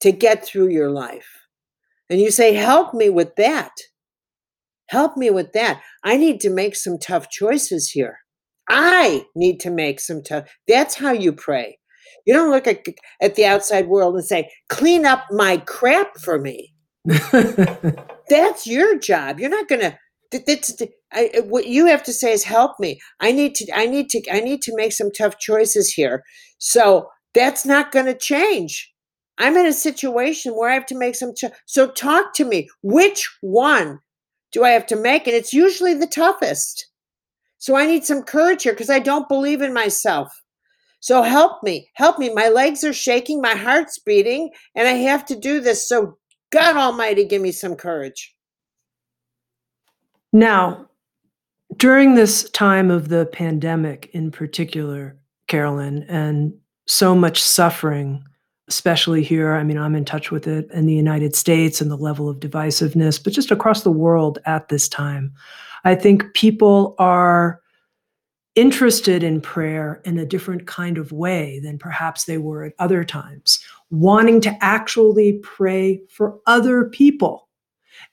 to 0.00 0.12
get 0.12 0.44
through 0.44 0.68
your 0.68 0.90
life. 0.90 1.28
And 2.10 2.20
you 2.20 2.30
say, 2.30 2.54
Help 2.54 2.94
me 2.94 3.10
with 3.10 3.34
that. 3.36 3.72
Help 4.88 5.16
me 5.16 5.30
with 5.30 5.52
that. 5.54 5.82
I 6.04 6.16
need 6.16 6.40
to 6.42 6.50
make 6.50 6.76
some 6.76 6.98
tough 6.98 7.28
choices 7.30 7.90
here. 7.90 8.18
I 8.68 9.24
need 9.34 9.58
to 9.60 9.70
make 9.70 10.00
some 10.00 10.22
tough. 10.22 10.48
That's 10.68 10.94
how 10.94 11.12
you 11.12 11.32
pray. 11.32 11.78
You 12.26 12.34
don't 12.34 12.50
look 12.50 12.66
at, 12.66 12.84
at 13.20 13.34
the 13.34 13.46
outside 13.46 13.88
world 13.88 14.14
and 14.14 14.24
say, 14.24 14.50
Clean 14.68 15.06
up 15.06 15.24
my 15.30 15.58
crap 15.58 16.18
for 16.18 16.38
me. 16.38 16.74
That's 18.28 18.66
your 18.66 18.98
job. 18.98 19.38
You're 19.38 19.50
not 19.50 19.68
to 19.68 19.96
that's 20.30 20.82
I, 21.12 21.30
uh, 21.38 21.42
what 21.42 21.66
you 21.66 21.86
have 21.86 22.02
to 22.04 22.12
say 22.12 22.32
is 22.32 22.44
help 22.44 22.72
me. 22.80 23.00
I 23.20 23.32
need 23.32 23.54
to 23.56 23.66
i 23.74 23.86
need 23.86 24.10
to 24.10 24.22
i 24.32 24.40
need 24.40 24.62
to 24.62 24.76
make 24.76 24.92
some 24.92 25.10
tough 25.10 25.38
choices 25.38 25.92
here. 25.92 26.22
So 26.58 27.08
that's 27.34 27.64
not 27.64 27.92
going 27.92 28.06
to 28.06 28.14
change. 28.14 28.92
I'm 29.38 29.56
in 29.56 29.66
a 29.66 29.72
situation 29.72 30.52
where 30.52 30.70
i 30.70 30.74
have 30.74 30.86
to 30.86 30.98
make 30.98 31.14
some 31.14 31.32
so 31.66 31.88
talk 31.88 32.34
to 32.34 32.44
me. 32.44 32.68
Which 32.82 33.28
one 33.40 34.00
do 34.52 34.64
i 34.64 34.70
have 34.70 34.86
to 34.86 34.96
make? 34.96 35.26
And 35.26 35.36
it's 35.36 35.52
usually 35.52 35.94
the 35.94 36.06
toughest. 36.06 36.86
So 37.58 37.76
i 37.76 37.86
need 37.86 38.04
some 38.04 38.22
courage 38.22 38.64
here 38.64 38.72
because 38.72 38.90
i 38.90 38.98
don't 38.98 39.28
believe 39.28 39.62
in 39.62 39.72
myself. 39.72 40.28
So 41.00 41.22
help 41.22 41.62
me 41.62 41.88
help 41.94 42.18
me. 42.18 42.32
My 42.34 42.48
legs 42.48 42.82
are 42.82 42.92
shaking 42.92 43.40
my 43.40 43.54
heart's 43.54 43.98
beating 43.98 44.50
and 44.74 44.88
i 44.88 44.92
have 44.92 45.24
to 45.26 45.36
do 45.36 45.60
this. 45.60 45.88
So 45.88 46.18
God 46.50 46.76
Almighty, 46.76 47.24
give 47.24 47.42
me 47.42 47.52
some 47.52 47.74
courage. 47.74 48.34
Now, 50.32 50.88
during 51.76 52.14
this 52.14 52.48
time 52.50 52.90
of 52.90 53.08
the 53.08 53.26
pandemic 53.26 54.10
in 54.12 54.30
particular, 54.30 55.16
Caroline, 55.48 56.04
and 56.08 56.54
so 56.86 57.14
much 57.14 57.42
suffering, 57.42 58.24
especially 58.68 59.22
here, 59.22 59.54
I 59.54 59.62
mean, 59.62 59.78
I'm 59.78 59.94
in 59.94 60.04
touch 60.04 60.30
with 60.30 60.46
it 60.46 60.70
in 60.72 60.86
the 60.86 60.94
United 60.94 61.34
States 61.34 61.80
and 61.80 61.90
the 61.90 61.96
level 61.96 62.28
of 62.28 62.40
divisiveness, 62.40 63.22
but 63.22 63.32
just 63.32 63.50
across 63.50 63.82
the 63.82 63.90
world 63.90 64.38
at 64.46 64.68
this 64.68 64.88
time. 64.88 65.32
I 65.84 65.94
think 65.94 66.34
people 66.34 66.94
are 66.98 67.60
interested 68.56 69.22
in 69.22 69.40
prayer 69.40 70.00
in 70.04 70.18
a 70.18 70.26
different 70.26 70.66
kind 70.66 70.98
of 70.98 71.12
way 71.12 71.60
than 71.60 71.78
perhaps 71.78 72.24
they 72.24 72.38
were 72.38 72.64
at 72.64 72.72
other 72.78 73.04
times, 73.04 73.62
wanting 73.90 74.40
to 74.42 74.56
actually 74.64 75.34
pray 75.42 76.00
for 76.08 76.38
other 76.46 76.84
people. 76.84 77.48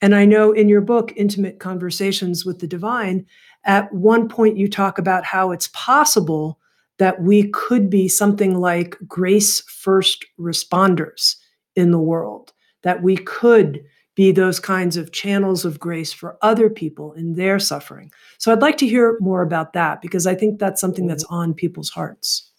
And 0.01 0.15
I 0.15 0.25
know 0.25 0.51
in 0.51 0.69
your 0.69 0.81
book, 0.81 1.11
Intimate 1.15 1.59
Conversations 1.59 2.45
with 2.45 2.59
the 2.59 2.67
Divine, 2.67 3.25
at 3.65 3.91
one 3.93 4.27
point 4.27 4.57
you 4.57 4.69
talk 4.69 4.97
about 4.97 5.25
how 5.25 5.51
it's 5.51 5.69
possible 5.73 6.59
that 6.99 7.21
we 7.21 7.49
could 7.49 7.89
be 7.89 8.07
something 8.07 8.59
like 8.59 8.97
grace 9.07 9.61
first 9.61 10.25
responders 10.39 11.35
in 11.75 11.91
the 11.91 11.99
world, 11.99 12.53
that 12.83 13.01
we 13.01 13.17
could 13.17 13.83
be 14.15 14.31
those 14.31 14.59
kinds 14.59 14.95
of 14.95 15.11
channels 15.11 15.65
of 15.65 15.79
grace 15.79 16.13
for 16.13 16.37
other 16.41 16.69
people 16.69 17.13
in 17.13 17.33
their 17.33 17.57
suffering. 17.57 18.11
So 18.37 18.51
I'd 18.51 18.61
like 18.61 18.77
to 18.77 18.87
hear 18.87 19.17
more 19.19 19.41
about 19.41 19.73
that 19.73 20.01
because 20.01 20.27
I 20.27 20.35
think 20.35 20.59
that's 20.59 20.79
something 20.79 21.07
that's 21.07 21.23
mm-hmm. 21.25 21.35
on 21.35 21.53
people's 21.53 21.89
hearts. 21.89 22.51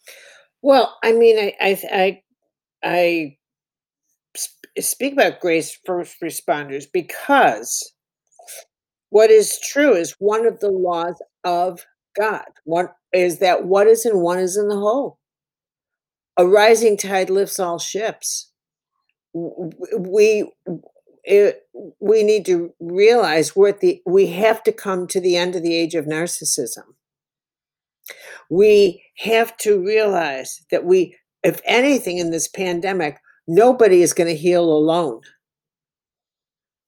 Well, 0.63 0.97
I 1.03 1.13
mean, 1.13 1.39
I 1.39 1.55
I 1.61 1.81
I, 1.93 2.23
I 2.85 3.39
speak 4.79 5.15
about 5.15 5.41
grace 5.41 5.79
first 5.87 6.21
responders 6.23 6.85
because 6.93 7.93
what 9.11 9.31
is 9.31 9.59
true 9.61 9.95
is 9.95 10.17
one 10.19 10.47
of 10.47 10.61
the 10.61 10.71
laws 10.71 11.23
of 11.45 11.87
God. 12.17 12.45
One 12.65 12.89
is 13.13 13.39
that 13.39 13.65
what 13.65 13.87
is 13.87 14.05
in 14.05 14.19
one 14.21 14.39
is 14.39 14.57
in 14.57 14.69
the 14.69 14.77
whole. 14.77 15.19
A 16.37 16.47
rising 16.47 16.97
tide 16.97 17.31
lifts 17.31 17.61
all 17.61 17.79
ships. 17.79 18.51
We 19.33 20.53
it, 21.25 21.63
we 22.01 22.23
need 22.23 22.45
to 22.47 22.75
realize 22.81 23.57
we're 23.57 23.69
at 23.69 23.81
the 23.81 24.03
we 24.05 24.27
have 24.29 24.63
to 24.65 24.73
come 24.73 25.07
to 25.09 25.21
the 25.21 25.37
end 25.37 25.57
of 25.57 25.63
the 25.63 25.75
age 25.75 25.95
of 25.95 26.05
narcissism 26.05 26.85
we 28.51 29.03
have 29.19 29.57
to 29.59 29.83
realize 29.83 30.65
that 30.71 30.85
we 30.85 31.17
if 31.45 31.61
anything 31.65 32.19
in 32.19 32.31
this 32.31 32.49
pandemic 32.49 33.19
nobody 33.47 34.03
is 34.03 34.13
going 34.13 34.29
to 34.29 34.37
heal 34.37 34.65
alone. 34.65 35.21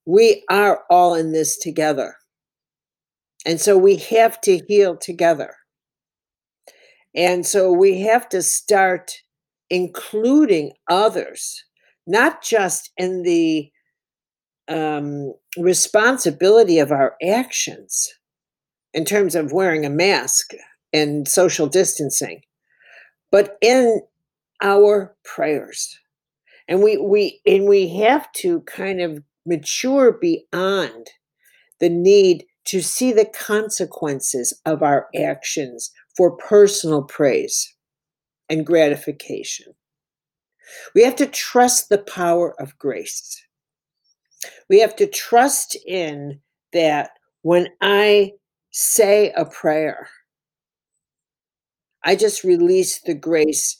We 0.06 0.44
are 0.48 0.84
all 0.88 1.14
in 1.14 1.32
this 1.32 1.58
together. 1.58 2.16
And 3.44 3.60
so 3.60 3.76
we 3.76 3.96
have 3.96 4.40
to 4.42 4.58
heal 4.66 4.96
together. 4.96 5.54
And 7.14 7.46
so 7.46 7.72
we 7.72 8.00
have 8.00 8.28
to 8.30 8.42
start 8.42 9.12
including 9.70 10.72
others 10.88 11.64
not 12.06 12.42
just 12.42 12.92
in 12.96 13.22
the 13.22 13.70
um, 14.68 15.34
responsibility 15.58 16.78
of 16.78 16.92
our 16.92 17.16
actions 17.22 18.08
in 18.94 19.04
terms 19.04 19.34
of 19.34 19.52
wearing 19.52 19.84
a 19.84 19.90
mask 19.90 20.52
and 20.92 21.26
social 21.26 21.66
distancing, 21.66 22.42
but 23.30 23.58
in 23.60 24.00
our 24.66 25.16
prayers. 25.24 25.96
And 26.68 26.82
we 26.82 26.96
we 26.96 27.40
and 27.46 27.68
we 27.68 27.88
have 27.98 28.30
to 28.38 28.62
kind 28.62 29.00
of 29.00 29.22
mature 29.46 30.18
beyond 30.20 31.06
the 31.78 31.88
need 31.88 32.44
to 32.64 32.82
see 32.82 33.12
the 33.12 33.26
consequences 33.26 34.60
of 34.66 34.82
our 34.82 35.06
actions 35.16 35.92
for 36.16 36.36
personal 36.36 37.04
praise 37.04 37.74
and 38.48 38.66
gratification. 38.66 39.72
We 40.96 41.04
have 41.04 41.14
to 41.16 41.26
trust 41.26 41.88
the 41.88 41.98
power 41.98 42.60
of 42.60 42.76
grace. 42.76 43.40
We 44.68 44.80
have 44.80 44.96
to 44.96 45.06
trust 45.06 45.76
in 45.86 46.40
that 46.72 47.10
when 47.42 47.68
I 47.80 48.32
say 48.72 49.32
a 49.36 49.44
prayer, 49.44 50.08
I 52.04 52.16
just 52.16 52.42
release 52.42 53.00
the 53.00 53.14
grace 53.14 53.76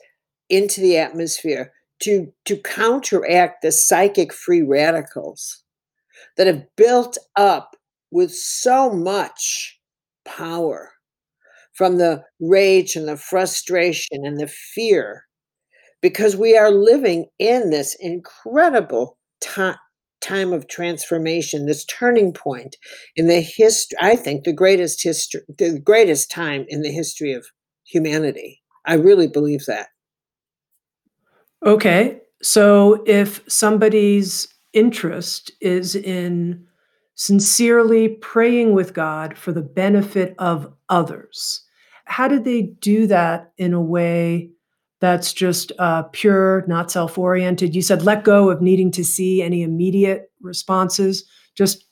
into 0.49 0.81
the 0.81 0.97
atmosphere 0.97 1.73
to, 2.03 2.33
to 2.45 2.57
counteract 2.59 3.63
the 3.63 3.73
psychic 3.73 4.33
free 4.33 4.63
radicals 4.63 5.63
that 6.37 6.47
have 6.47 6.65
built 6.77 7.17
up 7.37 7.77
with 8.11 8.33
so 8.33 8.93
much 8.93 9.79
power 10.25 10.93
from 11.75 11.99
the 11.99 12.23
rage 12.41 12.97
and 12.97 13.09
the 13.09 13.17
frustration 13.17 14.25
and 14.25 14.39
the 14.39 14.47
fear 14.47 15.25
because 16.01 16.37
we 16.37 16.57
are 16.57 16.71
living 16.71 17.27
in 17.39 17.71
this 17.71 17.97
incredible 18.01 19.19
time 19.41 19.77
time 20.21 20.53
of 20.53 20.67
transformation, 20.67 21.67
this 21.67 21.85
turning 21.85 22.33
point 22.33 22.77
in 23.15 23.29
the 23.29 23.41
history, 23.41 23.97
I 24.01 24.17
think 24.17 24.45
the 24.45 24.53
greatest 24.53 25.03
history, 25.03 25.43
the 25.57 25.79
greatest 25.79 26.31
time 26.31 26.65
in 26.69 26.83
the 26.83 26.91
history 26.91 27.33
of 27.33 27.47
humanity. 27.85 28.63
I 28.87 28.95
really 28.95 29.29
believe 29.29 29.67
that. 29.67 29.89
Okay. 31.65 32.21
So 32.43 33.03
if 33.07 33.41
somebody's 33.49 34.49
interest 34.73 35.51
is 35.61 35.97
in 35.97 36.67
sincerely 37.17 38.09
praying 38.09 38.75
with 38.75 38.95
God 38.95 39.37
for 39.37 39.51
the 39.51 39.63
benefit 39.63 40.35
of 40.39 40.73
others. 40.89 41.63
How 42.05 42.29
did 42.29 42.45
they 42.45 42.63
do 42.63 43.07
that 43.09 43.53
in 43.57 43.73
a 43.73 43.81
way 43.81 44.51
that's 45.01 45.33
just 45.33 45.73
uh, 45.79 46.05
pure, 46.13 46.65
not 46.69 46.91
self 46.91 47.19
oriented? 47.19 47.75
You 47.75 47.83
said 47.83 48.03
let 48.03 48.23
go 48.23 48.51
of 48.51 48.63
needing 48.63 48.93
to 48.93 49.05
see 49.05 49.43
any 49.43 49.63
immediate 49.63 50.31
responses. 50.41 51.25
Just 51.57 51.87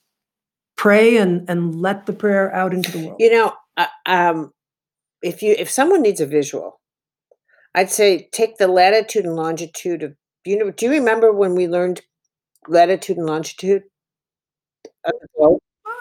pray 0.76 1.16
and, 1.16 1.48
and 1.48 1.74
let 1.74 2.06
the 2.06 2.12
prayer 2.12 2.54
out 2.54 2.74
into 2.74 2.92
the 2.92 3.06
world. 3.06 3.16
You 3.18 3.30
know, 3.30 3.52
uh, 3.78 3.86
um, 4.06 4.52
if 5.22 5.42
you 5.42 5.56
if 5.58 5.70
someone 5.70 6.02
needs 6.02 6.20
a 6.20 6.26
visual, 6.26 6.80
I'd 7.74 7.90
say 7.90 8.28
take 8.32 8.56
the 8.56 8.68
latitude 8.68 9.24
and 9.24 9.36
longitude 9.36 10.02
of 10.02 10.14
you 10.44 10.58
know. 10.58 10.70
Do 10.70 10.86
you 10.86 10.92
remember 10.92 11.32
when 11.32 11.54
we 11.54 11.66
learned 11.66 12.02
latitude 12.68 13.16
and 13.16 13.26
longitude? 13.26 13.82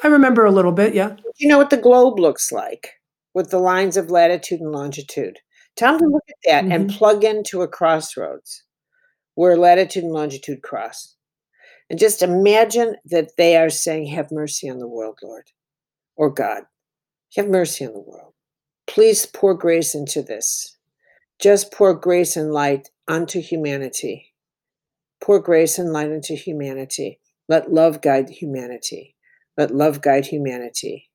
I 0.03 0.07
remember 0.07 0.45
a 0.45 0.51
little 0.51 0.71
bit, 0.71 0.93
yeah. 0.93 1.09
Do 1.09 1.31
you 1.39 1.47
know 1.47 1.57
what 1.57 1.69
the 1.69 1.77
globe 1.77 2.19
looks 2.19 2.51
like 2.51 2.91
with 3.33 3.49
the 3.49 3.59
lines 3.59 3.97
of 3.97 4.11
latitude 4.11 4.59
and 4.59 4.71
longitude? 4.71 5.39
Tell 5.75 5.93
them 5.97 6.09
to 6.09 6.13
look 6.13 6.23
at 6.29 6.35
that 6.45 6.65
and 6.71 6.89
Mhm. 6.89 6.97
plug 6.97 7.23
into 7.23 7.61
a 7.61 7.67
crossroads 7.67 8.63
where 9.35 9.57
latitude 9.57 10.03
and 10.03 10.13
longitude 10.13 10.61
cross. 10.61 11.15
And 11.89 11.99
just 11.99 12.21
imagine 12.21 12.97
that 13.05 13.35
they 13.37 13.55
are 13.57 13.69
saying, 13.69 14.07
Have 14.07 14.31
mercy 14.31 14.69
on 14.69 14.79
the 14.79 14.87
world, 14.87 15.19
Lord, 15.23 15.51
or 16.15 16.29
God. 16.29 16.65
Have 17.35 17.47
mercy 17.47 17.85
on 17.85 17.93
the 17.93 17.99
world. 17.99 18.33
Please 18.87 19.25
pour 19.25 19.53
grace 19.53 19.95
into 19.95 20.21
this. 20.21 20.77
Just 21.39 21.73
pour 21.73 21.93
grace 21.93 22.37
and 22.37 22.51
light 22.51 22.89
unto 23.07 23.41
humanity. 23.41 24.33
Pour 25.21 25.39
grace 25.39 25.77
and 25.77 25.91
light 25.91 26.11
into 26.11 26.35
humanity. 26.35 27.19
Let 27.49 27.71
love 27.71 28.01
guide 28.01 28.29
humanity. 28.29 29.15
Let 29.57 29.71
love 29.71 30.01
guide 30.01 30.25
humanity. 30.25 31.09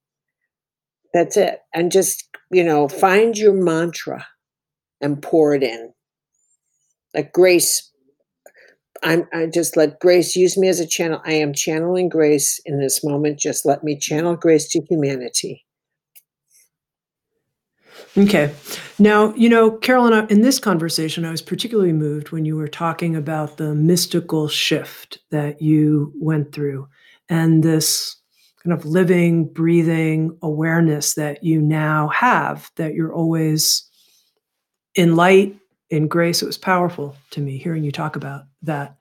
That's 1.15 1.37
it. 1.37 1.61
And 1.75 1.91
just, 1.91 2.29
you 2.51 2.65
know, 2.65 2.89
find 2.89 3.37
your 3.37 3.55
mantra 3.55 4.27
and 5.01 5.23
pour 5.23 5.55
it 5.55 5.63
in. 5.63 5.93
Like 7.15 7.33
grace, 7.33 7.91
I'm 9.03 9.27
I 9.33 9.47
just 9.47 9.77
let 9.77 10.01
grace 10.01 10.37
use 10.37 10.59
me 10.59 10.69
as 10.69 10.81
a 10.81 10.87
channel. 10.87 11.21
I 11.25 11.35
am 11.35 11.55
channeling 11.55 12.09
grace 12.09 12.61
in 12.67 12.79
this 12.79 13.05
moment. 13.05 13.39
Just 13.39 13.65
let 13.65 13.83
me 13.83 13.99
channel 13.99 14.37
grace 14.37 14.69
to 14.71 14.83
humanity. 14.89 15.65
Okay. 18.17 18.55
Now, 18.99 19.33
you 19.35 19.49
know, 19.49 19.71
Caroline, 19.71 20.27
in 20.29 20.41
this 20.41 20.59
conversation, 20.59 21.25
I 21.25 21.31
was 21.31 21.43
particularly 21.43 21.93
moved 21.93 22.33
when 22.33 22.45
you 22.45 22.57
were 22.57 22.69
talking 22.69 23.15
about 23.15 23.57
the 23.57 23.75
mystical 23.75 24.49
shift 24.49 25.19
that 25.31 25.63
you 25.63 26.13
went 26.17 26.53
through 26.53 26.89
and 27.29 27.63
this 27.63 28.17
kind 28.65 28.73
of 28.73 28.85
living, 28.85 29.47
breathing 29.47 30.37
awareness 30.43 31.15
that 31.15 31.45
you 31.45 31.61
now 31.61 32.09
have, 32.09 32.71
that 32.77 32.95
you're 32.95 33.13
always 33.13 33.89
in 34.95 35.15
light, 35.15 35.57
in 35.91 36.09
grace. 36.09 36.43
It 36.43 36.47
was 36.47 36.59
powerful 36.59 37.17
to 37.31 37.41
me 37.41 37.57
hearing 37.57 37.85
you 37.85 37.93
talk 37.93 38.17
about 38.17 38.43
that. 38.63 38.97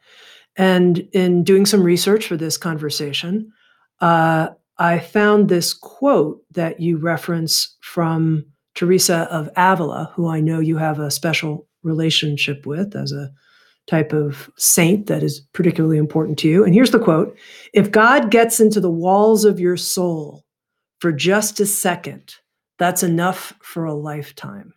And 0.55 0.99
in 1.11 1.43
doing 1.43 1.65
some 1.65 1.83
research 1.83 2.27
for 2.27 2.37
this 2.37 2.57
conversation, 2.57 3.51
uh, 3.99 4.49
I 4.77 4.99
found 4.99 5.49
this 5.49 5.73
quote 5.73 6.43
that 6.51 6.79
you 6.79 6.97
reference 6.97 7.75
from 7.81 8.45
Teresa 8.77 9.27
of 9.31 9.49
Avila, 9.57 10.11
who 10.15 10.27
I 10.27 10.39
know 10.39 10.59
you 10.59 10.77
have 10.77 10.99
a 10.99 11.09
special 11.09 11.67
relationship 11.81 12.65
with 12.67 12.95
as 12.95 13.11
a 13.11 13.31
type 13.87 14.13
of 14.13 14.51
saint 14.55 15.07
that 15.07 15.23
is 15.23 15.39
particularly 15.53 15.97
important 15.97 16.37
to 16.39 16.47
you. 16.47 16.63
And 16.63 16.75
here's 16.75 16.91
the 16.91 16.99
quote 16.99 17.35
If 17.73 17.91
God 17.91 18.29
gets 18.29 18.59
into 18.59 18.79
the 18.79 18.91
walls 18.91 19.45
of 19.45 19.59
your 19.59 19.77
soul 19.77 20.45
for 20.99 21.11
just 21.11 21.59
a 21.59 21.65
second, 21.65 22.35
that's 22.77 23.01
enough 23.01 23.53
for 23.61 23.83
a 23.83 23.95
lifetime. 23.95 24.73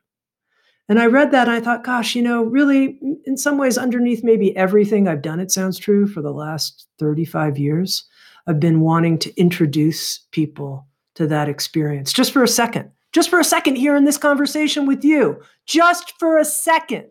And 0.88 0.98
I 0.98 1.07
read 1.07 1.30
that 1.32 1.46
and 1.46 1.57
I 1.57 1.61
thought, 1.61 1.84
gosh, 1.84 2.16
you 2.16 2.22
know, 2.22 2.42
really, 2.42 2.98
in 3.24 3.36
some 3.36 3.59
ways, 3.59 3.76
underneath 3.76 4.24
maybe 4.24 4.57
everything 4.57 5.07
I've 5.07 5.22
done, 5.22 5.40
it 5.40 5.53
Sounds 5.53 5.78
True 5.78 6.07
for 6.07 6.22
the 6.22 6.32
last 6.32 6.88
35 6.98 7.59
years, 7.59 8.05
I've 8.46 8.59
been 8.59 8.80
wanting 8.80 9.18
to 9.18 9.38
introduce 9.38 10.18
people 10.32 10.86
to 11.16 11.26
that 11.26 11.48
experience 11.48 12.12
just 12.12 12.32
for 12.32 12.42
a 12.42 12.48
second, 12.48 12.90
just 13.13 13.31
for 13.31 13.41
a 13.41 13.45
second 13.45 13.77
here 13.77 13.97
in 13.97 14.05
this 14.05 14.19
conversation 14.19 14.87
with 14.87 15.05
you, 15.05 15.41
just 15.67 16.15
for 16.19 16.39
a 16.39 16.45
second. 16.45 17.07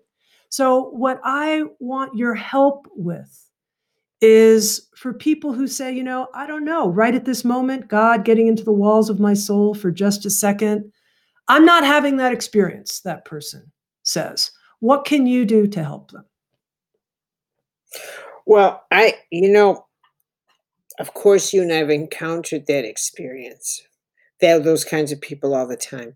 So, 0.50 0.90
what 0.92 1.20
I 1.24 1.64
want 1.80 2.16
your 2.16 2.36
help 2.36 2.88
with 2.96 3.50
is 4.22 4.90
for 4.96 5.14
people 5.14 5.54
who 5.54 5.68
say, 5.68 5.94
you 5.94 6.04
know, 6.04 6.28
I 6.34 6.46
don't 6.46 6.66
know, 6.66 6.90
right 6.90 7.16
at 7.16 7.26
this 7.26 7.46
moment, 7.46 7.88
God 7.88 8.26
getting 8.26 8.48
into 8.48 8.64
the 8.64 8.74
walls 8.74 9.10
of 9.10 9.20
my 9.20 9.34
soul 9.34 9.74
for 9.74 9.92
just 9.92 10.26
a 10.26 10.30
second. 10.30 10.92
I'm 11.48 11.66
not 11.66 11.86
having 11.86 12.18
that 12.18 12.34
experience, 12.34 13.02
that 13.02 13.26
person 13.26 13.72
says. 14.04 14.52
What 14.82 15.06
can 15.06 15.26
you 15.26 15.46
do 15.46 15.68
to 15.68 15.84
help 15.84 16.12
them? 16.12 16.26
Well, 18.46 18.84
I, 18.92 19.16
you 19.32 19.50
know, 19.50 19.86
of 21.00 21.14
course, 21.14 21.54
you 21.54 21.62
and 21.62 21.72
I 21.72 21.78
have 21.78 21.90
encountered 21.90 22.68
that 22.68 22.86
experience. 22.86 23.82
That 24.42 24.64
those 24.64 24.86
kinds 24.86 25.12
of 25.12 25.22
people 25.22 25.54
all 25.54 25.68
the 25.68 25.78
time. 25.78 26.16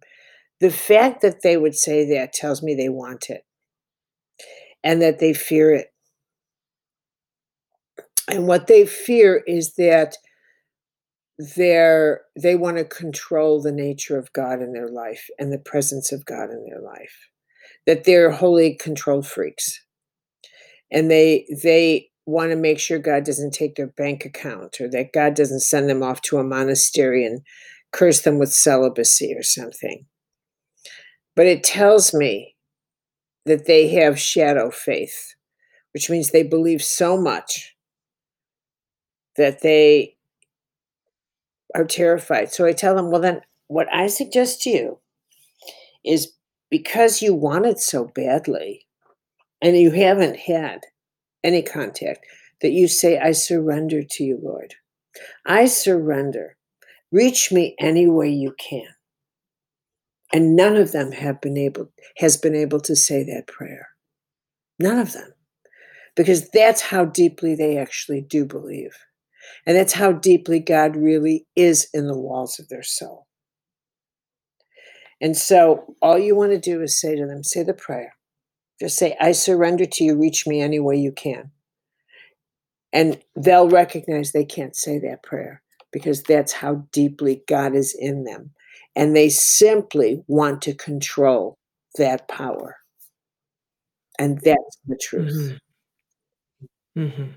The 0.60 0.72
fact 0.72 1.22
that 1.22 1.42
they 1.44 1.58
would 1.58 1.76
say 1.76 2.06
that 2.14 2.34
tells 2.34 2.64
me 2.64 2.74
they 2.74 2.90
want 2.90 3.30
it 3.30 3.46
and 4.84 5.02
that 5.02 5.20
they 5.20 5.34
fear 5.34 5.74
it. 5.74 5.88
And 8.30 8.48
what 8.48 8.68
they 8.68 8.86
fear 8.86 9.44
is 9.46 9.74
that 9.76 10.16
they're 11.56 12.22
they 12.40 12.56
want 12.56 12.78
to 12.78 12.86
control 12.86 13.62
the 13.62 13.72
nature 13.72 14.18
of 14.18 14.32
God 14.34 14.62
in 14.62 14.72
their 14.72 14.88
life 14.88 15.28
and 15.40 15.52
the 15.52 15.58
presence 15.58 16.12
of 16.12 16.26
God 16.26 16.50
in 16.50 16.66
their 16.70 16.82
life. 16.82 17.30
That 17.86 18.04
they're 18.04 18.32
holy 18.32 18.76
control 18.76 19.22
freaks. 19.22 19.84
And 20.92 21.10
they 21.10 21.46
they 21.62 22.10
want 22.26 22.52
to 22.52 22.56
make 22.56 22.80
sure 22.80 23.00
God 23.00 23.26
doesn't 23.26 23.54
take 23.54 23.76
their 23.76 23.88
bank 23.88 24.24
account 24.24 24.80
or 24.80 24.90
that 24.90 25.12
God 25.14 25.34
doesn't 25.34 25.62
send 25.62 25.90
them 25.90 26.04
off 26.04 26.22
to 26.22 26.38
a 26.38 26.44
monastery 26.44 27.26
and 27.26 27.42
curse 27.94 28.22
them 28.22 28.40
with 28.40 28.52
celibacy 28.52 29.34
or 29.36 29.44
something. 29.44 30.06
But 31.36 31.48
it 31.48 31.64
tells 31.64 32.14
me 32.14 32.56
that 33.46 33.66
they 33.66 33.90
have 33.90 34.20
shadow 34.20 34.72
faith, 34.72 35.36
which 35.94 36.10
means 36.10 36.32
they 36.32 36.44
believe 36.44 36.84
so 36.84 37.20
much 37.20 37.76
that 39.36 39.62
they 39.62 40.16
are 41.76 41.86
terrified. 41.86 42.52
So 42.52 42.66
I 42.66 42.74
tell 42.74 42.96
them, 42.96 43.10
well, 43.10 43.22
then 43.22 43.42
what 43.68 43.88
I 43.92 44.08
suggest 44.08 44.62
to 44.64 44.70
you 44.70 45.00
is 46.06 46.34
because 46.70 47.22
you 47.22 47.34
want 47.34 47.66
it 47.66 47.80
so 47.80 48.06
badly 48.06 48.86
and 49.62 49.78
you 49.78 49.92
haven't 49.92 50.38
had 50.38 50.82
any 51.44 51.62
contact, 51.62 52.26
that 52.62 52.72
you 52.72 52.88
say, 52.88 53.20
I 53.20 53.34
surrender 53.34 54.02
to 54.04 54.24
you, 54.24 54.40
Lord. 54.42 54.76
I 55.46 55.66
surrender. 55.66 56.56
Reach 57.14 57.52
me 57.52 57.76
any 57.80 58.08
way 58.08 58.28
you 58.28 58.56
can. 58.58 58.88
And 60.34 60.56
none 60.56 60.76
of 60.76 60.94
them 60.94 61.12
have 61.12 61.40
been 61.42 61.58
able 61.58 61.92
has 62.18 62.38
been 62.38 62.56
able 62.56 62.80
to 62.82 62.96
say 62.96 63.24
that 63.24 63.46
prayer. 63.46 63.90
None 64.80 64.98
of 64.98 65.14
them. 65.14 65.32
Because 66.16 66.50
that's 66.50 66.82
how 66.82 67.06
deeply 67.06 67.54
they 67.54 67.78
actually 67.78 68.22
do 68.22 68.46
believe. 68.46 68.98
And 69.68 69.78
that's 69.78 69.94
how 69.94 70.12
deeply 70.12 70.60
God 70.60 70.96
really 70.96 71.46
is 71.56 71.88
in 71.94 72.08
the 72.08 72.18
walls 72.18 72.60
of 72.60 72.70
their 72.70 72.84
soul. 72.84 73.28
And 75.22 75.38
so 75.38 75.96
all 76.02 76.18
you 76.18 76.36
want 76.36 76.52
to 76.52 76.60
do 76.60 76.82
is 76.82 77.00
say 77.00 77.16
to 77.16 77.28
them, 77.28 77.44
say 77.44 77.62
the 77.62 77.74
prayer. 77.74 78.16
Just 78.80 78.98
say, 78.98 79.16
I 79.22 79.34
surrender 79.34 79.86
to 79.86 80.04
you, 80.04 80.18
reach 80.18 80.48
me 80.48 80.62
any 80.62 80.80
way 80.80 80.98
you 80.98 81.12
can. 81.12 81.52
And 82.92 83.22
they'll 83.36 83.70
recognize 83.70 84.32
they 84.32 84.46
can't 84.46 84.76
say 84.76 85.00
that 85.00 85.24
prayer 85.24 85.63
because 85.94 86.24
that's 86.24 86.52
how 86.52 86.86
deeply 86.92 87.44
God 87.48 87.76
is 87.76 87.96
in 87.98 88.26
them. 88.26 88.52
And 88.96 89.16
they 89.16 89.30
simply 89.30 90.24
want 90.28 90.62
to 90.64 90.74
control 90.74 91.58
that 91.98 92.28
power. 92.28 92.76
And 94.20 94.40
that's 94.42 94.78
the 94.88 94.98
truth. 95.02 95.60
Mhm. 96.96 97.06
Mhm. 97.10 97.30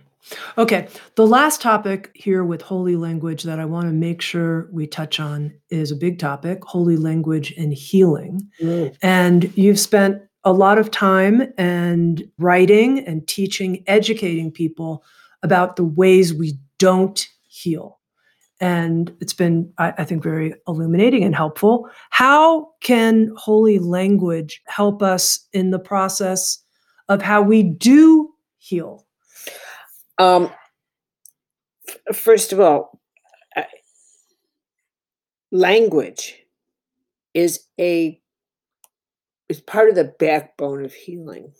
Okay. 0.58 0.88
The 1.14 1.26
last 1.26 1.60
topic 1.60 2.10
here 2.14 2.44
with 2.44 2.60
holy 2.60 2.96
language 2.96 3.44
that 3.44 3.60
I 3.60 3.64
want 3.64 3.86
to 3.86 3.92
make 3.92 4.20
sure 4.20 4.68
we 4.72 4.86
touch 4.86 5.20
on 5.20 5.54
is 5.70 5.92
a 5.92 5.96
big 5.96 6.18
topic 6.18 6.64
holy 6.64 6.96
language 6.96 7.54
and 7.56 7.72
healing. 7.72 8.40
Mm. 8.60 8.96
And 9.02 9.56
you've 9.56 9.78
spent 9.78 10.20
a 10.44 10.52
lot 10.52 10.78
of 10.78 10.90
time 10.90 11.52
and 11.58 12.28
writing 12.38 13.06
and 13.06 13.26
teaching, 13.26 13.84
educating 13.86 14.50
people 14.50 15.04
about 15.42 15.76
the 15.76 15.84
ways 15.84 16.34
we 16.34 16.58
don't 16.78 17.26
heal. 17.48 17.95
And 18.58 19.14
it's 19.20 19.34
been, 19.34 19.72
I, 19.78 19.92
I 19.98 20.04
think, 20.04 20.22
very 20.22 20.54
illuminating 20.66 21.24
and 21.24 21.34
helpful. 21.34 21.88
How 22.10 22.70
can 22.80 23.32
holy 23.36 23.78
language 23.78 24.62
help 24.66 25.02
us 25.02 25.46
in 25.52 25.70
the 25.70 25.78
process 25.78 26.62
of 27.08 27.20
how 27.20 27.42
we 27.42 27.62
do 27.62 28.32
heal? 28.58 29.06
Um, 30.18 30.50
first 32.12 32.52
of 32.52 32.60
all, 32.60 32.98
I, 33.54 33.66
language 35.52 36.36
is 37.34 37.60
a 37.78 38.20
is 39.48 39.60
part 39.60 39.88
of 39.88 39.94
the 39.94 40.14
backbone 40.18 40.84
of 40.84 40.92
healing. 40.92 41.52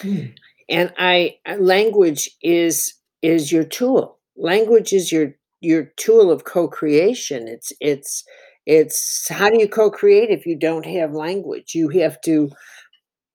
Mm. 0.00 0.34
And 0.68 0.92
I 0.98 1.36
language 1.58 2.30
is 2.42 2.94
is 3.22 3.52
your 3.52 3.64
tool. 3.64 4.18
Language 4.36 4.92
is 4.92 5.12
your 5.12 5.34
your 5.60 5.84
tool 5.96 6.30
of 6.30 6.44
co-creation. 6.44 7.48
It's 7.48 7.72
it's 7.80 8.24
it's 8.66 9.28
how 9.30 9.48
do 9.48 9.58
you 9.58 9.68
co-create 9.68 10.30
if 10.30 10.46
you 10.46 10.58
don't 10.58 10.86
have 10.86 11.12
language? 11.12 11.74
You 11.74 11.88
have 11.90 12.20
to 12.22 12.50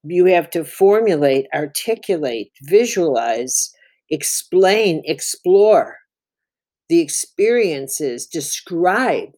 you 0.03 0.25
have 0.25 0.49
to 0.51 0.63
formulate, 0.63 1.47
articulate, 1.53 2.51
visualize, 2.63 3.71
explain, 4.09 5.01
explore 5.05 5.97
the 6.89 6.99
experiences, 6.99 8.27
describe 8.27 9.29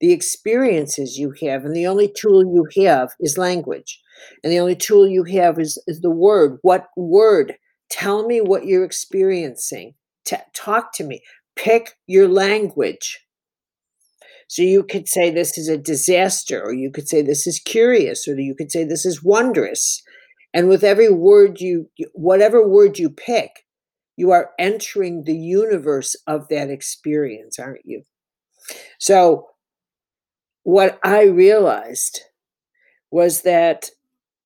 the 0.00 0.12
experiences 0.12 1.18
you 1.18 1.32
have. 1.42 1.64
And 1.64 1.74
the 1.74 1.86
only 1.86 2.12
tool 2.14 2.44
you 2.44 2.66
have 2.84 3.10
is 3.20 3.38
language. 3.38 4.00
And 4.44 4.52
the 4.52 4.60
only 4.60 4.76
tool 4.76 5.08
you 5.08 5.24
have 5.24 5.58
is, 5.58 5.82
is 5.86 6.00
the 6.00 6.10
word. 6.10 6.58
What 6.62 6.88
word? 6.96 7.54
Tell 7.90 8.26
me 8.26 8.40
what 8.40 8.66
you're 8.66 8.84
experiencing. 8.84 9.94
Talk 10.54 10.92
to 10.94 11.04
me. 11.04 11.20
Pick 11.56 11.96
your 12.06 12.28
language. 12.28 13.20
So 14.48 14.62
you 14.62 14.82
could 14.82 15.08
say 15.08 15.30
this 15.30 15.56
is 15.56 15.68
a 15.68 15.78
disaster, 15.78 16.62
or 16.62 16.74
you 16.74 16.90
could 16.90 17.08
say 17.08 17.22
this 17.22 17.46
is 17.46 17.58
curious, 17.58 18.28
or 18.28 18.38
you 18.38 18.54
could 18.54 18.70
say 18.70 18.84
this 18.84 19.06
is 19.06 19.22
wondrous. 19.22 20.02
And 20.52 20.68
with 20.68 20.84
every 20.84 21.10
word 21.10 21.60
you, 21.60 21.88
whatever 22.12 22.66
word 22.66 22.98
you 22.98 23.08
pick, 23.08 23.64
you 24.16 24.30
are 24.30 24.50
entering 24.58 25.24
the 25.24 25.36
universe 25.36 26.14
of 26.26 26.48
that 26.48 26.68
experience, 26.68 27.58
aren't 27.58 27.84
you? 27.84 28.02
So, 28.98 29.48
what 30.64 30.98
I 31.02 31.24
realized 31.24 32.20
was 33.10 33.42
that 33.42 33.90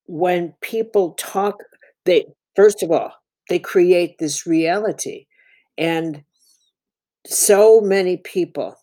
when 0.06 0.54
people 0.60 1.14
talk, 1.18 1.56
they, 2.04 2.26
first 2.54 2.82
of 2.82 2.90
all, 2.90 3.12
they 3.48 3.58
create 3.58 4.18
this 4.18 4.46
reality. 4.46 5.26
And 5.78 6.24
so 7.26 7.80
many 7.80 8.16
people 8.18 8.76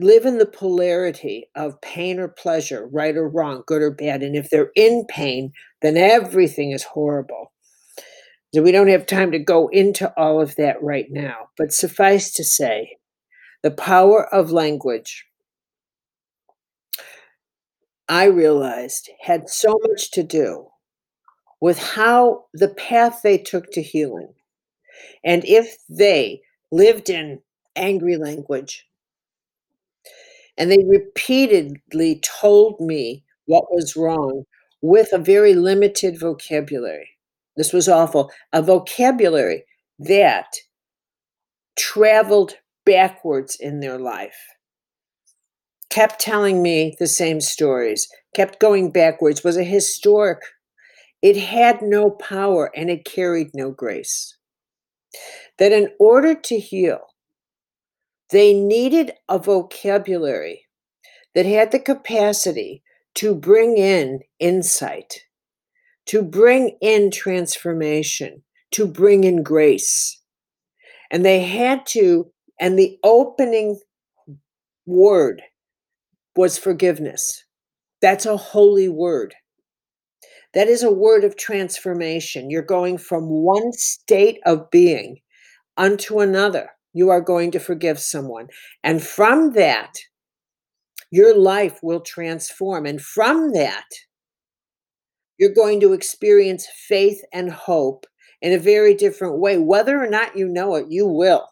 live 0.00 0.24
in 0.24 0.38
the 0.38 0.46
polarity 0.46 1.48
of 1.54 1.80
pain 1.82 2.18
or 2.18 2.28
pleasure, 2.28 2.88
right 2.90 3.16
or 3.16 3.28
wrong, 3.28 3.62
good 3.66 3.82
or 3.82 3.90
bad. 3.90 4.22
And 4.22 4.34
if 4.34 4.48
they're 4.48 4.72
in 4.74 5.04
pain, 5.08 5.52
then 5.82 5.96
everything 5.96 6.70
is 6.70 6.82
horrible. 6.82 7.52
So 8.54 8.62
we 8.62 8.72
don't 8.72 8.88
have 8.88 9.06
time 9.06 9.30
to 9.32 9.38
go 9.38 9.68
into 9.68 10.12
all 10.16 10.40
of 10.40 10.56
that 10.56 10.82
right 10.82 11.06
now. 11.10 11.50
But 11.56 11.72
suffice 11.72 12.32
to 12.32 12.44
say, 12.44 12.96
the 13.62 13.70
power 13.70 14.32
of 14.34 14.50
language, 14.50 15.26
I 18.08 18.24
realized, 18.24 19.10
had 19.20 19.48
so 19.50 19.78
much 19.86 20.10
to 20.12 20.22
do 20.22 20.66
with 21.60 21.78
how 21.78 22.46
the 22.54 22.68
path 22.68 23.20
they 23.22 23.36
took 23.36 23.70
to 23.72 23.82
healing. 23.82 24.32
And 25.24 25.44
if 25.44 25.76
they 25.88 26.40
lived 26.70 27.10
in 27.10 27.40
angry 27.76 28.16
language 28.16 28.86
and 30.56 30.70
they 30.70 30.84
repeatedly 30.86 32.20
told 32.40 32.80
me 32.80 33.24
what 33.46 33.72
was 33.72 33.96
wrong 33.96 34.44
with 34.82 35.12
a 35.12 35.18
very 35.18 35.54
limited 35.54 36.18
vocabulary, 36.18 37.10
this 37.56 37.72
was 37.72 37.88
awful, 37.88 38.30
a 38.52 38.62
vocabulary 38.62 39.64
that 39.98 40.54
traveled 41.78 42.54
backwards 42.84 43.56
in 43.58 43.80
their 43.80 43.98
life. 43.98 44.36
Kept 45.90 46.20
telling 46.20 46.62
me 46.62 46.96
the 46.98 47.06
same 47.06 47.40
stories, 47.40 48.08
kept 48.34 48.60
going 48.60 48.90
backwards, 48.92 49.42
was 49.42 49.56
a 49.56 49.64
historic. 49.64 50.38
It 51.20 51.36
had 51.36 51.82
no 51.82 52.10
power 52.10 52.70
and 52.74 52.88
it 52.88 53.04
carried 53.04 53.50
no 53.54 53.70
grace. 53.70 54.36
That 55.58 55.72
in 55.72 55.90
order 55.98 56.34
to 56.34 56.58
heal, 56.58 57.00
they 58.30 58.54
needed 58.54 59.12
a 59.28 59.38
vocabulary 59.38 60.66
that 61.34 61.46
had 61.46 61.72
the 61.72 61.78
capacity 61.80 62.82
to 63.14 63.34
bring 63.34 63.76
in 63.76 64.20
insight 64.38 65.24
to 66.10 66.22
bring 66.22 66.76
in 66.80 67.08
transformation, 67.10 68.42
to 68.72 68.84
bring 68.84 69.22
in 69.22 69.44
grace. 69.44 70.20
And 71.08 71.24
they 71.24 71.40
had 71.40 71.86
to, 71.90 72.32
and 72.60 72.76
the 72.76 72.98
opening 73.04 73.78
word 74.86 75.40
was 76.34 76.58
forgiveness. 76.58 77.44
That's 78.02 78.26
a 78.26 78.36
holy 78.36 78.88
word. 78.88 79.36
That 80.54 80.68
is 80.68 80.82
a 80.82 80.90
word 80.90 81.24
of 81.24 81.36
transformation. 81.36 82.50
You're 82.50 82.62
going 82.62 82.98
from 82.98 83.28
one 83.28 83.72
state 83.72 84.40
of 84.44 84.70
being 84.70 85.18
unto 85.76 86.20
another. 86.20 86.70
You 86.92 87.10
are 87.10 87.20
going 87.20 87.52
to 87.52 87.60
forgive 87.60 88.00
someone. 88.00 88.48
And 88.82 89.02
from 89.02 89.52
that, 89.52 89.92
your 91.12 91.36
life 91.36 91.78
will 91.82 92.00
transform. 92.00 92.86
And 92.86 93.00
from 93.00 93.52
that, 93.52 93.86
you're 95.38 95.54
going 95.54 95.80
to 95.80 95.92
experience 95.92 96.66
faith 96.88 97.22
and 97.32 97.50
hope 97.50 98.06
in 98.42 98.52
a 98.52 98.58
very 98.58 98.94
different 98.94 99.38
way. 99.38 99.56
Whether 99.56 100.02
or 100.02 100.08
not 100.08 100.36
you 100.36 100.48
know 100.48 100.74
it, 100.74 100.86
you 100.88 101.06
will. 101.06 101.46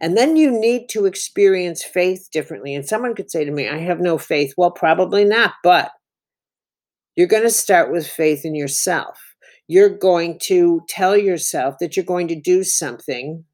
And 0.00 0.16
then 0.16 0.36
you 0.36 0.50
need 0.50 0.88
to 0.90 1.04
experience 1.04 1.84
faith 1.84 2.28
differently. 2.32 2.74
And 2.74 2.86
someone 2.86 3.14
could 3.14 3.30
say 3.30 3.44
to 3.44 3.50
me, 3.50 3.68
I 3.68 3.78
have 3.78 4.00
no 4.00 4.16
faith. 4.16 4.54
Well, 4.56 4.70
probably 4.70 5.24
not, 5.24 5.52
but 5.62 5.90
you're 7.16 7.26
going 7.26 7.42
to 7.42 7.50
start 7.50 7.92
with 7.92 8.06
faith 8.06 8.44
in 8.44 8.54
yourself. 8.54 9.18
You're 9.66 9.96
going 9.96 10.38
to 10.44 10.82
tell 10.88 11.16
yourself 11.16 11.76
that 11.80 11.96
you're 11.96 12.04
going 12.04 12.28
to 12.28 12.40
do 12.40 12.64
something 12.64 13.44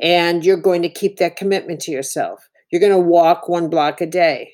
and 0.00 0.44
you're 0.44 0.56
going 0.56 0.82
to 0.82 0.88
keep 0.88 1.16
that 1.16 1.36
commitment 1.36 1.80
to 1.80 1.90
yourself. 1.90 2.48
You're 2.70 2.80
going 2.80 2.92
to 2.92 2.98
walk 2.98 3.48
one 3.48 3.68
block 3.70 4.00
a 4.00 4.06
day. 4.06 4.52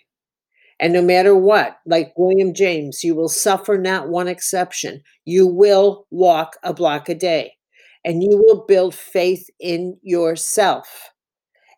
And 0.80 0.92
no 0.92 1.02
matter 1.02 1.34
what, 1.36 1.76
like 1.86 2.12
William 2.16 2.54
James, 2.54 3.04
you 3.04 3.14
will 3.14 3.28
suffer 3.28 3.78
not 3.78 4.08
one 4.08 4.28
exception. 4.28 5.02
You 5.24 5.46
will 5.46 6.06
walk 6.10 6.56
a 6.62 6.74
block 6.74 7.08
a 7.08 7.14
day 7.14 7.52
and 8.04 8.22
you 8.22 8.30
will 8.36 8.64
build 8.66 8.94
faith 8.94 9.48
in 9.60 9.96
yourself. 10.02 11.10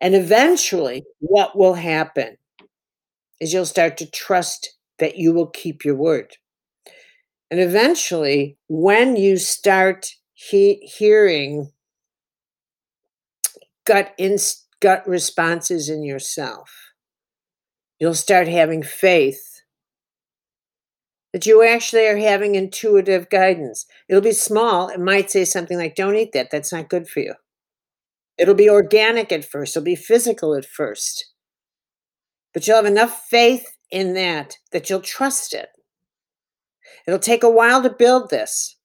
And 0.00 0.14
eventually, 0.14 1.04
what 1.18 1.56
will 1.56 1.74
happen 1.74 2.36
is 3.40 3.52
you'll 3.52 3.66
start 3.66 3.96
to 3.98 4.10
trust 4.10 4.76
that 4.98 5.16
you 5.16 5.32
will 5.32 5.48
keep 5.48 5.84
your 5.84 5.96
word. 5.96 6.36
And 7.50 7.60
eventually, 7.60 8.58
when 8.68 9.16
you 9.16 9.36
start 9.36 10.10
he- 10.32 10.90
hearing 10.96 11.72
gut 13.84 14.14
in- 14.18 14.38
gut 14.80 15.06
responses 15.06 15.88
in 15.88 16.02
yourself, 16.02 16.70
you'll 17.98 18.14
start 18.14 18.48
having 18.48 18.82
faith 18.82 19.62
that 21.32 21.46
you 21.46 21.64
actually 21.64 22.06
are 22.06 22.16
having 22.16 22.54
intuitive 22.54 23.28
guidance. 23.28 23.86
It'll 24.08 24.22
be 24.22 24.32
small. 24.32 24.88
It 24.88 25.00
might 25.00 25.30
say 25.30 25.44
something 25.44 25.76
like, 25.76 25.96
don't 25.96 26.14
eat 26.14 26.32
that. 26.32 26.50
That's 26.50 26.72
not 26.72 26.88
good 26.88 27.08
for 27.08 27.20
you. 27.20 27.34
It'll 28.38 28.54
be 28.54 28.70
organic 28.70 29.32
at 29.32 29.44
first, 29.44 29.76
it'll 29.76 29.84
be 29.84 29.96
physical 29.96 30.54
at 30.54 30.64
first. 30.64 31.33
But 32.54 32.66
you'll 32.66 32.76
have 32.76 32.86
enough 32.86 33.26
faith 33.28 33.66
in 33.90 34.14
that 34.14 34.56
that 34.72 34.88
you'll 34.88 35.00
trust 35.00 35.52
it. 35.52 35.68
It'll 37.06 37.18
take 37.18 37.42
a 37.42 37.50
while 37.50 37.82
to 37.82 37.90
build 37.90 38.30
this, 38.30 38.76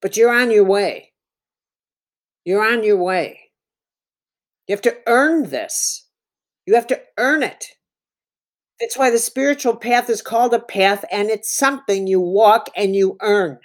but 0.00 0.16
you're 0.16 0.32
on 0.32 0.50
your 0.50 0.64
way. 0.64 1.12
You're 2.44 2.64
on 2.64 2.84
your 2.84 2.96
way. 2.96 3.40
You 4.66 4.74
have 4.74 4.82
to 4.82 4.96
earn 5.06 5.50
this. 5.50 6.06
You 6.66 6.74
have 6.74 6.86
to 6.86 7.00
earn 7.18 7.42
it. 7.42 7.66
That's 8.80 8.96
why 8.96 9.10
the 9.10 9.18
spiritual 9.18 9.76
path 9.76 10.10
is 10.10 10.22
called 10.22 10.54
a 10.54 10.58
path, 10.58 11.04
and 11.10 11.28
it's 11.28 11.54
something 11.54 12.06
you 12.06 12.20
walk 12.20 12.68
and 12.76 12.94
you 12.94 13.16
earn. 13.20 13.58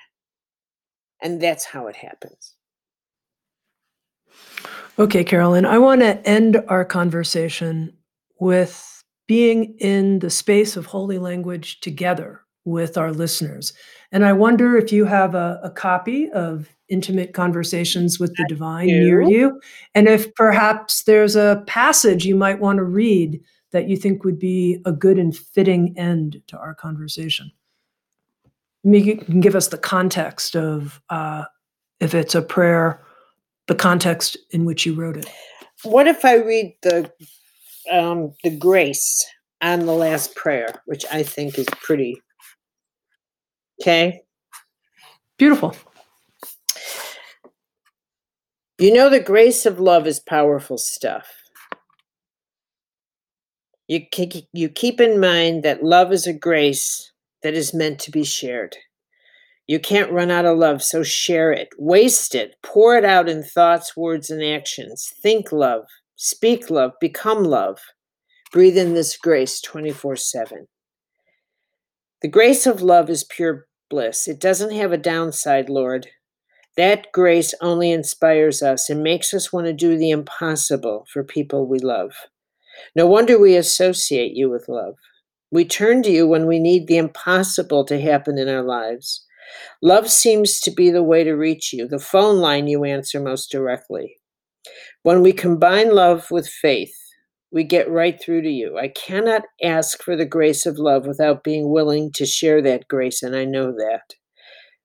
And 1.21 1.41
that's 1.41 1.65
how 1.65 1.88
it 1.88 1.95
happens. 1.95 2.55
Okay, 5.00 5.24
Caroline, 5.24 5.66
I 5.66 5.78
want 5.78 6.02
to 6.02 6.28
end 6.28 6.62
our 6.68 6.84
conversation 6.84 7.93
with 8.41 9.02
being 9.28 9.78
in 9.80 10.20
the 10.20 10.30
space 10.30 10.76
of 10.76 10.86
holy 10.86 11.18
language 11.18 11.80
together 11.80 12.41
with 12.66 12.97
our 12.97 13.14
listeners. 13.14 13.72
And 14.12 14.26
I 14.26 14.34
wonder 14.34 14.76
if 14.76 14.91
you 14.91 15.06
have 15.06 15.36
a, 15.36 15.58
a 15.64 15.70
copy 15.70 16.30
of 16.32 16.68
Intimate 16.89 17.34
Conversations 17.34 18.20
with 18.20 18.36
the 18.36 18.45
Divine 18.50 18.88
near 18.88 19.22
you, 19.22 19.62
and 19.95 20.10
if 20.10 20.36
perhaps 20.36 21.04
there's 21.04 21.38
a 21.38 21.64
passage 21.66 22.26
you 22.26 22.36
might 22.36 22.60
want 22.60 22.78
to 22.78 22.84
read 22.84 23.39
that 23.72 23.88
you 23.88 23.95
think 23.95 24.26
would 24.26 24.39
be 24.39 24.82
a 24.86 24.91
good 24.91 25.18
and 25.18 25.38
fitting 25.38 25.97
end 25.97 26.41
to 26.47 26.58
our 26.58 26.76
conversation. 26.76 27.50
Maybe 28.84 29.06
you 29.06 29.18
can 29.18 29.39
give 29.39 29.56
us 29.56 29.70
the 29.70 29.78
context 29.78 30.58
of 30.58 31.00
uh, 31.10 31.45
if 32.02 32.14
it's 32.14 32.36
a 32.36 32.41
prayer 32.41 33.02
the 33.70 33.76
context 33.76 34.36
in 34.49 34.65
which 34.65 34.84
you 34.86 34.95
wrote 34.95 35.15
it. 35.15 35.30
What 35.84 36.07
if 36.07 36.26
I 36.26 36.38
read 36.38 36.76
the 36.82 37.09
um, 37.89 38.34
the 38.43 38.49
grace 38.49 39.26
on 39.61 39.86
the 39.86 39.93
last 39.93 40.36
prayer, 40.36 40.82
which 40.86 41.05
I 41.11 41.24
think 41.24 41.57
is 41.57 41.67
pretty 41.82 42.22
okay? 43.80 44.22
Beautiful. 45.38 45.76
You 48.80 48.93
know, 48.93 49.09
the 49.09 49.20
grace 49.20 49.65
of 49.65 49.80
love 49.80 50.07
is 50.07 50.20
powerful 50.20 50.78
stuff. 50.78 51.28
You, 53.88 54.01
you 54.53 54.70
keep 54.70 54.99
in 54.99 55.20
mind 55.20 55.63
that 55.63 55.84
love 55.84 56.11
is 56.11 56.28
a 56.28 56.34
grace 56.34 57.11
that 57.43 57.53
is 57.53 57.74
meant 57.74 57.99
to 57.99 58.11
be 58.11 58.24
shared. 58.24 58.76
You 59.70 59.80
can't 59.80 60.11
run 60.11 60.32
out 60.32 60.45
of 60.45 60.57
love, 60.57 60.82
so 60.82 61.03
share 61.03 61.51
it, 61.51 61.70
waste 61.78 62.34
it, 62.34 62.55
pour 62.63 62.97
it 62.97 63.05
out 63.05 63.30
in 63.30 63.43
thoughts, 63.43 63.95
words, 63.95 64.32
and 64.32 64.43
actions. 64.43 65.13
Think 65.22 65.51
love, 65.51 65.84
speak 66.15 66.72
love, 66.72 66.93
become 66.99 67.43
love. 67.43 67.78
Breathe 68.51 68.80
in 68.80 68.95
this 68.95 69.15
grace 69.15 69.61
24 69.61 70.15
7. 70.15 70.67
The 72.24 72.28
grace 72.28 72.65
of 72.65 72.82
love 72.82 73.11
is 73.11 73.24
pure 73.24 73.67
bliss. 73.91 74.28
It 74.28 74.39
doesn't 74.39 74.72
have 74.72 74.91
a 74.91 74.97
downside, 74.97 75.70
Lord. 75.70 76.07
That 76.76 77.11
grace 77.11 77.53
only 77.61 77.91
inspires 77.91 78.63
us 78.63 78.89
and 78.89 79.03
makes 79.03 79.36
us 79.36 79.53
want 79.53 79.67
to 79.67 79.74
do 79.74 79.99
the 79.99 80.09
impossible 80.09 81.05
for 81.13 81.24
people 81.24 81.67
we 81.67 81.78
love. 81.78 82.13
No 82.95 83.05
wonder 83.05 83.38
we 83.38 83.55
associate 83.55 84.32
you 84.34 84.49
with 84.49 84.67
love. 84.67 84.95
We 85.51 85.63
turn 85.63 86.01
to 86.03 86.09
you 86.09 86.28
when 86.28 86.47
we 86.47 86.57
need 86.57 86.88
the 86.88 86.97
impossible 86.97 87.86
to 87.86 88.01
happen 88.01 88.39
in 88.39 88.49
our 88.49 88.63
lives. 88.63 89.28
Love 89.82 90.10
seems 90.10 90.60
to 90.62 90.72
be 90.72 90.89
the 90.89 91.04
way 91.04 91.24
to 91.24 91.34
reach 91.34 91.74
you, 91.74 91.88
the 91.88 92.00
phone 92.00 92.39
line 92.39 92.68
you 92.68 92.84
answer 92.84 93.20
most 93.20 93.52
directly. 93.52 94.18
When 95.04 95.22
we 95.22 95.32
combine 95.32 95.95
love 95.95 96.30
with 96.30 96.47
faith, 96.47 96.93
we 97.52 97.64
get 97.64 97.89
right 97.89 98.22
through 98.22 98.43
to 98.43 98.50
you. 98.50 98.78
I 98.78 98.89
cannot 98.89 99.43
ask 99.64 100.04
for 100.04 100.16
the 100.16 100.26
grace 100.26 100.66
of 100.66 100.78
love 100.78 101.08
without 101.08 101.43
being 101.43 101.72
willing 101.72 102.12
to 102.14 102.26
share 102.26 102.62
that 102.62 102.88
grace, 102.88 103.24
and 103.24 103.36
I 103.36 103.45
know 103.45 103.72
that. 103.72 104.14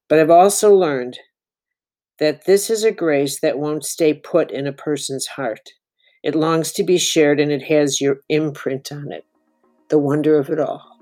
But 0.09 0.19
I've 0.19 0.31
also 0.31 0.75
learned 0.75 1.19
that 2.19 2.45
this 2.45 2.71
is 2.71 2.85
a 2.85 2.93
grace 2.93 3.41
that 3.41 3.59
won't 3.59 3.85
stay 3.85 4.15
put 4.15 4.51
in 4.51 4.67
a 4.67 4.73
person's 4.73 5.27
heart. 5.27 5.71
It 6.23 6.35
longs 6.35 6.73
to 6.73 6.85
be 6.85 6.97
shared 6.97 7.41
and 7.41 7.51
it 7.51 7.63
has 7.65 8.01
your 8.01 8.21
imprint 8.29 8.93
on 8.93 9.13
it. 9.13 9.25
The 9.91 9.99
wonder 9.99 10.39
of 10.39 10.49
it 10.49 10.61
all. 10.61 10.94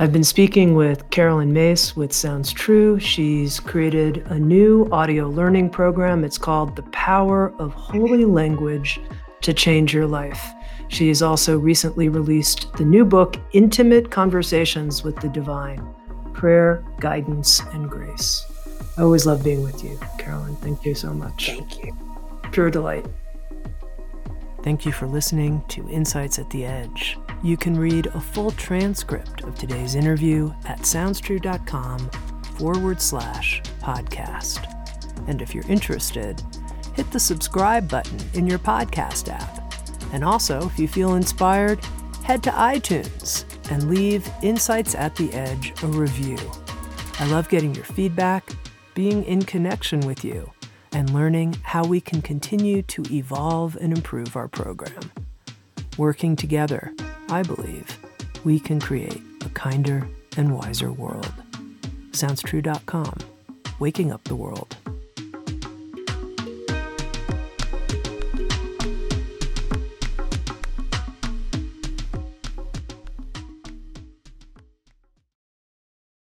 I've 0.00 0.14
been 0.14 0.24
speaking 0.24 0.74
with 0.74 1.10
Caroline 1.10 1.52
Myss 1.52 1.94
with 1.94 2.10
Sounds 2.10 2.54
True. 2.54 2.98
She's 2.98 3.60
created 3.60 4.24
a 4.28 4.38
new 4.38 4.88
audio 4.90 5.28
learning 5.28 5.68
program. 5.68 6.24
It's 6.24 6.38
called 6.38 6.74
The 6.74 6.84
Power 6.84 7.52
of 7.58 7.74
Holy 7.74 8.24
Language 8.24 8.98
to 9.42 9.52
Change 9.52 9.92
Your 9.92 10.06
Life. 10.06 10.42
She 10.88 11.08
has 11.08 11.20
also 11.20 11.58
recently 11.58 12.08
released 12.08 12.72
the 12.78 12.84
new 12.86 13.04
book, 13.04 13.36
Intimate 13.52 14.10
Conversations 14.10 15.04
with 15.04 15.16
the 15.16 15.28
Divine 15.28 15.86
Prayer, 16.32 16.82
Guidance, 16.98 17.60
and 17.74 17.90
Grace. 17.90 18.46
I 18.96 19.02
always 19.02 19.26
love 19.26 19.44
being 19.44 19.62
with 19.62 19.84
you, 19.84 20.00
Caroline. 20.16 20.56
Thank 20.56 20.82
you 20.82 20.94
so 20.94 21.12
much. 21.12 21.48
Thank 21.48 21.84
you. 21.84 21.94
Pure 22.52 22.70
delight. 22.70 23.04
Thank 24.62 24.84
you 24.84 24.92
for 24.92 25.06
listening 25.06 25.64
to 25.68 25.88
Insights 25.88 26.38
at 26.38 26.50
the 26.50 26.66
Edge. 26.66 27.16
You 27.42 27.56
can 27.56 27.78
read 27.78 28.06
a 28.08 28.20
full 28.20 28.50
transcript 28.50 29.42
of 29.44 29.54
today's 29.54 29.94
interview 29.94 30.52
at 30.66 30.80
soundstrue.com 30.80 32.10
forward 32.58 33.00
slash 33.00 33.62
podcast. 33.80 34.66
And 35.28 35.40
if 35.40 35.54
you're 35.54 35.66
interested, 35.66 36.42
hit 36.94 37.10
the 37.10 37.18
subscribe 37.18 37.88
button 37.88 38.18
in 38.34 38.46
your 38.46 38.58
podcast 38.58 39.32
app. 39.32 39.72
And 40.12 40.22
also, 40.22 40.66
if 40.66 40.78
you 40.78 40.88
feel 40.88 41.14
inspired, 41.14 41.82
head 42.24 42.42
to 42.42 42.50
iTunes 42.50 43.44
and 43.70 43.88
leave 43.88 44.28
Insights 44.42 44.94
at 44.94 45.16
the 45.16 45.32
Edge 45.32 45.72
a 45.82 45.86
review. 45.86 46.38
I 47.18 47.26
love 47.26 47.48
getting 47.48 47.74
your 47.74 47.84
feedback, 47.84 48.50
being 48.92 49.24
in 49.24 49.42
connection 49.42 50.00
with 50.00 50.22
you, 50.22 50.50
and 50.92 51.12
learning 51.12 51.56
how 51.62 51.84
we 51.84 52.00
can 52.00 52.22
continue 52.22 52.82
to 52.82 53.04
evolve 53.10 53.76
and 53.80 53.92
improve 53.96 54.36
our 54.36 54.48
program. 54.48 55.10
Working 55.96 56.36
together, 56.36 56.92
I 57.28 57.42
believe, 57.42 57.98
we 58.44 58.58
can 58.58 58.80
create 58.80 59.20
a 59.44 59.48
kinder 59.50 60.06
and 60.36 60.56
wiser 60.56 60.92
world. 60.92 61.32
SoundsTrue.com, 62.12 63.14
waking 63.78 64.12
up 64.12 64.24
the 64.24 64.36
world. 64.36 64.76